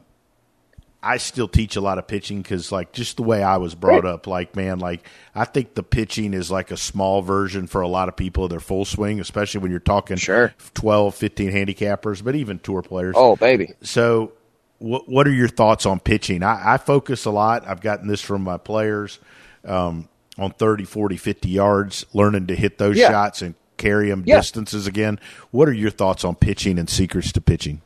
i 1.03 1.17
still 1.17 1.47
teach 1.47 1.75
a 1.75 1.81
lot 1.81 1.97
of 1.97 2.07
pitching 2.07 2.41
because 2.43 2.71
like 2.71 2.93
just 2.93 3.17
the 3.17 3.23
way 3.23 3.41
i 3.43 3.57
was 3.57 3.73
brought 3.75 4.05
up 4.05 4.27
like 4.27 4.55
man 4.55 4.77
like 4.79 5.01
i 5.33 5.45
think 5.45 5.73
the 5.73 5.83
pitching 5.83 6.33
is 6.33 6.51
like 6.51 6.69
a 6.71 6.77
small 6.77 7.21
version 7.23 7.65
for 7.67 7.81
a 7.81 7.87
lot 7.87 8.07
of 8.09 8.15
people 8.15 8.43
of 8.45 8.49
their 8.51 8.59
full 8.59 8.85
swing 8.85 9.19
especially 9.19 9.59
when 9.61 9.71
you're 9.71 9.79
talking 9.79 10.17
Sure. 10.17 10.53
12 10.75 11.15
15 11.15 11.51
handicappers 11.51 12.23
but 12.23 12.35
even 12.35 12.59
tour 12.59 12.81
players 12.83 13.15
Oh, 13.17 13.35
baby. 13.35 13.73
so, 13.81 14.33
what 14.81 15.07
what 15.07 15.27
are 15.27 15.31
your 15.31 15.47
thoughts 15.47 15.85
on 15.85 15.99
pitching? 15.99 16.43
I, 16.43 16.73
I 16.73 16.77
focus 16.77 17.25
a 17.25 17.31
lot. 17.31 17.67
I've 17.67 17.81
gotten 17.81 18.07
this 18.07 18.21
from 18.21 18.41
my 18.43 18.57
players 18.57 19.19
um, 19.65 20.09
on 20.37 20.51
30, 20.51 20.85
40, 20.85 21.17
50 21.17 21.49
yards, 21.49 22.05
learning 22.13 22.47
to 22.47 22.55
hit 22.55 22.77
those 22.77 22.97
Yeah. 22.97 23.09
shots 23.09 23.41
and 23.41 23.55
carry 23.77 24.09
them 24.09 24.23
Yeah. 24.25 24.37
distances 24.37 24.87
again. 24.87 25.19
What 25.51 25.67
are 25.69 25.73
your 25.73 25.91
thoughts 25.91 26.23
on 26.25 26.35
pitching 26.35 26.79
and 26.79 26.89
secrets 26.89 27.31
to 27.33 27.41
pitching? 27.41 27.81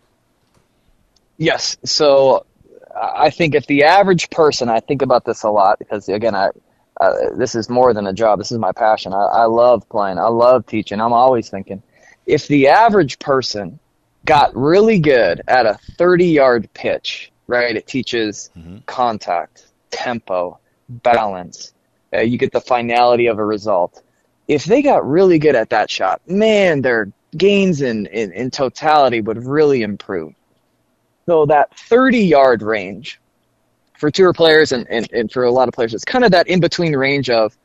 Yes. 1.38 1.78
So 1.84 2.46
I 2.96 3.30
think 3.30 3.56
if 3.56 3.68
the 3.68 3.84
average 3.84 4.30
person, 4.30 4.70
I 4.70 4.80
think 4.80 5.02
about 5.02 5.26
this 5.26 5.44
a 5.44 5.50
lot 5.50 5.80
because 5.80 6.08
again, 6.08 6.36
I 6.36 6.50
uh, 7.02 7.36
this 7.36 7.56
is 7.56 7.70
more 7.70 7.94
than 7.94 8.08
a 8.08 8.14
job. 8.14 8.40
This 8.40 8.54
is 8.54 8.58
my 8.58 8.72
passion. 8.72 9.12
I, 9.14 9.18
I 9.18 9.46
love 9.46 9.88
playing. 9.90 10.18
I 10.18 10.28
love 10.28 10.66
teaching. 10.66 11.02
I'm 11.02 11.12
always 11.12 11.50
thinking, 11.50 11.84
if 12.26 12.48
the 12.48 12.70
average 12.70 13.20
person 13.20 13.80
got 14.26 14.56
really 14.56 15.00
good 15.00 15.42
at 15.48 15.66
a 15.66 15.76
30 15.98 16.26
yard 16.26 16.70
pitch, 16.74 17.32
right? 17.48 17.76
It 17.76 17.88
teaches 17.88 18.50
contact, 18.86 19.68
tempo, 19.92 20.60
balance. 20.90 21.74
Uh, 22.14 22.22
you 22.22 22.38
get 22.38 22.52
the 22.52 22.62
finality 22.62 23.28
of 23.28 23.40
a 23.40 23.46
result. 23.46 24.02
If 24.48 24.66
they 24.66 24.82
got 24.82 25.08
really 25.08 25.40
good 25.40 25.56
at 25.56 25.70
that 25.72 25.90
shot, 25.90 26.22
man, 26.28 26.82
their 26.82 27.12
gains 27.36 27.82
in, 27.82 28.06
in, 28.08 28.32
in 28.32 28.52
totality 28.52 29.22
would 29.22 29.44
really 29.46 29.82
improve. 29.82 30.34
So 31.26 31.46
that 31.48 31.78
30 31.78 32.20
yard 32.20 32.62
range 32.62 33.20
for 33.98 34.12
tour 34.12 34.34
players 34.34 34.72
and, 34.72 34.88
and, 34.90 35.12
and 35.12 35.32
for 35.32 35.44
a 35.44 35.52
lot 35.52 35.68
of 35.68 35.74
players, 35.74 35.94
it's 35.94 36.06
kind 36.06 36.24
of 36.24 36.32
that 36.32 36.48
in 36.48 36.60
between 36.60 36.96
range 36.96 37.30
of, 37.30 37.58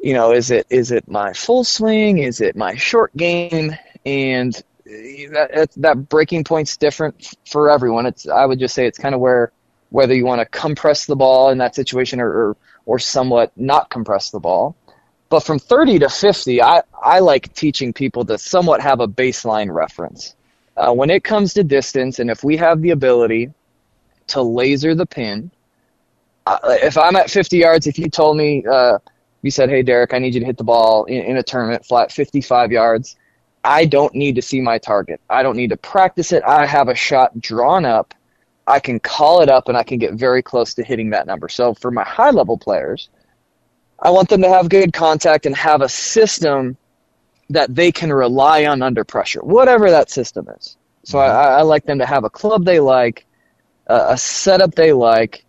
you 0.00 0.14
know, 0.14 0.32
is 0.32 0.50
it 0.50 0.66
is 0.70 0.92
it 0.92 1.08
my 1.08 1.32
full 1.32 1.64
swing? 1.64 2.18
Is 2.18 2.40
it 2.40 2.56
my 2.56 2.76
short 2.76 3.14
game? 3.16 3.76
And 4.06 4.60
that 4.88 5.68
that, 5.76 6.08
breaking 6.08 6.44
point's 6.44 6.76
different 6.76 7.34
for 7.46 7.70
everyone. 7.70 8.06
It's 8.06 8.26
I 8.26 8.46
would 8.46 8.58
just 8.58 8.74
say 8.74 8.86
it's 8.86 8.98
kind 8.98 9.14
of 9.14 9.20
where 9.20 9.52
whether 9.90 10.14
you 10.14 10.24
want 10.24 10.40
to 10.40 10.46
compress 10.46 11.06
the 11.06 11.16
ball 11.16 11.50
in 11.50 11.58
that 11.58 11.74
situation 11.74 12.20
or, 12.20 12.30
or, 12.30 12.56
or 12.86 12.98
somewhat 12.98 13.52
not 13.56 13.90
compress 13.90 14.30
the 14.30 14.40
ball. 14.40 14.76
But 15.30 15.40
from 15.40 15.58
30 15.58 16.00
to 16.00 16.08
50, 16.08 16.62
I, 16.62 16.82
I 17.02 17.20
like 17.20 17.52
teaching 17.54 17.92
people 17.92 18.24
to 18.26 18.38
somewhat 18.38 18.80
have 18.80 19.00
a 19.00 19.08
baseline 19.08 19.72
reference. 19.72 20.34
Uh, 20.76 20.92
when 20.92 21.10
it 21.10 21.24
comes 21.24 21.54
to 21.54 21.64
distance, 21.64 22.18
and 22.18 22.30
if 22.30 22.44
we 22.44 22.56
have 22.56 22.80
the 22.80 22.90
ability 22.90 23.52
to 24.28 24.42
laser 24.42 24.94
the 24.94 25.06
pin, 25.06 25.50
uh, 26.46 26.58
if 26.64 26.96
I'm 26.96 27.16
at 27.16 27.30
50 27.30 27.58
yards, 27.58 27.86
if 27.86 27.98
you 27.98 28.08
told 28.08 28.36
me, 28.36 28.64
uh, 28.64 28.98
you 29.42 29.50
said, 29.50 29.68
hey, 29.68 29.82
Derek, 29.82 30.14
I 30.14 30.18
need 30.18 30.34
you 30.34 30.40
to 30.40 30.46
hit 30.46 30.56
the 30.56 30.64
ball 30.64 31.04
in, 31.04 31.22
in 31.24 31.36
a 31.36 31.42
tournament 31.42 31.84
flat 31.84 32.10
55 32.10 32.72
yards, 32.72 33.16
I 33.68 33.84
don't 33.84 34.14
need 34.14 34.34
to 34.36 34.42
see 34.42 34.62
my 34.62 34.78
target. 34.78 35.20
I 35.28 35.42
don't 35.42 35.54
need 35.54 35.68
to 35.70 35.76
practice 35.76 36.32
it. 36.32 36.42
I 36.42 36.64
have 36.64 36.88
a 36.88 36.94
shot 36.94 37.38
drawn 37.38 37.84
up. 37.84 38.14
I 38.66 38.80
can 38.80 38.98
call 38.98 39.42
it 39.42 39.50
up 39.50 39.68
and 39.68 39.76
I 39.76 39.82
can 39.82 39.98
get 39.98 40.14
very 40.14 40.42
close 40.42 40.72
to 40.74 40.82
hitting 40.82 41.10
that 41.10 41.26
number. 41.26 41.50
So 41.50 41.74
for 41.74 41.90
my 41.90 42.02
high 42.02 42.30
level 42.30 42.56
players, 42.56 43.10
I 44.00 44.10
want 44.10 44.30
them 44.30 44.40
to 44.40 44.48
have 44.48 44.70
good 44.70 44.94
contact 44.94 45.44
and 45.44 45.54
have 45.54 45.82
a 45.82 45.88
system 45.88 46.78
that 47.50 47.74
they 47.74 47.92
can 47.92 48.10
rely 48.10 48.64
on 48.64 48.80
under 48.80 49.04
pressure, 49.04 49.40
whatever 49.42 49.90
that 49.90 50.08
system 50.08 50.48
is. 50.56 50.78
So 51.02 51.18
I, 51.18 51.58
I 51.58 51.62
like 51.62 51.84
them 51.84 51.98
to 51.98 52.06
have 52.06 52.24
a 52.24 52.30
club 52.30 52.64
they 52.64 52.80
like, 52.80 53.26
uh, 53.86 54.06
a 54.08 54.16
setup 54.16 54.76
they 54.76 54.94
like, 54.94 55.44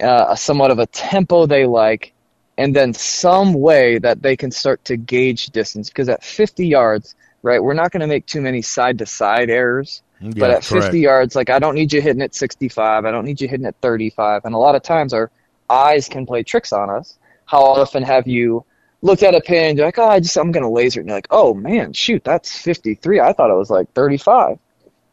uh, 0.00 0.34
somewhat 0.34 0.70
of 0.70 0.78
a 0.78 0.86
tempo 0.86 1.44
they 1.44 1.66
like, 1.66 2.14
and 2.56 2.74
then 2.74 2.94
some 2.94 3.52
way 3.52 3.98
that 3.98 4.22
they 4.22 4.38
can 4.38 4.50
start 4.50 4.82
to 4.86 4.96
gauge 4.96 5.46
distance. 5.48 5.90
Because 5.90 6.08
at 6.08 6.24
50 6.24 6.66
yards, 6.66 7.14
right, 7.48 7.62
we're 7.62 7.74
not 7.74 7.90
going 7.90 8.00
to 8.00 8.06
make 8.06 8.26
too 8.26 8.40
many 8.40 8.62
side 8.62 8.98
to 8.98 9.06
side 9.06 9.50
errors. 9.50 10.02
Yeah, 10.20 10.32
but 10.36 10.50
at 10.50 10.64
50 10.64 10.98
yards, 10.98 11.36
like 11.36 11.48
I 11.48 11.58
don't 11.58 11.74
need 11.74 11.92
you 11.92 12.00
hitting 12.00 12.22
at 12.22 12.34
65. 12.34 13.04
I 13.04 13.10
don't 13.10 13.24
need 13.24 13.40
you 13.40 13.48
hitting 13.48 13.66
at 13.66 13.76
35. 13.80 14.44
And 14.44 14.54
a 14.54 14.58
lot 14.58 14.74
of 14.74 14.82
times 14.82 15.12
our 15.12 15.30
eyes 15.70 16.08
can 16.08 16.26
play 16.26 16.42
tricks 16.42 16.72
on 16.72 16.90
us. 16.90 17.18
How 17.44 17.62
often 17.62 18.02
have 18.02 18.26
you 18.26 18.64
looked 19.00 19.22
at 19.22 19.34
a 19.34 19.40
pin 19.40 19.70
and 19.70 19.78
you're 19.78 19.86
like, 19.86 19.98
oh, 19.98 20.08
I 20.08 20.20
just 20.20 20.36
I'm 20.36 20.52
gonna 20.52 20.70
laser 20.70 21.00
it, 21.00 21.02
and 21.02 21.08
you're 21.08 21.16
like, 21.16 21.28
oh 21.30 21.54
man, 21.54 21.92
shoot, 21.92 22.24
that's 22.24 22.58
53. 22.60 23.20
I 23.20 23.32
thought 23.32 23.50
it 23.50 23.54
was 23.54 23.70
like 23.70 23.92
35. 23.92 24.58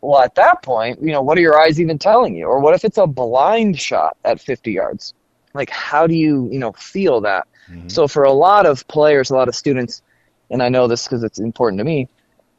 Well, 0.02 0.22
at 0.22 0.36
that 0.36 0.62
point, 0.62 1.02
you 1.02 1.12
know, 1.12 1.22
what 1.22 1.38
are 1.38 1.42
your 1.42 1.60
eyes 1.60 1.80
even 1.80 1.98
telling 1.98 2.36
you? 2.36 2.46
Or 2.46 2.60
what 2.60 2.76
if 2.76 2.86
it's 2.86 2.98
a 2.98 3.08
blind 3.08 3.80
shot 3.80 4.18
at 4.24 4.40
50 4.40 4.72
yards? 4.72 5.14
Like, 5.54 5.70
how 5.70 6.06
do 6.06 6.14
you, 6.14 6.50
you 6.52 6.60
know, 6.60 6.74
feel 6.74 7.22
that? 7.22 7.48
Mm-hmm. 7.72 7.88
So 7.88 8.08
for 8.08 8.24
a 8.24 8.32
lot 8.32 8.66
of 8.66 8.88
players, 8.88 9.30
a 9.30 9.36
lot 9.36 9.48
of 9.48 9.56
students, 9.56 10.04
and 10.52 10.62
I 10.62 10.70
know 10.70 10.88
this 10.88 11.06
because 11.06 11.24
it's 11.24 11.40
important 11.40 11.80
to 11.80 11.86
me, 11.86 12.08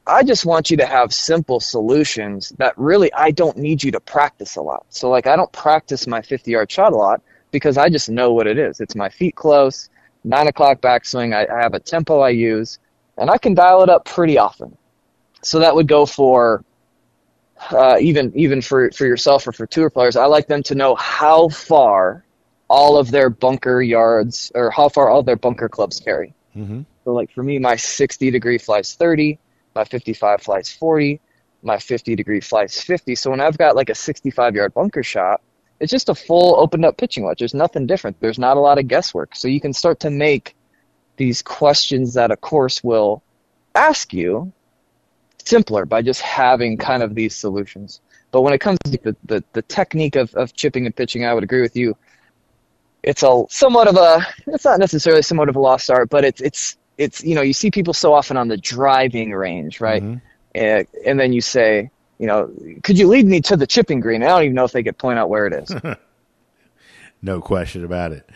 I 0.07 0.23
just 0.23 0.47
want 0.47 0.71
you 0.71 0.77
to 0.77 0.87
have 0.87 1.13
simple 1.13 1.59
solutions 1.59 2.51
that 2.59 2.77
really 2.79 3.13
I 3.13 3.33
don't 3.33 3.57
need 3.57 3.83
you 3.83 3.91
to 3.93 4.01
practice 4.01 4.57
a 4.57 4.63
lot. 4.63 4.87
So 4.91 5.11
like 5.11 5.27
I 5.27 5.35
don't 5.37 5.51
practice 5.53 6.07
my 6.07 6.23
50 6.23 6.51
yard 6.51 6.71
shot 6.71 6.93
a 6.93 6.97
lot 6.97 7.21
because 7.51 7.77
I 7.77 7.89
just 7.89 8.09
know 8.09 8.33
what 8.33 8.47
it 8.47 8.59
is. 8.59 8.81
It's 8.81 8.95
my 8.95 9.09
feet 9.09 9.35
close, 9.35 9.89
nine 10.23 10.47
o'clock 10.47 10.81
backswing. 10.81 11.35
I, 11.35 11.53
I 11.53 11.63
have 11.63 11.75
a 11.75 11.81
tempo 11.81 12.21
I 12.21 12.31
use, 12.31 12.79
and 13.17 13.31
I 13.31 13.39
can 13.39 13.55
dial 13.55 13.83
it 13.83 13.89
up 13.89 14.05
pretty 14.05 14.39
often. 14.39 14.77
So 15.43 15.59
that 15.59 15.75
would 15.75 15.89
go 15.89 16.07
for 16.07 16.65
uh, 17.71 17.97
even 18.01 18.33
even 18.37 18.61
for 18.63 18.91
for 18.91 19.07
yourself 19.07 19.47
or 19.47 19.53
for 19.53 19.67
tour 19.67 19.91
players. 19.91 20.17
I 20.17 20.27
like 20.27 20.47
them 20.47 20.63
to 20.65 20.75
know 20.75 20.95
how 20.95 21.49
far 21.49 22.25
all 22.69 22.99
of 22.99 23.11
their 23.11 23.31
bunker 23.31 23.81
yards 23.81 24.53
or 24.55 24.71
how 24.71 24.89
far 24.89 25.09
all 25.09 25.23
their 25.23 25.37
bunker 25.37 25.69
clubs 25.69 26.01
carry. 26.01 26.35
Mhm. 26.57 26.85
So 27.05 27.13
like 27.13 27.31
for 27.33 27.43
me, 27.43 27.59
my 27.59 27.77
60 27.77 28.31
degree 28.31 28.59
flies 28.59 28.95
30, 28.95 29.39
my 29.77 29.85
55 29.85 30.43
flies 30.43 30.72
40, 30.72 31.20
my 31.62 31.79
50 31.79 32.16
degree 32.16 32.41
flies 32.41 32.81
50. 32.81 33.14
So 33.14 33.31
when 33.31 33.41
I've 33.41 33.59
got 33.59 33.77
like 33.77 33.91
a 33.91 33.95
65 33.95 34.57
yard 34.57 34.74
bunker 34.74 35.05
shot, 35.05 35.41
it's 35.79 35.93
just 35.93 36.09
a 36.09 36.14
full 36.14 36.59
opened 36.59 36.85
up 36.85 36.97
pitching 36.97 37.24
wedge. 37.24 37.39
There's 37.39 37.55
nothing 37.55 37.87
different. 37.87 38.18
There's 38.20 38.39
not 38.39 38.57
a 38.57 38.61
lot 38.61 38.79
of 38.79 38.89
guesswork. 38.89 39.37
So 39.37 39.47
you 39.47 39.61
can 39.61 39.72
start 39.72 40.01
to 40.01 40.11
make 40.11 40.57
these 41.18 41.43
questions 41.43 42.14
that 42.14 42.31
a 42.31 42.37
course 42.37 42.83
will 42.83 43.22
ask 43.74 44.12
you 44.14 44.53
simpler 45.45 45.85
by 45.85 46.03
just 46.03 46.22
having 46.22 46.79
kind 46.79 47.03
of 47.03 47.14
these 47.14 47.37
solutions. 47.37 48.01
But 48.31 48.41
when 48.41 48.55
it 48.55 48.59
comes 48.59 48.79
to 48.85 48.91
the, 48.91 49.16
the, 49.24 49.45
the 49.53 49.62
technique 49.62 50.16
of, 50.16 50.35
of 50.35 50.55
chipping 50.55 50.87
and 50.87 50.97
pitching, 50.97 51.24
I 51.24 51.35
would 51.35 51.45
agree 51.45 51.61
with 51.61 51.77
you. 51.77 51.97
It's 53.03 53.22
a 53.22 53.45
somewhat 53.51 53.87
of 53.87 53.97
a 53.97 54.27
it's 54.47 54.64
not 54.64 54.81
necessarily 54.81 55.22
somewhat 55.22 55.49
of 55.49 55.57
a 55.57 55.61
lost 55.61 55.91
art, 55.91 56.09
but 56.09 56.24
it's 56.24 56.41
it's 56.41 56.77
it's 56.99 57.23
you 57.25 57.35
know 57.35 57.43
you 57.43 57.53
see 57.53 57.71
people 57.71 57.93
so 57.95 58.13
often 58.15 58.37
on 58.37 58.49
the 58.49 58.57
driving 58.57 59.33
range, 59.33 59.81
right? 59.81 60.03
Mhm. 60.03 60.21
And, 60.55 60.87
and 61.05 61.21
then 61.21 61.33
you 61.35 61.41
say, 61.43 61.91
you 62.19 62.27
know, 62.27 62.51
could 62.83 62.99
you 62.99 63.09
lead 63.09 63.27
me 63.27 63.41
to 63.43 63.57
the 63.57 63.67
chipping 63.67 64.01
green? 64.01 64.23
I 64.23 64.29
don't 64.29 64.43
even 64.45 64.55
know 64.55 64.65
if 64.65 64.73
they 64.73 64.83
could 64.83 64.97
point 64.97 65.19
out 65.19 65.29
where 65.29 65.47
it 65.47 65.53
is. 65.53 65.75
No 67.23 67.41
question 67.41 67.85
about 67.85 68.13
it. 68.13 68.29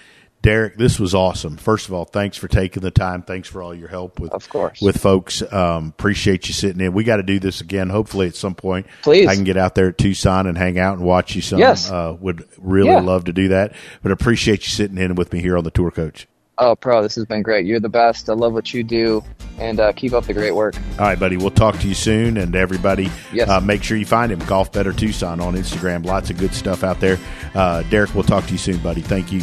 Derek, 0.42 0.78
this 0.78 0.98
was 0.98 1.14
awesome. 1.14 1.58
First 1.58 1.86
of 1.88 1.92
all, 1.92 2.06
thanks 2.06 2.38
for 2.38 2.48
taking 2.48 2.82
the 2.82 2.90
time. 2.90 3.22
Thanks 3.22 3.46
for 3.46 3.62
all 3.62 3.74
your 3.74 3.88
help 3.88 4.18
with 4.18 4.32
Of 4.32 4.48
course. 4.48 4.80
with 4.80 4.96
folks. 4.96 5.42
Um, 5.52 5.88
appreciate 5.88 6.48
you 6.48 6.54
sitting 6.54 6.80
in. 6.80 6.94
We 6.94 7.04
got 7.04 7.18
to 7.18 7.22
do 7.22 7.38
this 7.38 7.60
again. 7.60 7.90
Hopefully, 7.90 8.26
at 8.26 8.34
some 8.34 8.54
point, 8.54 8.86
Please. 9.02 9.28
I 9.28 9.34
can 9.34 9.44
get 9.44 9.58
out 9.58 9.74
there 9.74 9.88
at 9.88 9.98
Tucson 9.98 10.46
and 10.46 10.56
hang 10.56 10.78
out 10.78 10.96
and 10.96 11.06
watch 11.06 11.36
you 11.36 11.42
some. 11.42 11.58
Yes. 11.58 11.90
uh, 11.90 12.16
would 12.20 12.48
really 12.56 12.88
Yeah. 12.88 13.00
love 13.00 13.24
to 13.24 13.34
do 13.34 13.48
that. 13.48 13.74
But 14.02 14.12
appreciate 14.12 14.62
you 14.64 14.70
sitting 14.70 14.96
in 14.96 15.14
with 15.14 15.30
me 15.34 15.40
here 15.42 15.58
on 15.58 15.64
the 15.64 15.70
tour 15.70 15.90
coach. 15.90 16.26
Oh, 16.58 16.76
pro, 16.76 17.02
this 17.02 17.14
has 17.14 17.24
been 17.24 17.42
great. 17.42 17.66
You're 17.66 17.80
the 17.80 17.88
best. 17.88 18.28
I 18.28 18.34
love 18.34 18.52
what 18.52 18.72
you 18.74 18.82
do, 18.84 19.24
and 19.58 19.80
uh, 19.80 19.92
keep 19.92 20.12
up 20.12 20.24
the 20.24 20.34
great 20.34 20.52
work. 20.54 20.74
All 20.98 21.06
right, 21.06 21.18
buddy. 21.18 21.36
We'll 21.36 21.50
talk 21.50 21.78
to 21.80 21.88
you 21.88 21.94
soon. 21.94 22.36
And 22.36 22.54
everybody, 22.54 23.10
Yes. 23.32 23.48
uh, 23.48 23.60
make 23.60 23.82
sure 23.82 23.96
you 23.96 24.06
find 24.06 24.30
him, 24.32 24.38
Golf 24.40 24.72
Better 24.72 24.92
Tucson 24.92 25.40
on 25.40 25.54
Instagram. 25.54 26.04
Lots 26.04 26.30
of 26.30 26.38
good 26.38 26.54
stuff 26.54 26.84
out 26.84 27.00
there. 27.00 27.18
Uh, 27.54 27.82
Derek, 27.84 28.14
we'll 28.14 28.24
talk 28.24 28.44
to 28.46 28.52
you 28.52 28.58
soon, 28.58 28.78
buddy. 28.78 29.00
Thank 29.00 29.32
you. 29.32 29.42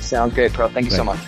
Sounds 0.00 0.34
great, 0.34 0.52
pro. 0.52 0.68
Thank 0.68 0.86
you 0.86 0.92
so 0.92 1.04
much. 1.04 1.18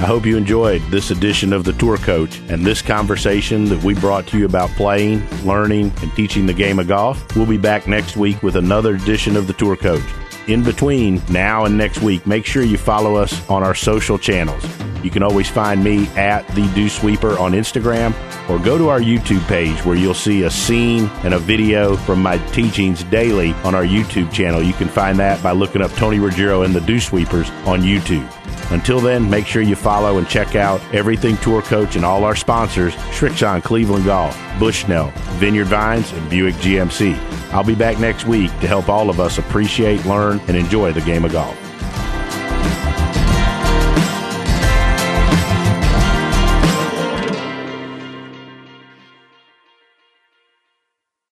I 0.00 0.02
hope 0.02 0.24
you 0.24 0.36
enjoyed 0.36 0.80
this 0.90 1.10
edition 1.10 1.52
of 1.52 1.64
the 1.64 1.72
Tour 1.72 1.96
Coach 1.96 2.38
and 2.48 2.64
this 2.64 2.80
conversation 2.80 3.64
that 3.64 3.82
we 3.82 3.94
brought 3.94 4.28
to 4.28 4.38
you 4.38 4.44
about 4.46 4.70
playing, 4.70 5.28
learning, 5.44 5.92
and 6.02 6.14
teaching 6.14 6.46
the 6.46 6.52
game 6.54 6.78
of 6.78 6.86
golf. 6.86 7.34
We'll 7.34 7.46
be 7.46 7.56
back 7.56 7.88
next 7.88 8.16
week 8.16 8.40
with 8.44 8.54
another 8.54 8.94
edition 8.94 9.36
of 9.36 9.48
the 9.48 9.54
Tour 9.54 9.74
Coach. 9.76 10.04
In 10.48 10.62
between 10.62 11.20
now 11.28 11.66
and 11.66 11.76
next 11.76 12.00
week, 12.00 12.26
make 12.26 12.46
sure 12.46 12.62
you 12.62 12.78
follow 12.78 13.16
us 13.16 13.46
on 13.50 13.62
our 13.62 13.74
social 13.74 14.18
channels. 14.18 14.64
You 15.04 15.10
can 15.10 15.22
always 15.22 15.48
find 15.48 15.84
me 15.84 16.06
at 16.16 16.48
the 16.54 16.66
Dew 16.74 16.88
Sweeper 16.88 17.38
on 17.38 17.52
Instagram 17.52 18.14
or 18.48 18.58
go 18.58 18.78
to 18.78 18.88
our 18.88 18.98
YouTube 18.98 19.46
page 19.46 19.84
where 19.84 19.94
you'll 19.94 20.14
see 20.14 20.44
a 20.44 20.50
scene 20.50 21.04
and 21.22 21.34
a 21.34 21.38
video 21.38 21.96
from 21.96 22.22
my 22.22 22.38
teachings 22.48 23.04
daily 23.04 23.52
on 23.62 23.74
our 23.74 23.84
YouTube 23.84 24.32
channel. 24.32 24.62
You 24.62 24.72
can 24.72 24.88
find 24.88 25.18
that 25.18 25.42
by 25.42 25.52
looking 25.52 25.82
up 25.82 25.92
Tony 25.92 26.18
Ruggiero 26.18 26.62
and 26.62 26.74
the 26.74 26.80
Dew 26.80 26.98
Sweepers 26.98 27.50
on 27.66 27.82
YouTube. 27.82 28.26
Until 28.70 29.00
then, 29.00 29.28
make 29.28 29.46
sure 29.46 29.62
you 29.62 29.76
follow 29.76 30.18
and 30.18 30.28
check 30.28 30.54
out 30.54 30.80
everything 30.92 31.36
Tour 31.38 31.62
Coach 31.62 31.96
and 31.96 32.04
all 32.04 32.24
our 32.24 32.36
sponsors 32.36 32.94
Srixon 32.94 33.62
Cleveland 33.62 34.04
Golf, 34.04 34.36
Bushnell, 34.58 35.10
Vineyard 35.38 35.66
Vines, 35.66 36.12
and 36.12 36.28
Buick 36.28 36.54
GMC. 36.56 37.16
I'll 37.52 37.64
be 37.64 37.74
back 37.74 37.98
next 37.98 38.26
week 38.26 38.50
to 38.60 38.66
help 38.66 38.88
all 38.88 39.08
of 39.08 39.20
us 39.20 39.38
appreciate, 39.38 40.04
learn, 40.04 40.40
and 40.48 40.56
enjoy 40.56 40.92
the 40.92 41.00
game 41.00 41.24
of 41.24 41.32
golf. 41.32 41.67